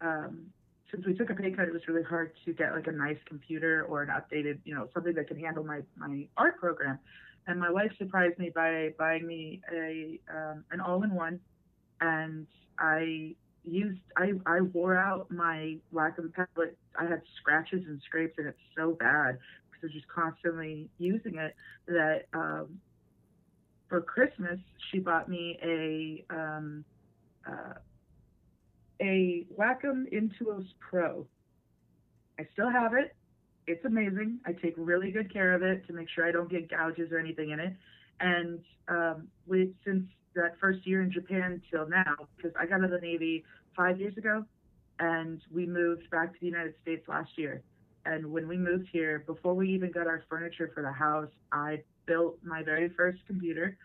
um, 0.00 0.46
since 0.90 1.06
we 1.06 1.14
took 1.14 1.30
a 1.30 1.34
pay 1.34 1.50
cut, 1.50 1.66
it 1.66 1.72
was 1.72 1.88
really 1.88 2.02
hard 2.02 2.32
to 2.44 2.52
get 2.52 2.72
like 2.72 2.86
a 2.88 2.92
nice 2.92 3.16
computer 3.26 3.86
or 3.88 4.02
an 4.02 4.10
updated, 4.10 4.58
you 4.64 4.74
know, 4.74 4.86
something 4.92 5.14
that 5.14 5.28
can 5.28 5.38
handle 5.38 5.64
my 5.64 5.80
my 5.96 6.26
art 6.36 6.58
program. 6.58 6.98
And 7.46 7.58
my 7.58 7.70
wife 7.70 7.92
surprised 7.98 8.38
me 8.38 8.50
by 8.54 8.90
buying 8.98 9.26
me 9.26 9.62
a 9.72 10.20
um, 10.30 10.64
an 10.70 10.80
all-in-one, 10.80 11.40
and 12.00 12.46
I 12.78 13.34
used 13.64 14.00
I 14.16 14.32
I 14.46 14.60
wore 14.60 14.96
out 14.96 15.30
my 15.30 15.76
Wacom 15.92 16.34
tablet. 16.34 16.76
I 16.98 17.04
had 17.04 17.22
scratches 17.40 17.84
and 17.86 18.00
scrapes, 18.06 18.34
and 18.38 18.46
it's 18.46 18.58
so 18.76 18.92
bad 18.92 19.38
because 19.70 19.82
I 19.82 19.86
was 19.86 19.92
just 19.92 20.08
constantly 20.08 20.88
using 20.98 21.36
it 21.36 21.54
that 21.86 22.26
um, 22.32 22.78
for 23.88 24.00
Christmas 24.00 24.58
she 24.90 24.98
bought 24.98 25.28
me 25.28 25.58
a 25.62 26.34
um, 26.34 26.84
uh, 27.46 27.74
a 29.00 29.46
Wacom 29.58 30.04
Intuos 30.12 30.66
Pro. 30.78 31.26
I 32.38 32.46
still 32.52 32.70
have 32.70 32.94
it. 32.94 33.14
It's 33.66 33.84
amazing. 33.84 34.40
I 34.46 34.52
take 34.52 34.74
really 34.76 35.10
good 35.10 35.32
care 35.32 35.54
of 35.54 35.62
it 35.62 35.86
to 35.86 35.92
make 35.92 36.08
sure 36.14 36.26
I 36.26 36.32
don't 36.32 36.50
get 36.50 36.70
gouges 36.70 37.10
or 37.12 37.18
anything 37.18 37.50
in 37.50 37.60
it. 37.60 37.74
And 38.20 38.60
um, 38.88 39.28
we, 39.46 39.72
since 39.84 40.04
that 40.34 40.58
first 40.60 40.86
year 40.86 41.02
in 41.02 41.10
Japan 41.10 41.62
till 41.70 41.88
now, 41.88 42.14
because 42.36 42.52
I 42.58 42.66
got 42.66 42.80
out 42.80 42.84
of 42.84 42.90
the 42.90 43.00
Navy 43.00 43.44
five 43.76 43.98
years 43.98 44.16
ago, 44.16 44.44
and 44.98 45.40
we 45.52 45.66
moved 45.66 46.08
back 46.10 46.32
to 46.32 46.40
the 46.40 46.46
United 46.46 46.74
States 46.82 47.06
last 47.08 47.30
year. 47.36 47.62
And 48.06 48.30
when 48.30 48.46
we 48.46 48.56
moved 48.56 48.88
here, 48.92 49.24
before 49.26 49.54
we 49.54 49.70
even 49.70 49.90
got 49.90 50.06
our 50.06 50.22
furniture 50.28 50.70
for 50.74 50.82
the 50.82 50.92
house, 50.92 51.30
I 51.52 51.82
built 52.06 52.38
my 52.44 52.62
very 52.62 52.90
first 52.90 53.18
computer. 53.26 53.76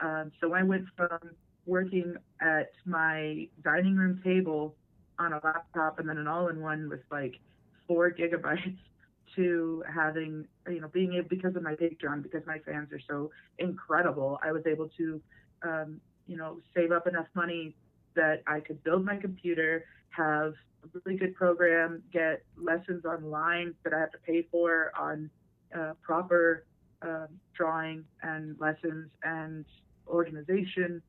Um, 0.00 0.30
so 0.40 0.54
I 0.54 0.62
went 0.62 0.86
from 0.96 1.18
working 1.66 2.16
at 2.40 2.72
my 2.84 3.48
dining 3.62 3.96
room 3.96 4.20
table 4.22 4.74
on 5.18 5.32
a 5.32 5.40
laptop 5.42 5.98
and 5.98 6.08
then 6.08 6.18
an 6.18 6.28
all-in-one 6.28 6.88
with 6.88 7.00
like 7.10 7.34
four 7.86 8.10
gigabytes 8.10 8.76
to 9.36 9.82
having 9.92 10.46
you 10.68 10.80
know 10.80 10.88
being 10.88 11.14
able 11.14 11.28
because 11.28 11.56
of 11.56 11.62
my 11.62 11.74
patreon 11.74 12.22
because 12.22 12.42
my 12.46 12.58
fans 12.58 12.92
are 12.92 13.00
so 13.08 13.30
incredible 13.58 14.38
i 14.44 14.52
was 14.52 14.62
able 14.66 14.88
to 14.96 15.20
um, 15.64 16.00
you 16.26 16.36
know 16.36 16.58
save 16.74 16.92
up 16.92 17.06
enough 17.06 17.26
money 17.34 17.74
that 18.14 18.42
i 18.46 18.60
could 18.60 18.82
build 18.84 19.04
my 19.04 19.16
computer 19.16 19.84
have 20.10 20.54
a 20.84 20.98
really 21.04 21.18
good 21.18 21.34
program 21.34 22.02
get 22.12 22.42
lessons 22.56 23.04
online 23.04 23.74
that 23.82 23.92
i 23.92 23.98
have 23.98 24.10
to 24.12 24.18
pay 24.26 24.46
for 24.50 24.92
on 24.98 25.28
uh, 25.76 25.92
proper 26.02 26.64
um 27.02 27.28
drawing 27.54 28.04
and 28.22 28.58
lessons 28.60 29.10
and 29.22 29.64
organization 30.08 31.02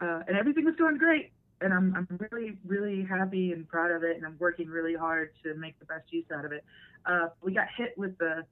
uh, 0.00 0.20
and 0.26 0.36
everything 0.36 0.64
was 0.64 0.74
going 0.76 0.98
great. 0.98 1.32
And 1.60 1.72
I'm, 1.72 1.94
I'm 1.96 2.18
really, 2.30 2.56
really 2.66 3.04
happy 3.04 3.52
and 3.52 3.66
proud 3.66 3.90
of 3.90 4.02
it. 4.02 4.16
And 4.16 4.26
I'm 4.26 4.36
working 4.38 4.68
really 4.68 4.94
hard 4.94 5.30
to 5.44 5.54
make 5.54 5.78
the 5.78 5.86
best 5.86 6.04
use 6.10 6.26
out 6.36 6.44
of 6.44 6.52
it. 6.52 6.64
Uh, 7.06 7.28
we 7.42 7.54
got 7.54 7.66
hit 7.76 7.96
with 7.96 8.16
the, 8.18 8.44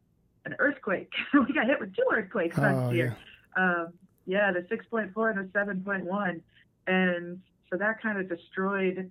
an 0.44 0.54
earthquake. 0.58 1.10
we 1.34 1.52
got 1.52 1.66
hit 1.66 1.80
with 1.80 1.94
two 1.94 2.04
earthquakes 2.12 2.56
Oh 2.58 2.62
last 2.62 2.90
yeah. 2.90 2.92
year. 2.92 3.16
Um, 3.56 3.92
yeah, 4.26 4.52
the 4.52 4.60
6.4 4.74 5.30
and 5.30 5.52
the 5.52 5.58
7.1. 5.58 6.40
And 6.86 7.40
so 7.70 7.76
that 7.76 8.00
kind 8.02 8.18
of 8.18 8.28
destroyed 8.28 9.10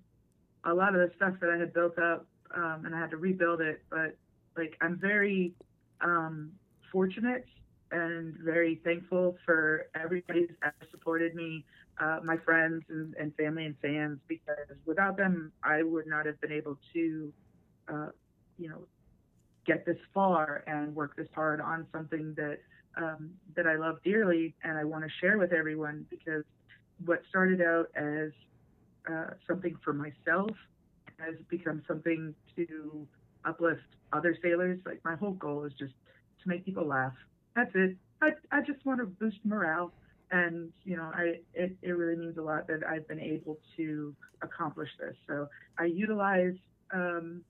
a 0.65 0.73
lot 0.73 0.95
of 0.95 1.01
the 1.01 1.11
stuff 1.15 1.33
that 1.41 1.49
I 1.49 1.57
had 1.57 1.73
built 1.73 1.97
up 1.97 2.25
um, 2.55 2.83
and 2.85 2.95
I 2.95 2.99
had 2.99 3.11
to 3.11 3.17
rebuild 3.17 3.61
it. 3.61 3.81
But 3.89 4.17
like, 4.57 4.77
I'm 4.81 4.97
very 4.97 5.53
um, 6.01 6.51
fortunate 6.91 7.45
and 7.91 8.35
very 8.43 8.79
thankful 8.83 9.37
for 9.45 9.87
everybody 9.95 10.47
ever 10.63 10.73
supported 10.91 11.35
me, 11.35 11.65
uh, 11.99 12.19
my 12.23 12.37
friends 12.37 12.83
and, 12.89 13.13
and 13.15 13.35
family 13.35 13.65
and 13.65 13.75
fans, 13.81 14.19
because 14.27 14.77
without 14.85 15.17
them, 15.17 15.51
I 15.63 15.83
would 15.83 16.07
not 16.07 16.25
have 16.25 16.39
been 16.39 16.51
able 16.51 16.77
to, 16.93 17.33
uh, 17.91 18.07
you 18.57 18.69
know, 18.69 18.83
get 19.65 19.85
this 19.85 19.97
far 20.13 20.63
and 20.67 20.95
work 20.95 21.15
this 21.15 21.27
hard 21.35 21.61
on 21.61 21.85
something 21.91 22.33
that 22.35 22.59
um, 22.97 23.31
that 23.55 23.67
I 23.67 23.75
love 23.75 23.97
dearly 24.03 24.55
and 24.63 24.77
I 24.77 24.83
want 24.83 25.03
to 25.03 25.09
share 25.19 25.37
with 25.37 25.53
everyone. 25.53 26.05
Because 26.09 26.43
what 27.05 27.21
started 27.29 27.61
out 27.61 27.89
as 27.95 28.31
uh, 29.11 29.31
something 29.47 29.75
for 29.83 29.93
myself 29.93 30.51
has 31.19 31.35
become 31.49 31.81
something 31.87 32.33
to 32.55 33.07
uplift 33.45 33.81
other 34.13 34.35
sailors. 34.41 34.79
Like 34.85 35.01
my 35.03 35.15
whole 35.15 35.33
goal 35.33 35.65
is 35.65 35.73
just 35.77 35.93
to 36.43 36.49
make 36.49 36.65
people 36.65 36.85
laugh 36.85 37.13
that's 37.55 37.71
it. 37.75 37.97
I, 38.21 38.29
I 38.51 38.61
just 38.61 38.85
want 38.85 38.99
to 38.99 39.05
boost 39.05 39.37
morale. 39.43 39.91
And, 40.31 40.71
you 40.85 40.95
know, 40.95 41.11
I, 41.13 41.39
it, 41.53 41.75
it 41.81 41.91
really 41.91 42.15
means 42.15 42.37
a 42.37 42.41
lot 42.41 42.67
that 42.67 42.81
I've 42.87 43.07
been 43.07 43.19
able 43.19 43.57
to 43.75 44.15
accomplish 44.41 44.89
this. 44.99 45.15
So 45.27 45.47
I 45.77 45.85
utilize, 45.85 46.55
um, 46.93 47.41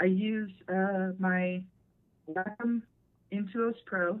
I 0.00 0.04
use 0.04 0.50
uh, 0.68 1.10
my 1.18 1.62
Intuos 3.32 3.74
Pro 3.86 4.20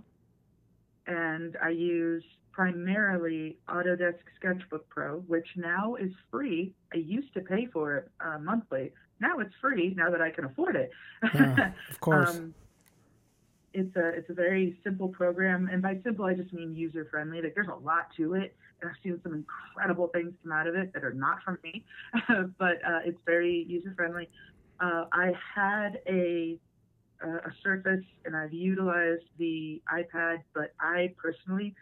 and 1.08 1.56
I 1.62 1.70
use 1.70 2.22
primarily 2.52 3.56
Autodesk 3.68 4.18
Sketchbook 4.36 4.88
Pro, 4.88 5.20
which 5.20 5.46
now 5.56 5.94
is 5.94 6.10
free. 6.30 6.72
I 6.92 6.98
used 6.98 7.32
to 7.34 7.40
pay 7.40 7.66
for 7.72 7.96
it 7.96 8.10
uh, 8.20 8.38
monthly. 8.38 8.92
Now 9.20 9.38
it's 9.38 9.54
free 9.60 9.94
now 9.96 10.10
that 10.10 10.20
I 10.20 10.30
can 10.30 10.44
afford 10.44 10.76
it. 10.76 10.90
Yeah, 11.34 11.72
of 11.90 12.00
course. 12.00 12.36
Um, 12.36 12.54
it's 13.74 13.94
a 13.96 14.08
it's 14.08 14.30
a 14.30 14.34
very 14.34 14.78
simple 14.82 15.08
program, 15.08 15.68
and 15.70 15.82
by 15.82 15.98
simple 16.02 16.24
I 16.24 16.34
just 16.34 16.52
mean 16.52 16.74
user 16.74 17.06
friendly. 17.10 17.40
Like 17.42 17.54
there's 17.54 17.68
a 17.68 17.74
lot 17.74 18.08
to 18.16 18.34
it, 18.34 18.54
and 18.80 18.90
I've 18.90 18.96
seen 19.02 19.20
some 19.22 19.34
incredible 19.34 20.08
things 20.08 20.32
come 20.42 20.52
out 20.52 20.66
of 20.66 20.74
it 20.74 20.92
that 20.94 21.04
are 21.04 21.12
not 21.12 21.42
from 21.44 21.58
me, 21.62 21.84
but 22.58 22.76
uh, 22.86 23.00
it's 23.04 23.18
very 23.24 23.66
user 23.68 23.92
friendly. 23.96 24.28
Uh, 24.80 25.04
I 25.12 25.32
had 25.54 26.00
a 26.06 26.58
a 27.26 27.52
Surface, 27.62 28.04
and 28.24 28.36
I've 28.36 28.52
utilized 28.52 29.24
the 29.38 29.82
iPad, 29.92 30.42
but 30.54 30.72
I 30.80 31.14
personally 31.20 31.74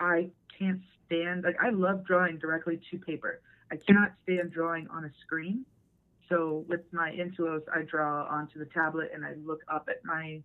I 0.00 0.30
can't 0.58 0.80
stand 1.06 1.44
like 1.44 1.56
I 1.62 1.70
love 1.70 2.04
drawing 2.06 2.38
directly 2.38 2.80
to 2.90 2.98
paper. 2.98 3.40
I 3.72 3.76
cannot 3.76 4.12
stand 4.22 4.52
drawing 4.52 4.86
on 4.88 5.04
a 5.04 5.10
screen. 5.24 5.64
So 6.28 6.64
with 6.68 6.80
my 6.92 7.10
Intuos, 7.10 7.62
I 7.74 7.82
draw 7.82 8.24
onto 8.26 8.58
the 8.58 8.66
tablet 8.66 9.10
and 9.14 9.24
I 9.24 9.34
look 9.44 9.60
up 9.72 9.88
at 9.90 10.04
my 10.04 10.40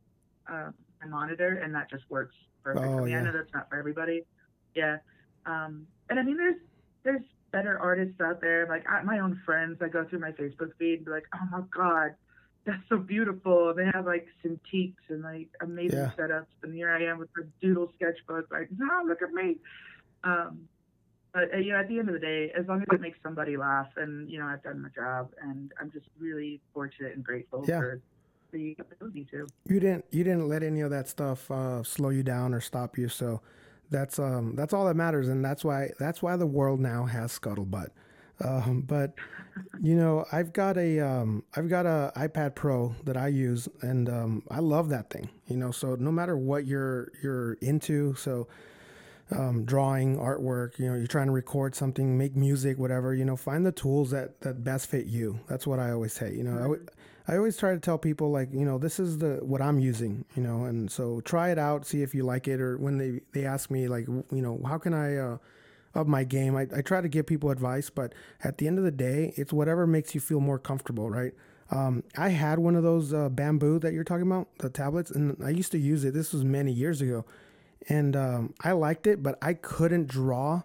uh, 0.51 0.71
my 1.01 1.07
monitor, 1.09 1.59
and 1.63 1.73
that 1.75 1.89
just 1.89 2.03
works 2.09 2.35
perfect 2.63 2.85
Oh, 2.85 2.97
for 2.97 3.03
me. 3.05 3.11
yeah. 3.11 3.19
I 3.19 3.23
know 3.23 3.31
that's 3.33 3.53
not 3.53 3.69
for 3.69 3.77
everybody. 3.77 4.23
Yeah, 4.75 4.97
um, 5.45 5.85
and 6.09 6.19
I 6.19 6.23
mean, 6.23 6.37
there's 6.37 6.55
there's 7.03 7.21
better 7.51 7.77
artists 7.77 8.19
out 8.19 8.41
there. 8.41 8.65
Like 8.67 8.83
I, 8.89 9.03
my 9.03 9.19
own 9.19 9.39
friends, 9.45 9.77
I 9.81 9.89
go 9.89 10.05
through 10.05 10.19
my 10.19 10.31
Facebook 10.31 10.71
feed 10.79 10.95
and 10.95 11.05
be 11.05 11.11
like, 11.11 11.25
oh 11.35 11.45
my 11.51 11.61
god, 11.75 12.15
that's 12.65 12.83
so 12.89 12.97
beautiful. 12.97 13.73
They 13.75 13.85
have 13.93 14.05
like 14.05 14.27
Cintiqs 14.43 14.95
and 15.09 15.21
like 15.21 15.49
amazing 15.61 15.97
Yeah. 15.99 16.11
setups, 16.17 16.45
and 16.63 16.73
here 16.73 16.89
I 16.91 17.03
am 17.03 17.19
with 17.19 17.29
the 17.35 17.47
Doodle 17.61 17.91
sketchbook. 17.95 18.47
Like, 18.51 18.69
no, 18.77 18.87
look 19.07 19.21
at 19.21 19.31
me. 19.31 19.57
Um, 20.23 20.67
but 21.33 21.53
uh, 21.53 21.57
you 21.57 21.73
know, 21.73 21.79
at 21.79 21.87
the 21.87 21.99
end 21.99 22.07
of 22.09 22.13
the 22.13 22.19
day, 22.19 22.51
as 22.57 22.65
long 22.67 22.81
as 22.81 22.87
it 22.91 23.01
makes 23.01 23.17
somebody 23.23 23.57
laugh, 23.57 23.89
and 23.97 24.29
you 24.29 24.39
know, 24.39 24.45
I've 24.45 24.63
done 24.63 24.81
my 24.81 24.89
job, 24.89 25.31
and 25.41 25.71
I'm 25.79 25.91
just 25.91 26.05
really 26.19 26.61
fortunate 26.73 27.15
and 27.15 27.23
grateful 27.23 27.65
Yeah. 27.67 27.79
for 27.79 28.01
the 28.51 28.77
ability 28.79 29.27
to. 29.31 29.47
you 29.65 29.79
didn't 29.79 30.05
you 30.11 30.23
didn't 30.23 30.47
let 30.47 30.61
any 30.61 30.81
of 30.81 30.91
that 30.91 31.07
stuff 31.07 31.49
uh, 31.49 31.81
slow 31.83 32.09
you 32.09 32.21
down 32.23 32.53
or 32.53 32.61
stop 32.61 32.97
you. 32.97 33.09
So 33.09 33.41
that's 33.89 34.19
um 34.19 34.55
that's 34.55 34.73
all 34.73 34.85
that 34.85 34.95
matters, 34.95 35.27
and 35.27 35.43
that's 35.43 35.65
why 35.65 35.89
that's 35.99 36.21
why 36.21 36.35
the 36.37 36.45
world 36.45 36.79
now 36.79 37.05
has 37.05 37.37
scuttlebutt. 37.37 37.87
Um, 38.43 38.81
but 38.81 39.13
you 39.81 39.95
know, 39.95 40.25
I've 40.31 40.53
got 40.53 40.77
a 40.77 40.99
um, 40.99 41.43
I've 41.55 41.69
got 41.69 41.85
a 41.85 42.11
iPad 42.15 42.55
Pro 42.55 42.95
that 43.05 43.17
I 43.17 43.27
use, 43.27 43.69
and 43.81 44.09
um, 44.09 44.43
I 44.49 44.59
love 44.59 44.89
that 44.89 45.09
thing. 45.09 45.29
You 45.47 45.57
know, 45.57 45.71
so 45.71 45.95
no 45.95 46.11
matter 46.11 46.37
what 46.37 46.65
you're 46.65 47.11
you're 47.21 47.53
into, 47.61 48.15
so 48.15 48.47
um, 49.31 49.65
drawing, 49.65 50.17
artwork, 50.17 50.79
you 50.79 50.87
know, 50.89 50.95
you're 50.95 51.07
trying 51.07 51.27
to 51.27 51.31
record 51.31 51.75
something, 51.75 52.17
make 52.17 52.35
music, 52.35 52.77
whatever, 52.77 53.13
you 53.13 53.25
know, 53.25 53.35
find 53.35 53.65
the 53.65 53.71
tools 53.71 54.11
that, 54.11 54.41
that 54.41 54.63
best 54.63 54.89
fit 54.89 55.05
you. 55.05 55.39
That's 55.47 55.65
what 55.65 55.79
I 55.79 55.91
always 55.91 56.13
say. 56.13 56.33
You 56.33 56.43
know, 56.43 56.77
I 57.27 57.33
I 57.33 57.37
always 57.37 57.55
try 57.57 57.73
to 57.73 57.79
tell 57.79 57.97
people 57.97 58.31
like, 58.31 58.51
you 58.51 58.65
know, 58.65 58.77
this 58.77 58.99
is 58.99 59.17
the 59.17 59.39
what 59.41 59.61
I'm 59.61 59.79
using, 59.79 60.25
you 60.35 60.43
know, 60.43 60.65
and 60.65 60.91
so 60.91 61.21
try 61.21 61.51
it 61.51 61.57
out, 61.57 61.85
see 61.85 62.01
if 62.01 62.13
you 62.13 62.23
like 62.23 62.47
it, 62.47 62.59
or 62.59 62.77
when 62.77 62.97
they 62.97 63.21
they 63.31 63.45
ask 63.45 63.71
me 63.71 63.87
like, 63.87 64.07
you 64.07 64.41
know, 64.41 64.59
how 64.65 64.77
can 64.77 64.93
I 64.93 65.15
uh, 65.15 65.37
up 65.95 66.07
my 66.07 66.23
game? 66.23 66.55
I, 66.55 66.67
I 66.75 66.81
try 66.81 67.01
to 67.01 67.09
give 67.09 67.25
people 67.25 67.49
advice, 67.51 67.89
but 67.89 68.13
at 68.43 68.57
the 68.57 68.67
end 68.67 68.77
of 68.77 68.83
the 68.83 68.91
day, 68.91 69.33
it's 69.35 69.53
whatever 69.53 69.85
makes 69.87 70.13
you 70.15 70.21
feel 70.21 70.39
more 70.39 70.59
comfortable, 70.59 71.09
right? 71.09 71.33
Um, 71.71 72.03
I 72.17 72.29
had 72.29 72.59
one 72.59 72.75
of 72.75 72.83
those 72.83 73.13
uh, 73.13 73.29
bamboo 73.29 73.79
that 73.79 73.93
you're 73.93 74.03
talking 74.03 74.27
about, 74.27 74.47
the 74.59 74.69
tablets, 74.69 75.11
and 75.11 75.37
I 75.43 75.49
used 75.49 75.71
to 75.71 75.79
use 75.79 76.03
it. 76.03 76.13
This 76.13 76.33
was 76.33 76.43
many 76.43 76.71
years 76.71 77.01
ago, 77.01 77.25
and 77.89 78.15
um, 78.15 78.53
I 78.61 78.73
liked 78.73 79.07
it, 79.07 79.23
but 79.23 79.37
I 79.41 79.53
couldn't 79.53 80.07
draw 80.07 80.63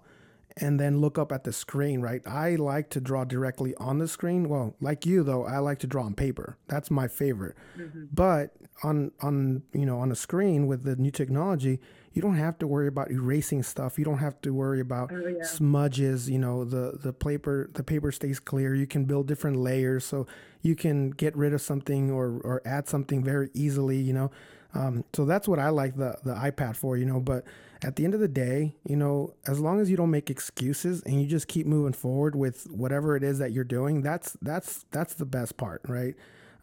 and 0.61 0.79
then 0.79 1.01
look 1.01 1.19
up 1.19 1.33
at 1.33 1.45
the 1.45 1.53
screen, 1.53 2.01
right? 2.01 2.23
I 2.27 2.57
like 2.57 2.91
to 2.91 3.01
draw 3.01 3.25
directly 3.25 3.75
on 3.77 3.99
the 3.99 4.09
screen. 4.09 4.49
Well, 4.49 4.75
like 4.81 5.07
you 5.07 5.23
though, 5.23 5.45
I 5.45 5.59
like 5.59 5.79
to 5.81 5.87
draw 5.87 6.05
on 6.05 6.15
paper. 6.15 6.57
That's 6.69 6.91
my 6.91 7.09
favorite. 7.09 7.57
Mm-hmm. 7.79 8.05
But 8.13 8.57
on 8.83 9.11
on 9.21 9.63
you 9.73 9.87
know 9.87 9.99
on 9.99 10.13
a 10.13 10.17
screen 10.17 10.67
with 10.67 10.85
the 10.85 10.97
new 10.97 11.11
technology, 11.11 11.81
you 12.13 12.23
don't 12.23 12.37
have 12.37 12.59
to 12.59 12.67
worry 12.67 12.89
about 12.89 13.11
erasing 13.11 13.63
stuff. 13.63 13.99
You 13.99 14.05
don't 14.05 14.19
have 14.19 14.41
to 14.43 14.53
worry 14.53 14.81
about 14.81 15.13
oh, 15.13 15.27
yeah. 15.27 15.45
smudges. 15.45 16.29
You 16.29 16.39
know 16.39 16.65
the 16.65 16.99
the 17.03 17.13
paper 17.13 17.71
the 17.75 17.83
paper 17.83 18.13
stays 18.13 18.41
clear. 18.41 18.75
You 18.75 18.87
can 18.87 19.05
build 19.05 19.27
different 19.27 19.57
layers, 19.57 20.05
so 20.05 20.27
you 20.63 20.75
can 20.75 21.11
get 21.11 21.37
rid 21.37 21.53
of 21.53 21.61
something 21.61 22.11
or 22.11 22.41
or 22.45 22.63
add 22.65 22.89
something 22.89 23.23
very 23.23 23.51
easily. 23.55 23.99
You 23.99 24.13
know, 24.13 24.31
um, 24.75 25.05
so 25.13 25.25
that's 25.25 25.49
what 25.49 25.59
I 25.59 25.71
like 25.71 25.97
the 25.97 26.19
the 26.25 26.35
iPad 26.35 26.77
for. 26.77 26.97
You 26.97 27.07
know, 27.07 27.21
but 27.21 27.45
at 27.83 27.97
the 27.97 28.05
end 28.05 28.15
of 28.15 28.21
the 28.21 28.29
day, 28.29 28.75
you 28.85 28.97
know, 28.97 29.35
as 29.47 29.61
long 29.61 29.81
as 29.81 29.91
you 29.91 29.97
don't 29.97 30.11
make 30.11 30.31
excuses 30.31 31.03
and 31.03 31.21
you 31.21 31.27
just 31.27 31.49
keep 31.49 31.67
moving 31.67 31.93
forward 31.93 32.35
with 32.35 32.65
whatever 32.71 33.17
it 33.17 33.23
is 33.23 33.39
that 33.39 33.53
you're 33.53 33.65
doing, 33.65 34.03
that's 34.03 34.37
that's 34.43 34.85
that's 34.91 35.15
the 35.15 35.25
best 35.25 35.57
part, 35.57 35.83
right? 35.87 36.15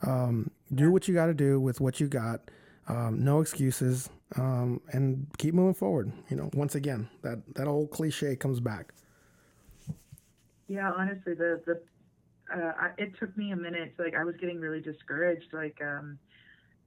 Um, 0.02 0.52
do 0.74 0.92
what 0.92 1.08
you 1.08 1.14
got 1.14 1.28
to 1.28 1.34
do 1.34 1.60
with 1.60 1.80
what 1.80 2.00
you 2.00 2.08
got. 2.08 2.42
Um, 2.88 3.24
no 3.24 3.40
excuses, 3.42 4.10
um, 4.36 4.82
and 4.92 5.26
keep 5.38 5.56
moving 5.56 5.74
forward. 5.74 6.12
You 6.30 6.38
know, 6.38 6.50
once 6.54 6.76
again, 6.76 7.10
that 7.22 7.40
that 7.56 7.68
old 7.68 7.92
cliche 7.92 8.36
comes 8.36 8.60
back. 8.60 8.94
Yeah, 10.68 10.92
honestly, 10.92 11.34
the 11.34 11.62
the 11.66 11.82
uh, 12.54 12.90
it 12.98 13.18
took 13.20 13.36
me 13.38 13.52
a 13.52 13.56
minute. 13.56 13.94
like 13.98 14.16
I 14.16 14.24
was 14.24 14.36
getting 14.36 14.60
really 14.60 14.82
discouraged. 14.82 15.54
Like 15.54 15.80
um, 15.82 16.20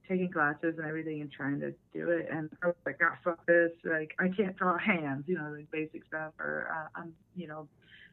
taking 0.09 0.31
classes 0.31 0.75
and 0.77 0.87
everything 0.87 1.21
and 1.21 1.31
trying 1.31 1.59
to 1.59 1.71
do 1.93 2.09
it. 2.09 2.27
And 2.31 2.49
I 2.63 2.67
was 2.67 2.75
like, 2.85 2.99
oh, 3.01 3.13
fuck 3.23 3.45
this. 3.45 3.71
Like, 3.85 4.15
I 4.19 4.27
can't 4.29 4.57
draw 4.57 4.77
hands, 4.77 5.25
you 5.27 5.37
know, 5.37 5.53
like 5.55 5.69
basic 5.71 6.05
stuff. 6.07 6.33
Or, 6.39 6.67
uh, 6.75 6.99
I'm, 6.99 7.13
you 7.35 7.47
know, 7.47 7.67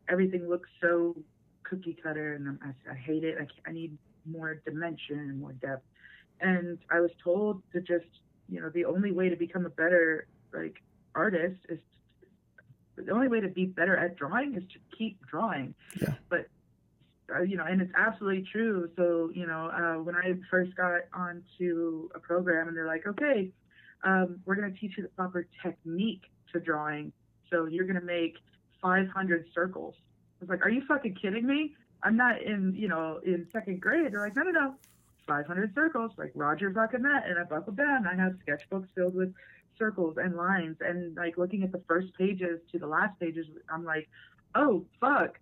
everything 0.09 0.49
looks 0.49 0.69
so 0.81 1.17
cookie 1.63 1.97
cutter 2.01 2.35
and 2.35 2.59
I, 2.63 2.93
I 2.93 2.95
hate 2.95 3.25
it. 3.25 3.39
I, 3.41 3.71
I 3.71 3.73
need 3.73 3.97
more 4.31 4.61
dimension 4.67 5.19
and 5.19 5.41
more 5.41 5.55
depth. 5.55 5.87
And 6.41 6.79
I 6.91 7.01
was 7.01 7.11
told 7.25 7.63
to 7.73 7.81
just, 7.81 8.07
you 8.49 8.61
know, 8.61 8.69
the 8.69 8.85
only 8.85 9.11
way 9.11 9.31
to 9.31 9.37
become 9.37 9.65
a 9.65 9.71
better, 9.71 10.27
like, 10.53 10.83
artist 11.15 11.57
is 11.71 11.79
the 12.97 13.11
only 13.11 13.29
way 13.29 13.41
to 13.41 13.49
be 13.49 13.65
better 13.65 13.97
at 13.97 14.17
drawing 14.17 14.55
is 14.55 14.63
to 14.73 14.79
keep 14.97 15.19
drawing. 15.27 15.75
Yeah. 16.01 16.15
But 16.29 16.47
you 17.47 17.57
know, 17.57 17.65
and 17.65 17.81
it's 17.81 17.93
absolutely 17.97 18.45
true. 18.51 18.89
So, 18.97 19.31
you 19.35 19.47
know, 19.47 19.69
uh, 19.69 20.03
when 20.03 20.15
I 20.15 20.35
first 20.51 20.77
got 20.77 21.03
onto 21.13 22.09
a 22.15 22.21
program 22.21 22.69
and 22.69 22.77
they're 22.77 22.87
like, 22.87 23.07
okay, 23.07 23.51
um, 24.05 24.41
we're 24.45 24.55
going 24.55 24.73
to 24.73 24.79
teach 24.79 24.97
you 24.97 25.03
the 25.03 25.09
proper 25.11 25.47
technique 25.63 26.23
to 26.53 26.61
drawing. 26.61 27.13
So 27.51 27.67
you're 27.67 27.87
going 27.87 28.01
to 28.01 28.07
make 28.07 28.37
500 28.81 29.47
circles. 29.55 29.95
I 29.99 30.45
was 30.45 30.51
like, 30.51 30.65
are 30.65 30.71
you 30.71 30.83
fucking 30.87 31.17
kidding 31.21 31.47
me? 31.47 31.75
I'm 32.03 32.17
not 32.17 32.43
in, 32.43 32.75
you 32.77 32.89
know, 32.89 33.21
in 33.25 33.47
second 33.53 33.81
grade. 33.81 34.13
They're 34.13 34.21
like, 34.21 34.37
no, 34.37 34.43
no, 34.43 34.51
no, 34.51 34.75
500 35.27 35.75
circles, 35.75 36.13
like 36.17 36.31
Roger 36.35 36.73
fucking 36.73 37.03
that. 37.03 37.27
And 37.27 37.39
I 37.39 37.45
buckled 37.45 37.77
down. 37.77 38.07
I 38.07 38.15
have 38.15 38.35
sketchbooks 38.47 38.89
filled 38.95 39.15
with 39.15 39.33
circles 39.79 40.17
and 40.19 40.37
lines. 40.37 40.77
And 40.81 41.17
like 41.17 41.39
looking 41.39 41.63
at 41.65 41.73
the 41.73 41.83
first 41.89 42.15
pages 42.17 42.61
to 42.73 42.79
the 42.79 42.87
last 42.87 43.19
pages, 43.19 43.47
I'm 43.69 43.85
like, 43.85 44.09
oh, 44.55 44.85
fuck 45.01 45.39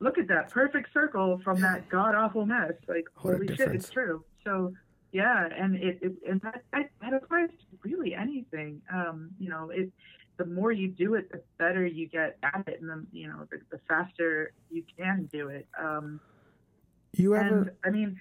look 0.00 0.18
at 0.18 0.26
that 0.28 0.50
perfect 0.50 0.92
circle 0.92 1.40
from 1.44 1.60
that 1.60 1.88
god 1.88 2.14
awful 2.14 2.46
mess. 2.46 2.72
Like, 2.88 3.04
what 3.20 3.36
holy 3.36 3.54
shit, 3.54 3.68
it's 3.68 3.90
true. 3.90 4.24
So, 4.44 4.72
yeah, 5.12 5.48
and 5.56 5.76
it, 5.76 5.98
it 6.02 6.12
and 6.28 6.40
that, 6.40 6.62
that 6.72 7.14
applies 7.14 7.50
to 7.50 7.88
really 7.88 8.14
anything. 8.14 8.80
Um, 8.92 9.30
you 9.38 9.50
know, 9.50 9.70
it 9.70 9.92
the 10.38 10.46
more 10.46 10.72
you 10.72 10.88
do 10.88 11.14
it, 11.14 11.30
the 11.30 11.42
better 11.58 11.86
you 11.86 12.08
get 12.08 12.38
at 12.42 12.64
it, 12.66 12.80
and 12.80 12.88
the 12.88 13.06
you 13.12 13.28
know 13.28 13.46
the, 13.50 13.58
the 13.70 13.80
faster 13.86 14.52
you 14.70 14.82
can 14.96 15.28
do 15.30 15.48
it. 15.48 15.68
Um, 15.78 16.18
you 17.12 17.34
ever? 17.36 17.58
And, 17.58 17.70
I 17.84 17.90
mean, 17.90 18.18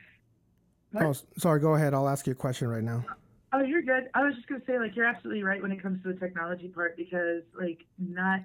what? 0.91 1.05
oh, 1.05 1.13
sorry. 1.37 1.61
Go 1.61 1.75
ahead. 1.75 1.93
I'll 1.93 2.09
ask 2.09 2.27
you 2.27 2.33
a 2.33 2.35
question 2.35 2.67
right 2.67 2.83
now. 2.83 3.05
Oh, 3.53 3.61
you're 3.61 3.81
good. 3.81 4.09
I 4.13 4.23
was 4.23 4.35
just 4.35 4.47
gonna 4.47 4.61
say, 4.67 4.77
like, 4.77 4.95
you're 4.95 5.05
absolutely 5.05 5.43
right 5.43 5.61
when 5.61 5.71
it 5.71 5.81
comes 5.81 6.03
to 6.03 6.13
the 6.13 6.19
technology 6.19 6.67
part 6.67 6.97
because, 6.97 7.43
like, 7.57 7.85
not 7.97 8.41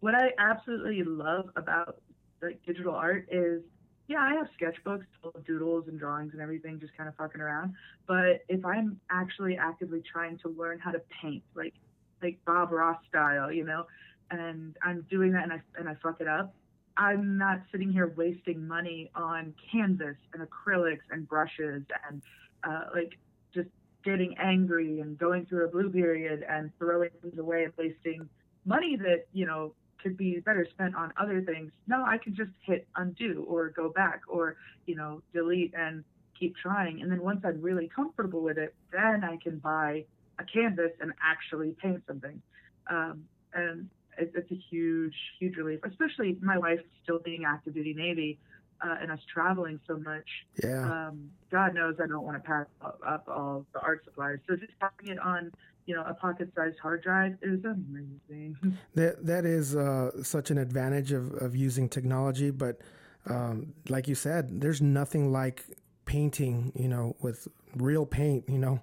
what 0.00 0.14
I 0.14 0.30
absolutely 0.38 1.02
love 1.02 1.50
about 1.56 2.00
like 2.42 2.60
digital 2.66 2.94
art 2.94 3.28
is 3.30 3.62
yeah, 4.10 4.18
I 4.18 4.34
have 4.34 4.48
sketchbooks 4.60 5.04
full 5.22 5.30
of 5.36 5.46
doodles 5.46 5.84
and 5.86 5.96
drawings 5.96 6.32
and 6.32 6.42
everything, 6.42 6.80
just 6.80 6.96
kind 6.96 7.08
of 7.08 7.14
fucking 7.14 7.40
around. 7.40 7.74
But 8.08 8.42
if 8.48 8.64
I'm 8.64 8.98
actually 9.08 9.56
actively 9.56 10.02
trying 10.02 10.36
to 10.38 10.48
learn 10.48 10.80
how 10.80 10.90
to 10.90 11.00
paint, 11.22 11.44
like 11.54 11.74
like 12.20 12.38
Bob 12.44 12.72
Ross 12.72 12.98
style, 13.08 13.52
you 13.52 13.64
know, 13.64 13.86
and 14.32 14.76
I'm 14.82 15.06
doing 15.08 15.30
that 15.32 15.44
and 15.44 15.52
I 15.52 15.60
and 15.78 15.88
I 15.88 15.94
fuck 16.02 16.20
it 16.20 16.26
up, 16.26 16.52
I'm 16.96 17.38
not 17.38 17.60
sitting 17.70 17.92
here 17.92 18.12
wasting 18.16 18.66
money 18.66 19.10
on 19.14 19.54
canvas 19.70 20.16
and 20.34 20.42
acrylics 20.42 21.06
and 21.10 21.28
brushes 21.28 21.84
and 22.08 22.20
uh, 22.64 22.86
like 22.92 23.12
just 23.54 23.68
getting 24.04 24.36
angry 24.38 25.00
and 25.00 25.16
going 25.16 25.46
through 25.46 25.66
a 25.66 25.68
blue 25.68 25.88
period 25.88 26.44
and 26.48 26.70
throwing 26.78 27.10
things 27.22 27.38
away 27.38 27.62
and 27.62 27.72
wasting 27.78 28.28
money 28.64 28.96
that 28.96 29.26
you 29.32 29.46
know 29.46 29.72
could 30.02 30.16
be 30.16 30.40
better 30.40 30.66
spent 30.70 30.94
on 30.94 31.12
other 31.20 31.42
things. 31.42 31.72
No, 31.86 32.04
I 32.04 32.18
can 32.18 32.34
just 32.34 32.50
hit 32.62 32.86
undo 32.96 33.44
or 33.48 33.70
go 33.70 33.88
back 33.90 34.22
or, 34.28 34.56
you 34.86 34.96
know, 34.96 35.22
delete 35.32 35.74
and 35.74 36.04
keep 36.38 36.56
trying. 36.56 37.02
And 37.02 37.10
then 37.10 37.22
once 37.22 37.40
I'm 37.44 37.60
really 37.60 37.90
comfortable 37.94 38.40
with 38.40 38.58
it, 38.58 38.74
then 38.92 39.24
I 39.24 39.36
can 39.42 39.58
buy 39.58 40.04
a 40.38 40.44
canvas 40.44 40.92
and 41.00 41.12
actually 41.22 41.76
paint 41.82 42.02
something. 42.06 42.40
Um, 42.88 43.24
and 43.54 43.88
it, 44.18 44.32
it's 44.34 44.50
a 44.50 44.60
huge, 44.70 45.14
huge 45.38 45.56
relief, 45.56 45.80
especially 45.84 46.36
my 46.40 46.58
wife 46.58 46.80
still 47.02 47.18
being 47.18 47.44
active 47.46 47.74
duty 47.74 47.94
Navy 47.94 48.38
uh, 48.82 48.96
and 49.00 49.10
us 49.10 49.20
traveling 49.32 49.78
so 49.86 49.98
much. 49.98 50.26
Yeah. 50.62 51.08
Um, 51.08 51.30
God 51.50 51.74
knows 51.74 51.96
I 52.02 52.06
don't 52.06 52.24
want 52.24 52.42
to 52.42 52.48
pack 52.48 52.66
up, 52.82 53.00
up 53.06 53.28
all 53.28 53.66
the 53.74 53.80
art 53.80 54.02
supplies. 54.04 54.38
So 54.48 54.56
just 54.56 54.72
having 54.80 55.12
it 55.14 55.18
on 55.18 55.52
you 55.86 55.94
know, 55.94 56.04
a 56.06 56.14
pocket-sized 56.14 56.78
hard 56.78 57.02
drive 57.02 57.36
is 57.42 57.64
amazing. 57.64 58.56
That 58.94 59.24
that 59.26 59.44
is 59.44 59.76
uh, 59.76 60.22
such 60.22 60.50
an 60.50 60.58
advantage 60.58 61.12
of, 61.12 61.32
of 61.34 61.56
using 61.56 61.88
technology, 61.88 62.50
but 62.50 62.80
um, 63.26 63.74
like 63.88 64.08
you 64.08 64.14
said, 64.14 64.60
there's 64.60 64.80
nothing 64.80 65.32
like 65.32 65.64
painting, 66.04 66.72
you 66.74 66.88
know, 66.88 67.16
with 67.20 67.46
real 67.76 68.06
paint, 68.06 68.44
you 68.48 68.58
know, 68.58 68.80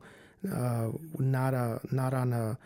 uh, 0.54 0.90
not 1.18 1.54
a 1.54 1.80
not 1.92 2.14
on 2.14 2.34
a 2.34 2.58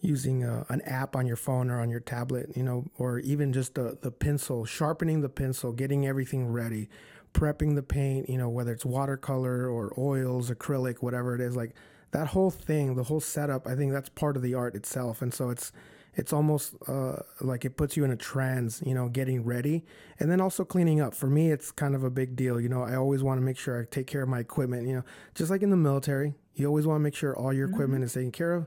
using 0.00 0.42
a, 0.42 0.66
an 0.68 0.80
app 0.82 1.14
on 1.14 1.26
your 1.26 1.36
phone 1.36 1.70
or 1.70 1.80
on 1.80 1.88
your 1.88 2.00
tablet, 2.00 2.50
you 2.56 2.62
know, 2.62 2.84
or 2.98 3.18
even 3.20 3.52
just 3.52 3.74
the 3.74 3.98
the 4.02 4.10
pencil, 4.10 4.64
sharpening 4.64 5.20
the 5.20 5.28
pencil, 5.28 5.72
getting 5.72 6.06
everything 6.06 6.46
ready, 6.48 6.88
prepping 7.32 7.74
the 7.74 7.82
paint, 7.82 8.28
you 8.28 8.36
know, 8.36 8.48
whether 8.48 8.72
it's 8.72 8.84
watercolor 8.84 9.68
or 9.68 9.92
oils, 9.96 10.50
acrylic, 10.50 10.96
whatever 10.96 11.34
it 11.34 11.40
is, 11.40 11.56
like 11.56 11.74
that 12.12 12.28
whole 12.28 12.50
thing, 12.50 12.94
the 12.94 13.04
whole 13.04 13.20
setup, 13.20 13.66
I 13.66 13.74
think 13.74 13.92
that's 13.92 14.08
part 14.08 14.36
of 14.36 14.42
the 14.42 14.54
art 14.54 14.74
itself. 14.74 15.20
And 15.20 15.34
so 15.34 15.50
it's 15.50 15.72
it's 16.14 16.30
almost 16.30 16.74
uh, 16.86 17.16
like 17.40 17.64
it 17.64 17.78
puts 17.78 17.96
you 17.96 18.04
in 18.04 18.10
a 18.10 18.16
trance, 18.16 18.82
you 18.84 18.92
know, 18.94 19.08
getting 19.08 19.44
ready 19.44 19.82
and 20.20 20.30
then 20.30 20.42
also 20.42 20.62
cleaning 20.62 21.00
up. 21.00 21.14
For 21.14 21.26
me, 21.26 21.50
it's 21.50 21.70
kind 21.70 21.94
of 21.94 22.04
a 22.04 22.10
big 22.10 22.36
deal. 22.36 22.60
You 22.60 22.68
know, 22.68 22.82
I 22.82 22.96
always 22.96 23.22
want 23.22 23.38
to 23.38 23.42
make 23.42 23.56
sure 23.56 23.80
I 23.80 23.86
take 23.90 24.06
care 24.06 24.22
of 24.22 24.28
my 24.28 24.38
equipment, 24.38 24.86
you 24.86 24.94
know, 24.94 25.04
just 25.34 25.50
like 25.50 25.62
in 25.62 25.70
the 25.70 25.76
military, 25.76 26.34
you 26.54 26.66
always 26.66 26.86
want 26.86 26.98
to 26.98 27.02
make 27.02 27.14
sure 27.14 27.34
all 27.34 27.50
your 27.50 27.66
mm-hmm. 27.66 27.76
equipment 27.76 28.04
is 28.04 28.12
taken 28.12 28.30
care 28.30 28.52
of, 28.52 28.66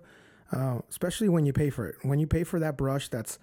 uh, 0.52 0.80
especially 0.90 1.30
when 1.30 1.46
you 1.46 1.54
pay 1.54 1.70
for 1.70 1.88
it. 1.88 1.98
When 2.02 2.18
you 2.18 2.26
pay 2.26 2.44
for 2.44 2.60
that 2.60 2.78
brush 2.78 3.10
that's, 3.10 3.38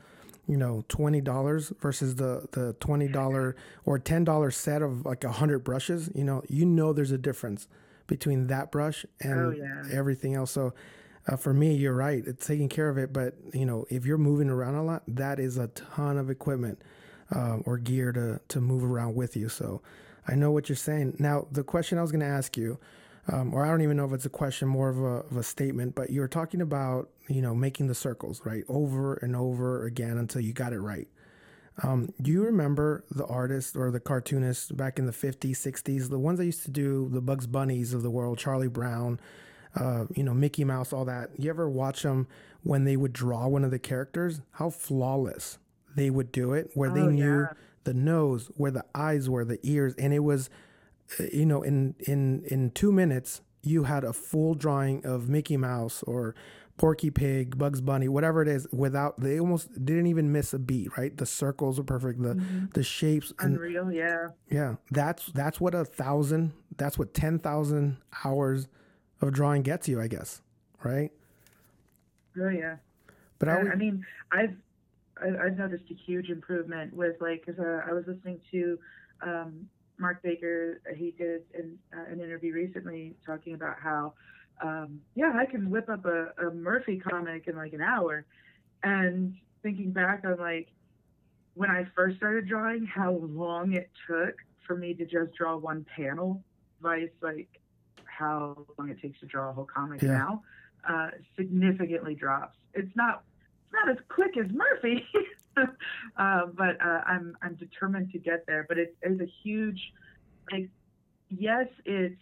you 0.49 0.57
know, 0.57 0.85
$20 0.89 1.81
versus 1.81 2.17
the, 2.17 2.49
the 2.51 2.75
$20 2.81 3.55
or 3.85 3.99
$10 4.01 4.53
set 4.53 4.83
of 4.83 5.07
like 5.07 5.23
100 5.23 5.61
brushes, 5.61 6.11
you 6.13 6.25
know, 6.25 6.43
you 6.49 6.67
know 6.67 6.93
there's 6.93 7.13
a 7.13 7.19
difference 7.19 7.69
between 8.13 8.47
that 8.49 8.71
brush 8.71 9.07
and 9.23 9.41
oh, 9.41 9.51
yeah. 9.51 9.85
everything 9.91 10.35
else. 10.35 10.51
So 10.51 10.75
uh, 11.27 11.37
for 11.37 11.55
me, 11.55 11.75
you're 11.75 11.95
right. 11.95 12.23
It's 12.27 12.47
taking 12.47 12.69
care 12.69 12.91
of 12.91 12.99
it, 12.99 13.11
but 13.11 13.35
you 13.55 13.65
know, 13.65 13.87
if 13.89 14.05
you're 14.05 14.19
moving 14.19 14.51
around 14.51 14.75
a 14.75 14.85
lot, 14.85 15.03
that 15.09 15.41
is 15.41 15.57
a 15.57 15.69
ton 15.69 16.19
of 16.19 16.29
equipment 16.29 16.83
uh, 17.35 17.57
or 17.65 17.79
gear 17.79 18.13
to 18.13 18.39
to 18.49 18.61
move 18.61 18.85
around 18.85 19.15
with 19.15 19.35
you. 19.35 19.49
So 19.49 19.81
I 20.29 20.35
know 20.35 20.51
what 20.51 20.69
you're 20.69 20.77
saying. 20.77 21.17
Now, 21.19 21.47
the 21.51 21.65
question 21.65 21.97
I 21.97 22.03
was 22.03 22.13
going 22.13 22.21
to 22.21 22.27
ask 22.27 22.55
you, 22.55 22.79
um, 23.33 23.55
or 23.55 23.65
I 23.65 23.71
don't 23.71 23.81
even 23.81 23.97
know 23.97 24.05
if 24.05 24.13
it's 24.13 24.27
a 24.27 24.31
question, 24.31 24.69
more 24.69 24.91
of 24.91 24.99
a, 24.99 25.25
of 25.31 25.37
a 25.39 25.43
statement, 25.43 25.95
but 25.95 26.11
you're 26.11 26.29
talking 26.29 26.61
about 26.61 27.09
you 27.29 27.41
know 27.41 27.55
making 27.55 27.87
the 27.87 27.95
circles 27.95 28.43
right 28.45 28.65
over 28.69 29.15
and 29.15 29.35
over 29.35 29.87
again 29.87 30.19
until 30.19 30.43
you 30.43 30.53
got 30.53 30.75
it 30.75 30.81
right. 30.81 31.09
Um, 31.83 32.13
do 32.21 32.31
you 32.31 32.45
remember 32.45 33.05
the 33.11 33.25
artists 33.27 33.75
or 33.77 33.91
the 33.91 34.01
cartoonists 34.01 34.71
back 34.71 34.99
in 34.99 35.07
the 35.07 35.13
50s, 35.13 35.53
60s, 35.57 36.11
the 36.11 36.19
ones 36.19 36.39
that 36.39 36.45
used 36.45 36.65
to 36.65 36.71
do 36.71 37.09
the 37.11 37.21
Bugs 37.23 37.47
Bunnies 37.47 37.95
of 37.95 38.03
the 38.03 38.11
world, 38.11 38.39
Charlie 38.39 38.69
Brown, 38.69 39.19
uh, 39.75 40.05
you 40.15 40.23
know, 40.23 40.35
Mickey 40.35 40.65
Mouse, 40.65 40.93
all 40.93 41.07
that? 41.07 41.31
You 41.39 41.49
ever 41.51 41.69
watch 41.69 42.03
them 42.03 42.27
when 42.63 42.85
they 42.85 42.97
would 42.97 43.13
draw 43.15 43.49
one 43.49 43.65
of 43.65 43.71
the 43.71 43.79
characters? 43.79 44.43
How 44.53 44.69
flawless 44.71 45.59
they 45.97 46.11
would 46.11 46.31
do 46.31 46.53
it, 46.53 46.71
where 46.75 46.91
they 46.91 47.01
Oh, 47.01 47.09
knew 47.11 47.41
yeah. 47.41 47.53
the 47.85 47.95
nose, 47.95 48.51
where 48.57 48.71
the 48.71 48.85
eyes 48.95 49.31
were, 49.31 49.45
the 49.45 49.59
ears, 49.63 49.95
and 49.97 50.13
it 50.13 50.21
was, 50.21 50.51
uh, 51.19 51.25
you 51.33 51.47
know, 51.47 51.63
in 51.63 51.95
in 52.01 52.45
in 52.47 52.71
two 52.71 52.93
minutes 52.93 53.41
you 53.65 53.85
had 53.85 54.03
a 54.05 54.13
full 54.13 54.55
drawing 54.55 55.07
of 55.07 55.29
Mickey 55.29 55.57
Mouse 55.57 56.03
or 56.03 56.35
Porky 56.79 57.11
Pig, 57.11 57.59
Bugs 57.59 57.81
Bunny, 57.81 58.09
whatever 58.09 58.43
it 58.43 58.49
is, 58.49 58.67
without 58.73 59.21
they 59.21 59.39
almost 59.39 59.73
didn't 59.85 60.07
even 60.07 60.33
miss 60.33 60.53
a 60.55 60.59
beat. 60.59 60.97
Right, 60.97 61.17
the 61.17 61.27
circles 61.27 61.79
are 61.79 61.85
perfect, 61.85 62.23
the 62.23 62.43
the 62.75 62.83
shapes, 62.83 63.33
and 63.39 63.55
Unreal, 63.57 63.93
yeah. 63.93 64.29
yeah, 64.51 64.77
that's 64.91 65.27
that's 65.27 65.61
what 65.61 65.75
a 65.75 65.85
thousand, 65.85 66.53
that's 66.77 66.99
what 66.99 67.15
ten 67.15 67.39
thousand 67.39 67.99
hours 68.25 68.69
of 69.21 69.33
drawing 69.33 69.63
gets 69.63 69.89
you, 69.89 70.01
I 70.01 70.09
guess. 70.09 70.41
Right, 70.83 71.13
Oh 72.41 72.49
yeah. 72.49 72.77
but 73.39 73.49
I, 73.49 73.57
And, 73.61 73.73
I 73.73 73.75
mean, 73.77 74.05
I've 74.33 74.57
I- 75.23 75.45
I've 75.45 75.57
noticed 75.59 75.85
a 75.91 75.95
huge 75.95 76.31
improvement 76.31 76.95
with 76.95 77.21
like 77.21 77.45
because 77.47 77.61
uh, 77.61 77.83
I 77.89 77.93
was 77.93 78.05
listening 78.09 78.41
to 78.51 78.79
um, 79.21 79.69
Mark 79.99 80.23
Baker. 80.23 80.81
He 80.97 81.13
did 81.13 81.43
an, 81.55 81.79
uh, 81.97 82.11
an 82.11 82.19
interview 82.21 82.53
recently 82.53 83.15
talking 83.25 83.55
about 83.55 83.77
how 83.81 84.15
um, 84.61 85.01
yeah 85.15 85.33
I 85.35 85.47
can 85.47 85.71
whip 85.71 85.89
up 85.89 86.05
a, 86.05 86.33
a 86.47 86.51
Murphy 86.53 86.99
comic 86.99 87.49
in 87.49 87.57
like 87.57 87.73
an 87.73 87.81
hour, 87.81 88.25
and 88.83 89.35
thinking 89.63 89.93
back 89.93 90.25
on 90.25 90.39
like 90.39 90.69
when 91.55 91.71
I 91.71 91.87
first 91.95 92.17
started 92.17 92.49
drawing, 92.49 92.87
how 92.87 93.13
long 93.13 93.75
it 93.75 93.91
took 94.09 94.35
for 94.67 94.77
me 94.77 94.95
to 94.95 95.05
just 95.05 95.35
draw 95.37 95.57
one 95.57 95.85
panel, 95.97 96.43
vice 96.81 97.11
like 97.21 97.49
how 98.05 98.67
long 98.79 98.89
it 98.91 99.01
takes 99.01 99.19
to 99.21 99.27
draw 99.27 99.51
a 99.51 99.53
whole 99.53 99.67
comic 99.67 100.03
Yeah. 100.03 100.11
now, 100.13 100.43
uh, 100.89 101.09
significantly 101.37 102.15
drops. 102.15 102.57
It's 102.75 102.95
not 102.97 103.25
it's 103.65 103.73
not 103.73 103.91
as 103.91 103.99
quick 104.09 104.37
as 104.37 104.51
Murphy, 104.53 105.05
uh, 106.17 106.47
but 106.47 106.81
uh, 106.81 107.03
I'm 107.07 107.37
I'm 107.43 107.55
determined 107.55 108.13
to 108.13 108.19
get 108.19 108.47
there. 108.47 108.65
But 108.69 108.79
it 108.79 108.97
is 109.03 109.21
a 109.21 109.27
huge, 109.43 109.93
like, 110.51 110.69
yes, 111.29 111.67
it's 111.85 112.21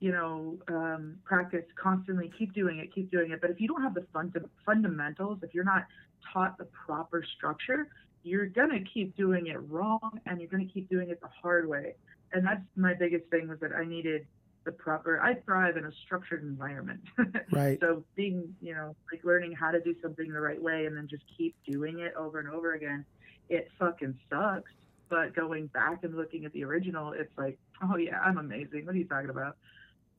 you 0.00 0.12
know 0.12 0.56
um, 0.68 1.16
practice 1.24 1.64
constantly, 1.80 2.30
keep 2.38 2.52
doing 2.54 2.78
it, 2.78 2.94
keep 2.94 3.10
doing 3.10 3.32
it. 3.32 3.40
But 3.40 3.50
if 3.50 3.60
you 3.60 3.68
don't 3.68 3.82
have 3.82 3.94
the 3.94 4.06
funda- 4.12 4.48
fundamentals, 4.64 5.38
if 5.42 5.54
you're 5.54 5.64
not 5.64 5.86
taught 6.32 6.58
the 6.58 6.66
proper 6.66 7.24
structure, 7.36 7.88
you're 8.22 8.46
gonna 8.46 8.80
keep 8.92 9.16
doing 9.16 9.48
it 9.48 9.58
wrong, 9.68 10.20
and 10.26 10.40
you're 10.40 10.50
gonna 10.50 10.64
keep 10.64 10.88
doing 10.88 11.10
it 11.10 11.20
the 11.20 11.28
hard 11.28 11.68
way. 11.68 11.94
And 12.32 12.46
that's 12.46 12.62
my 12.76 12.94
biggest 12.94 13.26
thing 13.30 13.48
was 13.48 13.58
that 13.60 13.72
I 13.72 13.84
needed 13.84 14.26
the 14.64 14.72
proper. 14.72 15.20
I 15.20 15.34
thrive 15.34 15.76
in 15.76 15.86
a 15.86 15.92
structured 16.04 16.42
environment. 16.42 17.00
right, 17.52 17.78
So 17.80 18.04
being, 18.16 18.54
you 18.60 18.74
know, 18.74 18.94
like 19.10 19.24
learning 19.24 19.52
how 19.52 19.70
to 19.70 19.80
do 19.80 19.94
something 20.02 20.30
the 20.30 20.40
right 20.40 20.60
way 20.60 20.84
and 20.86 20.96
then 20.96 21.08
just 21.08 21.22
keep 21.36 21.56
doing 21.66 22.00
it 22.00 22.12
over 22.16 22.38
and 22.38 22.48
over 22.48 22.74
again, 22.74 23.04
it 23.48 23.68
fucking 23.78 24.18
sucks. 24.28 24.70
But 25.08 25.34
going 25.34 25.68
back 25.68 26.04
and 26.04 26.14
looking 26.14 26.44
at 26.44 26.52
the 26.52 26.64
original, 26.64 27.12
it's 27.12 27.32
like, 27.38 27.58
oh 27.82 27.96
yeah, 27.96 28.20
I'm 28.20 28.36
amazing. 28.36 28.84
What 28.84 28.94
are 28.94 28.98
you 28.98 29.06
talking 29.06 29.30
about? 29.30 29.56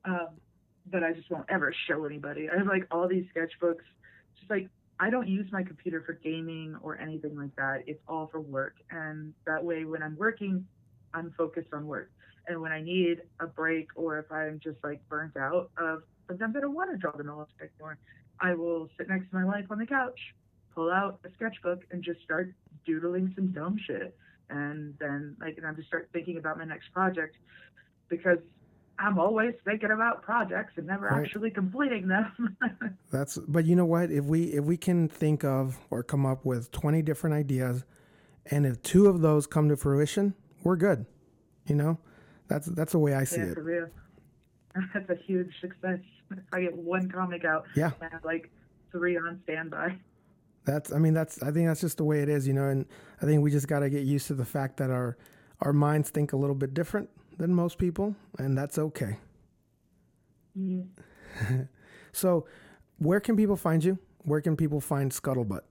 Um, 0.05 0.29
but 0.91 1.03
I 1.03 1.13
just 1.13 1.29
won't 1.29 1.45
ever 1.49 1.73
show 1.87 2.05
anybody. 2.05 2.49
I 2.49 2.57
have 2.57 2.67
like 2.67 2.87
all 2.91 3.07
these 3.07 3.25
sketchbooks. 3.35 3.85
Just 4.37 4.49
like 4.49 4.69
I 4.99 5.09
don't 5.09 5.27
use 5.27 5.47
my 5.51 5.63
computer 5.63 6.03
for 6.05 6.13
gaming 6.13 6.75
or 6.81 6.99
anything 6.99 7.37
like 7.37 7.55
that. 7.55 7.83
It's 7.87 8.01
all 8.07 8.27
for 8.27 8.41
work, 8.41 8.75
and 8.91 9.33
that 9.45 9.63
way 9.63 9.85
when 9.85 10.03
I'm 10.03 10.17
working, 10.17 10.65
I'm 11.13 11.33
focused 11.37 11.73
on 11.73 11.87
work. 11.87 12.11
And 12.47 12.61
when 12.61 12.71
I 12.71 12.81
need 12.81 13.21
a 13.39 13.45
break 13.45 13.89
or 13.95 14.17
if 14.17 14.31
I'm 14.31 14.59
just 14.63 14.77
like 14.83 15.07
burnt 15.07 15.37
out 15.37 15.69
of 15.77 16.01
sometimes 16.27 16.55
I 16.55 16.61
don't 16.61 16.73
want 16.73 16.91
to 16.91 16.97
draw 16.97 17.11
the 17.11 17.23
military 17.23 17.69
anymore, 17.75 17.97
I 18.39 18.53
will 18.53 18.89
sit 18.97 19.09
next 19.09 19.29
to 19.29 19.35
my 19.35 19.45
wife 19.45 19.65
on 19.69 19.77
the 19.79 19.85
couch, 19.85 20.19
pull 20.73 20.91
out 20.91 21.19
a 21.25 21.29
sketchbook 21.35 21.81
and 21.91 22.03
just 22.03 22.21
start 22.21 22.51
doodling 22.85 23.33
some 23.35 23.51
dumb 23.51 23.77
shit. 23.85 24.15
And 24.49 24.95
then 24.99 25.35
like 25.39 25.57
and 25.57 25.67
I 25.67 25.73
just 25.73 25.87
start 25.87 26.09
thinking 26.11 26.37
about 26.37 26.57
my 26.57 26.65
next 26.65 26.91
project 26.91 27.35
because 28.09 28.39
I'm 29.01 29.17
always 29.17 29.53
thinking 29.63 29.91
about 29.91 30.21
projects 30.21 30.73
and 30.75 30.85
never 30.87 31.07
Right. 31.07 31.21
actually 31.25 31.51
completing 31.51 32.07
them. 32.07 32.57
That's 33.11 33.37
but 33.37 33.65
you 33.65 33.75
know 33.75 33.85
what? 33.85 34.11
If 34.11 34.25
we 34.25 34.43
if 34.53 34.65
we 34.65 34.75
can 34.77 35.07
think 35.07 35.43
of 35.43 35.79
or 35.89 36.03
come 36.03 36.25
up 36.25 36.45
with 36.45 36.71
20 36.71 37.01
different 37.01 37.33
ideas 37.35 37.85
and 38.51 38.65
if 38.65 38.81
two 38.83 39.07
of 39.07 39.21
those 39.21 39.47
come 39.47 39.69
to 39.69 39.77
fruition, 39.77 40.33
we're 40.63 40.75
good. 40.75 41.05
You 41.65 41.75
know? 41.75 41.97
That's 42.49 42.67
that's 42.67 42.91
the 42.91 42.99
way 42.99 43.13
I 43.13 43.23
see 43.23 43.37
yeah, 43.41 43.47
it. 43.47 43.53
for 43.53 43.63
real. 43.63 43.87
That's 44.93 45.09
a 45.09 45.15
huge 45.15 45.51
success. 45.61 45.99
I 46.53 46.61
get 46.61 46.75
one 46.75 47.09
comic 47.09 47.43
out, 47.45 47.65
Yeah. 47.75 47.91
I 48.01 48.07
have 48.11 48.23
like 48.25 48.49
three 48.91 49.17
on 49.17 49.39
standby. 49.43 49.97
That's 50.65 50.91
I 50.91 50.97
mean 50.99 51.13
that's 51.13 51.41
I 51.41 51.51
think 51.51 51.67
that's 51.67 51.81
just 51.81 51.97
the 51.97 52.03
way 52.03 52.19
it 52.21 52.29
is, 52.29 52.47
you 52.47 52.53
know, 52.53 52.67
and 52.67 52.85
I 53.21 53.25
think 53.25 53.41
we 53.43 53.49
just 53.51 53.67
got 53.67 53.79
to 53.79 53.89
get 53.89 54.03
used 54.03 54.27
to 54.27 54.33
the 54.33 54.45
fact 54.45 54.77
that 54.77 54.89
our 54.91 55.17
our 55.61 55.73
minds 55.73 56.09
think 56.09 56.33
a 56.33 56.37
little 56.37 56.55
bit 56.55 56.73
different 56.73 57.09
than 57.39 57.53
most 57.55 57.77
people 57.79 58.15
and 58.37 58.55
that's 58.55 58.77
okay. 58.77 59.17
Mhm. 60.57 60.87
So, 62.11 62.47
where 62.97 63.19
can 63.19 63.35
people 63.37 63.55
find 63.55 63.83
you? 63.83 63.97
Where 64.23 64.41
can 64.41 64.57
people 64.57 64.81
find 64.81 65.11
Scuttlebutt? 65.11 65.61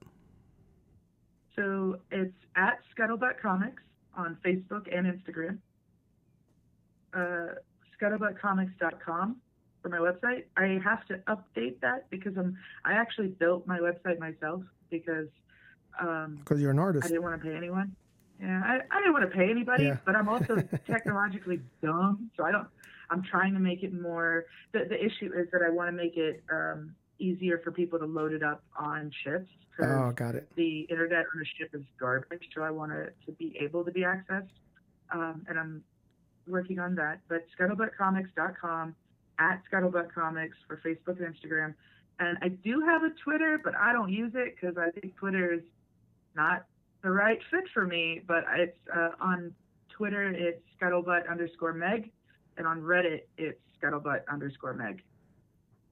So 1.55 1.97
it's 2.11 2.33
at 2.55 2.79
Scuttlebutt 2.95 3.39
Comics 3.41 3.83
on 4.15 4.37
Facebook 4.43 4.87
and 4.95 5.05
Instagram. 5.05 5.57
Uh, 7.13 7.55
scuttlebuttcomics.com 8.01 9.35
for 9.81 9.89
my 9.89 9.97
website. 9.97 10.45
I 10.55 10.79
have 10.83 11.05
to 11.07 11.15
update 11.27 11.81
that 11.81 12.09
because 12.09 12.37
I'm 12.37 12.57
I 12.85 12.93
actually 12.93 13.27
built 13.27 13.67
my 13.67 13.79
website 13.79 14.17
myself 14.19 14.63
because 14.89 15.27
um, 15.99 16.37
Because 16.39 16.61
you're 16.61 16.71
an 16.71 16.79
artist. 16.79 17.05
I 17.05 17.09
didn't 17.09 17.23
want 17.23 17.41
to 17.41 17.49
pay 17.49 17.55
anyone. 17.55 17.95
Yeah, 18.41 18.61
I, 18.63 18.75
I 18.95 18.99
didn't 18.99 19.13
want 19.13 19.29
to 19.29 19.35
pay 19.37 19.49
anybody, 19.49 19.85
Yeah. 19.85 19.97
but 20.05 20.15
I'm 20.15 20.29
also 20.29 20.55
technologically 20.87 21.59
dumb, 21.81 22.29
so 22.37 22.45
I 22.45 22.51
don't. 22.51 22.67
I'm 23.11 23.23
trying 23.23 23.53
to 23.55 23.59
make 23.59 23.81
it 23.83 23.91
more. 23.99 24.45
The, 24.71 24.85
the 24.87 24.95
issue 25.03 25.31
is 25.35 25.47
that 25.51 25.61
I 25.65 25.69
want 25.71 25.87
to 25.89 25.91
make 25.91 26.15
it 26.15 26.43
um, 26.51 26.93
easier 27.17 27.59
for 27.63 27.71
people 27.71 27.97
to 27.99 28.05
load 28.05 28.33
it 28.33 28.43
up 28.43 28.63
on 28.77 29.11
ships. 29.23 29.49
Oh, 29.81 30.11
got 30.11 30.35
it. 30.35 30.47
the 30.55 30.81
internet 30.81 31.25
on 31.33 31.41
a 31.41 31.45
ship 31.57 31.69
is 31.73 31.81
garbage, 31.99 32.43
so 32.53 32.61
I 32.61 32.69
want 32.69 32.91
it 32.91 33.15
to 33.25 33.31
be 33.33 33.57
able 33.61 33.83
to 33.85 33.91
be 33.91 34.01
accessed. 34.01 34.49
Um, 35.11 35.45
and 35.49 35.57
I'm 35.57 35.83
working 36.47 36.79
on 36.79 36.95
that. 36.95 37.21
But 37.29 37.45
scuttlebuttcomics.com, 37.57 38.95
at 39.39 39.61
scuttlebuttcomics 39.71 40.51
for 40.67 40.77
Facebook 40.85 41.23
and 41.23 41.33
Instagram. 41.33 41.73
And 42.19 42.37
I 42.41 42.49
do 42.49 42.81
have 42.81 43.03
a 43.03 43.09
Twitter, 43.23 43.59
but 43.63 43.73
I 43.75 43.93
don't 43.93 44.11
use 44.11 44.33
it 44.35 44.55
because 44.59 44.77
I 44.77 44.91
think 44.99 45.15
Twitter 45.15 45.53
is 45.53 45.61
not 46.35 46.65
the 47.03 47.11
right 47.11 47.39
fit 47.49 47.63
for 47.73 47.85
me. 47.85 48.21
But 48.27 48.43
it's 48.55 48.77
uh, 48.95 49.11
on 49.19 49.53
Twitter, 49.89 50.29
it's 50.29 50.61
scuttlebutt 50.79 51.29
underscore 51.29 51.73
meg. 51.73 52.11
And 52.57 52.67
on 52.67 52.81
Reddit, 52.81 53.21
it's 53.37 53.59
scuttlebutt 53.81 54.21
underscore 54.31 54.73
meg. 54.73 55.01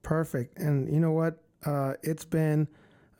Perfect. 0.02 0.58
And 0.58 0.92
you 0.92 1.00
know 1.00 1.12
what? 1.12 1.42
Uh, 1.64 1.94
it's 2.02 2.24
been 2.24 2.68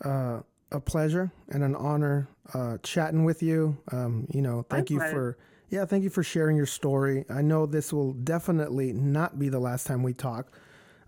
uh, 0.05 0.41
a 0.71 0.81
pleasure 0.81 1.33
and 1.49 1.63
an 1.63 1.75
honor 1.75 2.29
uh, 2.55 2.79
chatting 2.83 3.25
with 3.25 3.43
you. 3.43 3.77
Um, 3.93 4.27
you 4.33 4.43
know, 4.43 4.65
thank 4.69 4.91
you 4.91 4.99
Likewise. 4.99 5.13
for 5.13 5.39
yeah, 5.71 5.85
thank 5.85 6.03
you 6.03 6.11
for 6.11 6.23
sharing 6.23 6.57
your 6.57 6.67
story. 6.67 7.25
I 7.29 7.43
know 7.43 7.67
this 7.67 7.93
will 7.93 8.15
definitely 8.15 8.93
not 8.93 9.39
be 9.39 9.49
the 9.49 9.59
last 9.59 9.87
time 9.87 10.03
we 10.03 10.15
talk. 10.15 10.51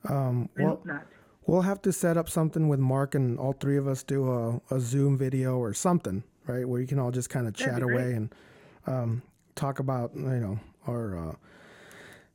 Um, 0.08 0.50
I 0.58 0.62
well, 0.62 0.70
hope 0.70 0.86
not. 0.86 1.06
we'll 1.46 1.62
have 1.62 1.80
to 1.82 1.92
set 1.92 2.16
up 2.16 2.28
something 2.28 2.68
with 2.68 2.78
Mark 2.78 3.14
and 3.14 3.38
all 3.38 3.54
three 3.54 3.78
of 3.78 3.88
us 3.88 4.02
do 4.02 4.30
a, 4.30 4.60
a 4.74 4.80
Zoom 4.80 5.16
video 5.16 5.58
or 5.58 5.72
something, 5.72 6.24
right? 6.46 6.68
Where 6.68 6.80
you 6.80 6.86
can 6.86 6.98
all 6.98 7.10
just 7.10 7.30
kind 7.30 7.46
of 7.46 7.54
chat 7.54 7.82
away 7.82 8.12
and 8.12 8.34
um, 8.86 9.22
talk 9.54 9.78
about 9.78 10.12
you 10.14 10.22
know 10.22 10.58
our 10.86 11.30
uh, 11.30 11.34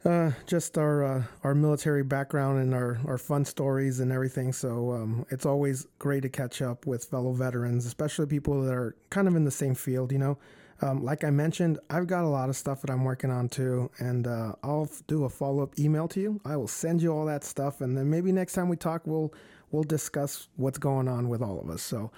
uh, 0.06 0.32
just 0.46 0.78
our 0.78 1.04
uh, 1.04 1.24
our 1.44 1.56
military 1.56 2.04
background 2.04 2.60
and 2.62 2.74
our, 2.74 3.00
our 3.08 3.18
fun 3.18 3.44
stories 3.44 4.00
and 4.00 4.12
everything. 4.12 4.54
So 4.54 4.92
um, 4.92 5.26
it's 5.30 5.46
always 5.46 5.88
great 5.98 6.22
to 6.22 6.30
catch 6.30 6.62
up 6.62 6.86
with 6.86 7.06
fellow 7.06 7.34
veterans, 7.34 7.86
especially 7.86 8.28
people 8.28 8.62
that 8.64 8.74
are 8.74 8.96
kind 9.10 9.28
of 9.28 9.36
in 9.36 9.46
the 9.46 9.52
same 9.52 9.74
field. 9.74 10.12
You 10.12 10.20
know, 10.20 10.38
um, 10.82 11.04
like 11.04 11.24
I 11.24 11.32
mentioned, 11.32 11.80
I've 11.90 12.08
got 12.08 12.24
a 12.24 12.28
lot 12.28 12.50
of 12.50 12.56
stuff 12.56 12.82
that 12.82 12.92
I'm 12.92 13.04
working 13.04 13.32
on 13.32 13.50
too, 13.50 13.90
and 13.98 14.28
uh, 14.28 14.54
I'll 14.64 14.90
do 15.08 15.26
a 15.26 15.30
follow 15.30 15.64
up 15.64 15.80
email 15.80 16.08
to 16.10 16.22
you. 16.22 16.40
I 16.46 16.56
will 16.56 16.68
send 16.68 17.02
you 17.02 17.12
all 17.12 17.26
that 17.26 17.44
stuff, 17.44 17.82
and 17.82 17.98
then 17.98 18.10
maybe 18.10 18.32
next 18.32 18.54
time 18.54 18.70
we 18.70 18.78
talk, 18.78 19.02
we'll 19.06 19.34
we'll 19.72 19.84
discuss 19.84 20.50
what's 20.56 20.78
going 20.78 21.08
on 21.08 21.30
with 21.30 21.42
all 21.42 21.60
of 21.60 21.70
us. 21.70 21.82
So. 21.82 22.12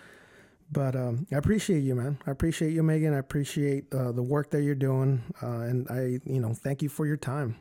But 0.72 0.96
um, 0.96 1.28
I 1.32 1.36
appreciate 1.36 1.80
you, 1.80 1.96
man. 1.96 2.18
I 2.28 2.32
appreciate 2.32 2.74
you, 2.74 2.84
Megan. 2.84 3.14
I 3.14 3.20
appreciate 3.20 3.94
uh, 3.94 4.12
the 4.12 4.24
work 4.24 4.50
that 4.52 4.64
you're 4.64 4.76
doing, 4.76 5.24
uh, 5.42 5.62
and 5.62 5.90
I, 5.90 6.20
you 6.30 6.42
know, 6.42 6.54
thank 6.54 6.82
you 6.82 6.90
for 6.90 7.06
your 7.06 7.18
time. 7.18 7.56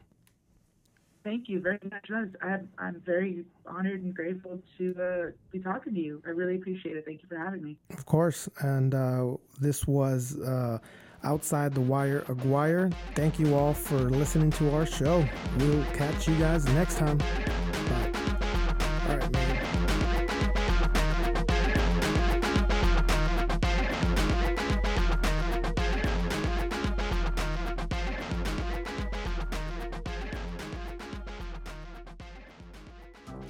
Thank 1.23 1.49
you 1.49 1.61
very 1.61 1.81
much. 1.91 2.09
I'm, 2.41 2.69
I'm 2.79 3.03
very 3.05 3.45
honored 3.67 4.01
and 4.01 4.15
grateful 4.15 4.61
to 4.79 4.95
uh, 5.01 5.31
be 5.51 5.59
talking 5.59 5.93
to 5.93 6.01
you. 6.01 6.23
I 6.25 6.31
really 6.31 6.55
appreciate 6.55 6.97
it. 6.97 7.05
Thank 7.05 7.23
you 7.23 7.29
for 7.29 7.37
having 7.37 7.65
me. 7.65 7.77
Of 7.91 8.07
course. 8.07 8.49
And 8.61 8.95
uh, 8.95 9.35
this 9.61 9.89
was 9.89 10.39
uh, 10.39 10.79
Outside 11.25 11.75
the 11.75 11.81
Wire 11.81 12.25
Aguirre. 12.29 12.91
Thank 13.17 13.41
you 13.41 13.57
all 13.57 13.75
for 13.75 13.99
listening 13.99 14.53
to 14.53 14.73
our 14.73 14.87
show. 14.87 15.29
We'll 15.59 15.85
catch 15.87 16.29
you 16.29 16.37
guys 16.37 16.65
next 16.67 16.99
time. 16.99 17.19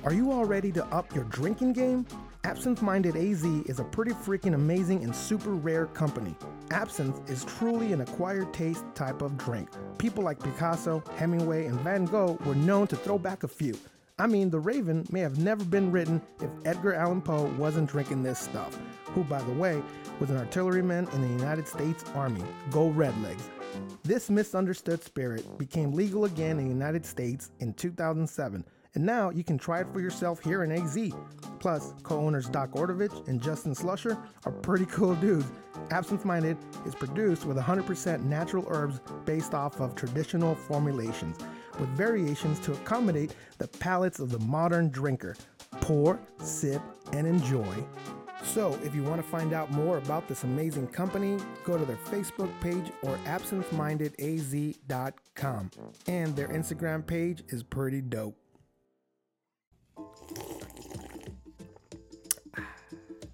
Are 0.07 0.13
you 0.13 0.31
all 0.31 0.45
ready 0.45 0.71
to 0.71 0.87
up 0.95 1.13
your 1.17 1.25
drinking 1.25 1.73
game? 1.73 2.07
Absinthe 2.45 2.81
Minded 2.81 3.17
AZ 3.17 3.43
is 3.43 3.81
a 3.81 3.85
pretty 3.85 4.13
freaking 4.13 4.55
amazing 4.55 5.03
and 5.03 5.13
super 5.13 5.51
rare 5.51 5.87
company. 5.87 6.37
Absinthe 6.71 7.29
is 7.29 7.45
truly 7.45 7.93
an 7.93 8.03
acquired 8.03 8.55
taste 8.55 8.85
type 8.95 9.21
of 9.21 9.37
drink. 9.37 9.69
People 9.99 10.23
like 10.23 10.39
Picasso, 10.39 11.03
Hemingway, 11.17 11.67
and 11.67 11.81
Van 11.81 12.05
Gogh 12.05 12.39
were 12.47 12.55
known 12.55 12.87
to 12.87 12.95
throw 12.95 13.19
back 13.19 13.43
a 13.43 13.49
few. 13.49 13.77
I 14.17 14.29
mean, 14.29 14.49
The 14.49 14.61
Raven 14.61 15.05
may 15.11 15.19
have 15.19 15.39
never 15.39 15.65
been 15.65 15.91
written 15.91 16.23
if 16.41 16.51
Edgar 16.65 16.95
Allan 16.95 17.21
Poe 17.21 17.53
wasn't 17.59 17.91
drinking 17.91 18.23
this 18.23 18.39
stuff, 18.39 18.79
who, 19.07 19.25
by 19.25 19.43
the 19.43 19.55
way, 19.55 19.83
was 20.21 20.31
an 20.31 20.37
artilleryman 20.37 21.09
in 21.15 21.21
the 21.21 21.43
United 21.43 21.67
States 21.67 22.05
Army. 22.15 22.45
Go 22.71 22.93
Redlegs. 22.93 23.43
This 24.05 24.31
misunderstood 24.31 25.03
spirit 25.03 25.59
became 25.59 25.91
legal 25.91 26.27
again 26.27 26.61
in 26.61 26.69
the 26.69 26.73
United 26.73 27.05
States 27.05 27.51
in 27.59 27.75
2007 27.75 28.65
and 28.97 29.07
now 29.07 29.31
you 29.31 29.45
can 29.45 29.59
try 29.59 29.81
it 29.81 29.87
for 29.93 30.01
yourself 30.01 30.43
here 30.43 30.65
in 30.65 30.73
AZ. 30.73 30.99
Plus, 31.61 31.93
co 32.03 32.19
owners 32.19 32.49
Doc 32.49 32.73
Ordovich 32.73 33.29
and 33.29 33.43
Justin 33.43 33.75
Slusher 33.75 34.19
are 34.45 34.53
pretty 34.53 34.87
cool 34.87 35.15
dudes. 35.17 35.45
Absinthe 35.91 36.25
Minded 36.25 36.57
is 36.87 36.95
produced 36.95 37.45
with 37.45 37.59
100% 37.59 38.25
natural 38.25 38.65
herbs 38.69 39.01
based 39.27 39.53
off 39.53 39.79
of 39.81 39.95
traditional 39.95 40.55
formulations, 40.55 41.37
with 41.79 41.91
variations 41.91 42.59
to 42.61 42.73
accommodate 42.73 43.35
the 43.59 43.69
palates 43.69 44.19
of 44.19 44.31
the 44.31 44.39
modern 44.41 44.89
drinker. 44.89 45.37
Pour, 45.83 46.19
sip, 46.39 46.81
and 47.13 47.27
enjoy. 47.27 47.85
So, 48.45 48.79
if 48.83 48.95
you 48.95 49.03
want 49.03 49.21
to 49.21 49.29
find 49.29 49.53
out 49.53 49.71
more 49.73 49.99
about 49.99 50.27
this 50.29 50.45
amazing 50.45 50.87
company, 50.89 51.37
go 51.65 51.77
to 51.77 51.85
their 51.85 51.97
Facebook 51.97 52.51
page 52.61 52.91
or 53.03 53.19
absinthemindedaz.com. 53.27 55.71
And 56.07 56.35
their 56.35 56.49
Instagram 56.49 57.07
page 57.07 57.43
is 57.49 57.63
pretty 57.63 58.01
dope. 58.01 58.39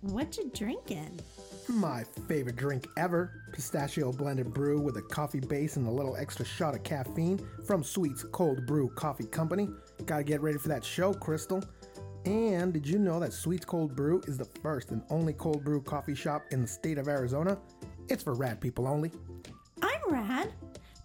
What 0.01 0.37
you 0.37 0.51
drinking? 0.55 1.21
My 1.69 2.05
favorite 2.29 2.57
drink 2.57 2.89
ever 2.97 3.43
pistachio 3.53 4.13
blended 4.13 4.53
brew 4.53 4.81
with 4.81 4.97
a 4.97 5.03
coffee 5.03 5.41
base 5.41 5.77
and 5.77 5.87
a 5.87 5.91
little 5.91 6.17
extra 6.17 6.45
shot 6.45 6.75
of 6.75 6.83
caffeine 6.83 7.41
from 7.67 7.85
Sweet's 7.85 8.25
Cold 8.33 8.67
Brew 8.67 8.89
Coffee 8.91 9.27
Company. 9.27 9.69
Gotta 10.05 10.25
get 10.25 10.41
ready 10.41 10.59
for 10.59 10.69
that 10.69 10.85
show, 10.85 11.15
Crystal. 11.15 11.63
And 12.25 12.73
did 12.73 12.87
you 12.87 12.99
know 12.99 13.21
that 13.21 13.33
Sweet's 13.33 13.65
Cold 13.65 13.97
Brew 13.97 14.21
is 14.27 14.39
the 14.39 14.45
first 14.45 14.91
and 14.91 15.03
only 15.11 15.33
cold 15.33 15.65
brew 15.65 15.81
coffee 15.81 16.15
shop 16.15 16.45
in 16.51 16.63
the 16.63 16.69
state 16.69 16.99
of 16.99 17.09
Arizona? 17.09 17.59
It's 18.09 18.23
for 18.23 18.35
rad 18.35 18.61
people 18.61 18.87
only. 18.87 19.11
I'm 19.83 20.01
rad. 20.09 20.53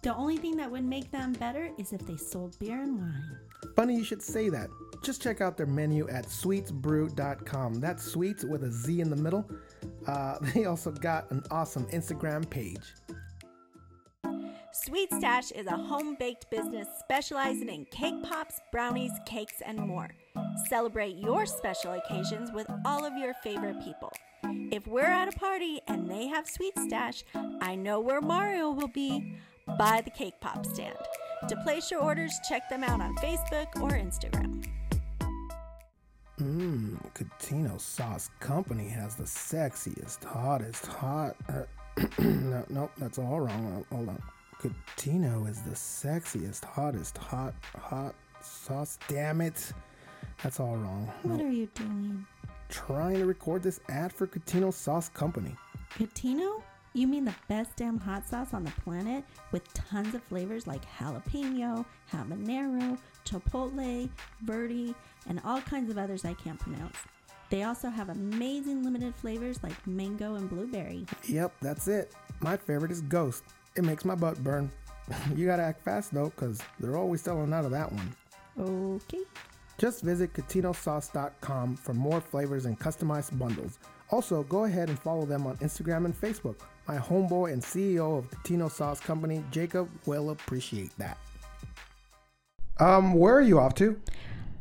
The 0.02 0.14
only 0.14 0.36
thing 0.36 0.56
that 0.56 0.70
would 0.70 0.84
make 0.84 1.10
them 1.10 1.32
better 1.32 1.70
is 1.78 1.92
if 1.92 2.06
they 2.06 2.16
sold 2.16 2.58
beer 2.58 2.80
and 2.82 2.98
wine. 2.98 3.47
Funny 3.76 3.96
you 3.96 4.04
should 4.04 4.22
say 4.22 4.48
that. 4.48 4.68
Just 5.02 5.22
check 5.22 5.40
out 5.40 5.56
their 5.56 5.66
menu 5.66 6.08
at 6.08 6.26
sweetsbrew.com. 6.26 7.74
That's 7.74 8.02
sweets 8.02 8.44
with 8.44 8.64
a 8.64 8.70
Z 8.70 9.00
in 9.00 9.10
the 9.10 9.16
middle. 9.16 9.48
Uh, 10.06 10.38
they 10.54 10.64
also 10.64 10.90
got 10.90 11.30
an 11.30 11.42
awesome 11.50 11.86
Instagram 11.86 12.48
page. 12.48 12.94
Sweet 14.72 15.12
Stash 15.12 15.50
is 15.52 15.66
a 15.66 15.76
home 15.76 16.16
baked 16.18 16.50
business 16.50 16.86
specializing 17.00 17.68
in 17.68 17.84
cake 17.86 18.22
pops, 18.22 18.60
brownies, 18.70 19.10
cakes, 19.26 19.60
and 19.64 19.78
more. 19.78 20.08
Celebrate 20.68 21.16
your 21.16 21.46
special 21.46 21.92
occasions 21.92 22.52
with 22.52 22.66
all 22.84 23.04
of 23.04 23.16
your 23.16 23.34
favorite 23.42 23.82
people. 23.82 24.12
If 24.70 24.86
we're 24.86 25.04
at 25.04 25.28
a 25.28 25.38
party 25.38 25.80
and 25.88 26.08
they 26.10 26.28
have 26.28 26.48
Sweet 26.48 26.78
Stash, 26.78 27.24
I 27.60 27.74
know 27.74 28.00
where 28.00 28.20
Mario 28.20 28.70
will 28.70 28.88
be 28.88 29.34
by 29.78 30.00
the 30.02 30.10
cake 30.10 30.40
pop 30.40 30.64
stand. 30.64 30.96
To 31.46 31.56
place 31.62 31.90
your 31.90 32.00
orders, 32.00 32.32
check 32.48 32.68
them 32.68 32.82
out 32.82 33.00
on 33.00 33.14
Facebook 33.16 33.68
or 33.80 33.90
Instagram. 33.90 34.66
Mmm, 36.40 36.96
Catino 37.14 37.80
Sauce 37.80 38.30
Company 38.38 38.88
has 38.88 39.16
the 39.16 39.24
sexiest, 39.24 40.24
hottest, 40.24 40.86
hot. 40.86 41.34
Uh, 41.48 41.62
no, 42.18 42.64
no, 42.68 42.90
that's 42.98 43.18
all 43.18 43.40
wrong. 43.40 43.84
Uh, 43.90 43.94
hold 43.94 44.08
on. 44.08 44.22
Catino 44.60 45.48
is 45.48 45.62
the 45.62 45.70
sexiest, 45.70 46.64
hottest, 46.64 47.16
hot, 47.18 47.54
hot 47.76 48.14
sauce. 48.40 48.98
Damn 49.08 49.40
it. 49.40 49.72
That's 50.42 50.60
all 50.60 50.76
wrong. 50.76 51.10
What 51.22 51.40
are 51.40 51.50
you 51.50 51.68
doing? 51.74 52.26
Trying 52.68 53.16
to 53.18 53.26
record 53.26 53.62
this 53.62 53.80
ad 53.88 54.12
for 54.12 54.26
Catino 54.26 54.72
Sauce 54.72 55.08
Company. 55.08 55.56
Catino? 55.96 56.62
You 56.94 57.06
mean 57.06 57.24
the 57.24 57.34
best 57.48 57.76
damn 57.76 57.98
hot 57.98 58.26
sauce 58.26 58.54
on 58.54 58.64
the 58.64 58.70
planet 58.82 59.24
with 59.52 59.72
tons 59.74 60.14
of 60.14 60.22
flavors 60.24 60.66
like 60.66 60.82
jalapeno, 60.98 61.84
habanero, 62.10 62.98
chipotle, 63.24 64.08
verde, 64.42 64.94
and 65.28 65.40
all 65.44 65.60
kinds 65.60 65.90
of 65.90 65.98
others 65.98 66.24
I 66.24 66.34
can't 66.34 66.58
pronounce. 66.58 66.96
They 67.50 67.62
also 67.62 67.88
have 67.88 68.08
amazing 68.08 68.82
limited 68.82 69.14
flavors 69.14 69.62
like 69.62 69.86
mango 69.86 70.34
and 70.34 70.48
blueberry. 70.50 71.06
Yep, 71.28 71.54
that's 71.60 71.88
it. 71.88 72.14
My 72.40 72.56
favorite 72.56 72.90
is 72.90 73.00
Ghost. 73.02 73.44
It 73.76 73.84
makes 73.84 74.04
my 74.04 74.14
butt 74.14 74.42
burn. 74.42 74.70
you 75.34 75.46
gotta 75.46 75.62
act 75.62 75.82
fast 75.82 76.12
though, 76.12 76.30
because 76.30 76.60
they're 76.80 76.96
always 76.96 77.22
selling 77.22 77.52
out 77.52 77.64
of 77.64 77.70
that 77.70 77.90
one. 77.92 78.14
Okay. 78.58 79.22
Just 79.78 80.02
visit 80.02 80.32
CatinoSauce.com 80.32 81.76
for 81.76 81.94
more 81.94 82.20
flavors 82.20 82.66
and 82.66 82.78
customized 82.78 83.38
bundles. 83.38 83.78
Also, 84.10 84.42
go 84.44 84.64
ahead 84.64 84.88
and 84.88 84.98
follow 84.98 85.26
them 85.26 85.46
on 85.46 85.56
Instagram 85.58 86.04
and 86.04 86.18
Facebook. 86.18 86.56
My 86.86 86.96
homeboy 86.96 87.52
and 87.52 87.62
CEO 87.62 88.18
of 88.18 88.30
Catino 88.30 88.70
Sauce 88.70 89.00
Company, 89.00 89.44
Jacob, 89.50 89.88
will 90.06 90.30
appreciate 90.30 90.90
that. 90.96 91.18
Um, 92.80 93.12
where 93.12 93.34
are 93.34 93.42
you 93.42 93.58
off 93.58 93.74
to? 93.74 94.00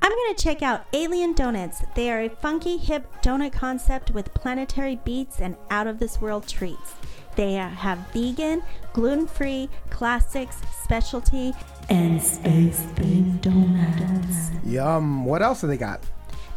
I'm 0.02 0.12
going 0.12 0.36
to 0.36 0.44
check 0.44 0.62
out 0.62 0.86
Alien 0.94 1.34
Donuts. 1.34 1.82
They 1.96 2.12
are 2.12 2.22
a 2.22 2.30
funky, 2.30 2.78
hip 2.78 3.08
donut 3.22 3.54
concept 3.54 4.12
with 4.12 4.34
planetary 4.34 5.00
beats 5.04 5.40
and 5.40 5.56
out 5.70 5.88
of 5.88 6.00
this 6.00 6.20
world 6.20 6.48
treats. 6.48 6.96
They 7.36 7.54
have 7.54 8.00
vegan, 8.14 8.64
gluten 8.94 9.28
free, 9.28 9.70
classics, 9.90 10.58
specialty, 10.84 11.54
and 11.90 12.22
space 12.22 12.82
themed 12.96 13.42
donuts. 13.42 14.52
Yum. 14.66 15.24
What 15.24 15.42
else 15.42 15.62
do 15.62 15.68
they 15.68 15.78
got? 15.78 16.02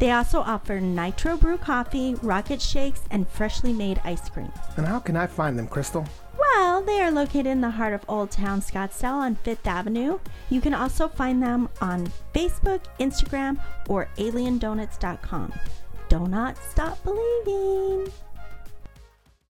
They 0.00 0.10
also 0.10 0.40
offer 0.40 0.80
nitro 0.80 1.36
brew 1.36 1.58
coffee, 1.58 2.14
rocket 2.22 2.60
shakes, 2.62 3.02
and 3.10 3.28
freshly 3.28 3.74
made 3.74 4.00
ice 4.02 4.30
cream. 4.30 4.50
And 4.78 4.86
how 4.86 4.98
can 4.98 5.14
I 5.14 5.26
find 5.26 5.58
them, 5.58 5.68
Crystal? 5.68 6.06
Well, 6.38 6.82
they 6.82 7.02
are 7.02 7.10
located 7.10 7.46
in 7.46 7.60
the 7.60 7.70
heart 7.70 7.92
of 7.92 8.02
Old 8.08 8.30
Town 8.30 8.62
Scottsdale 8.62 9.12
on 9.12 9.34
Fifth 9.36 9.66
Avenue. 9.66 10.18
You 10.48 10.62
can 10.62 10.72
also 10.72 11.06
find 11.06 11.42
them 11.42 11.68
on 11.82 12.10
Facebook, 12.34 12.80
Instagram, 12.98 13.60
or 13.88 14.08
aliendonuts.com. 14.16 15.52
Do 16.08 16.26
not 16.26 16.56
stop 16.70 16.98
believing. 17.04 18.10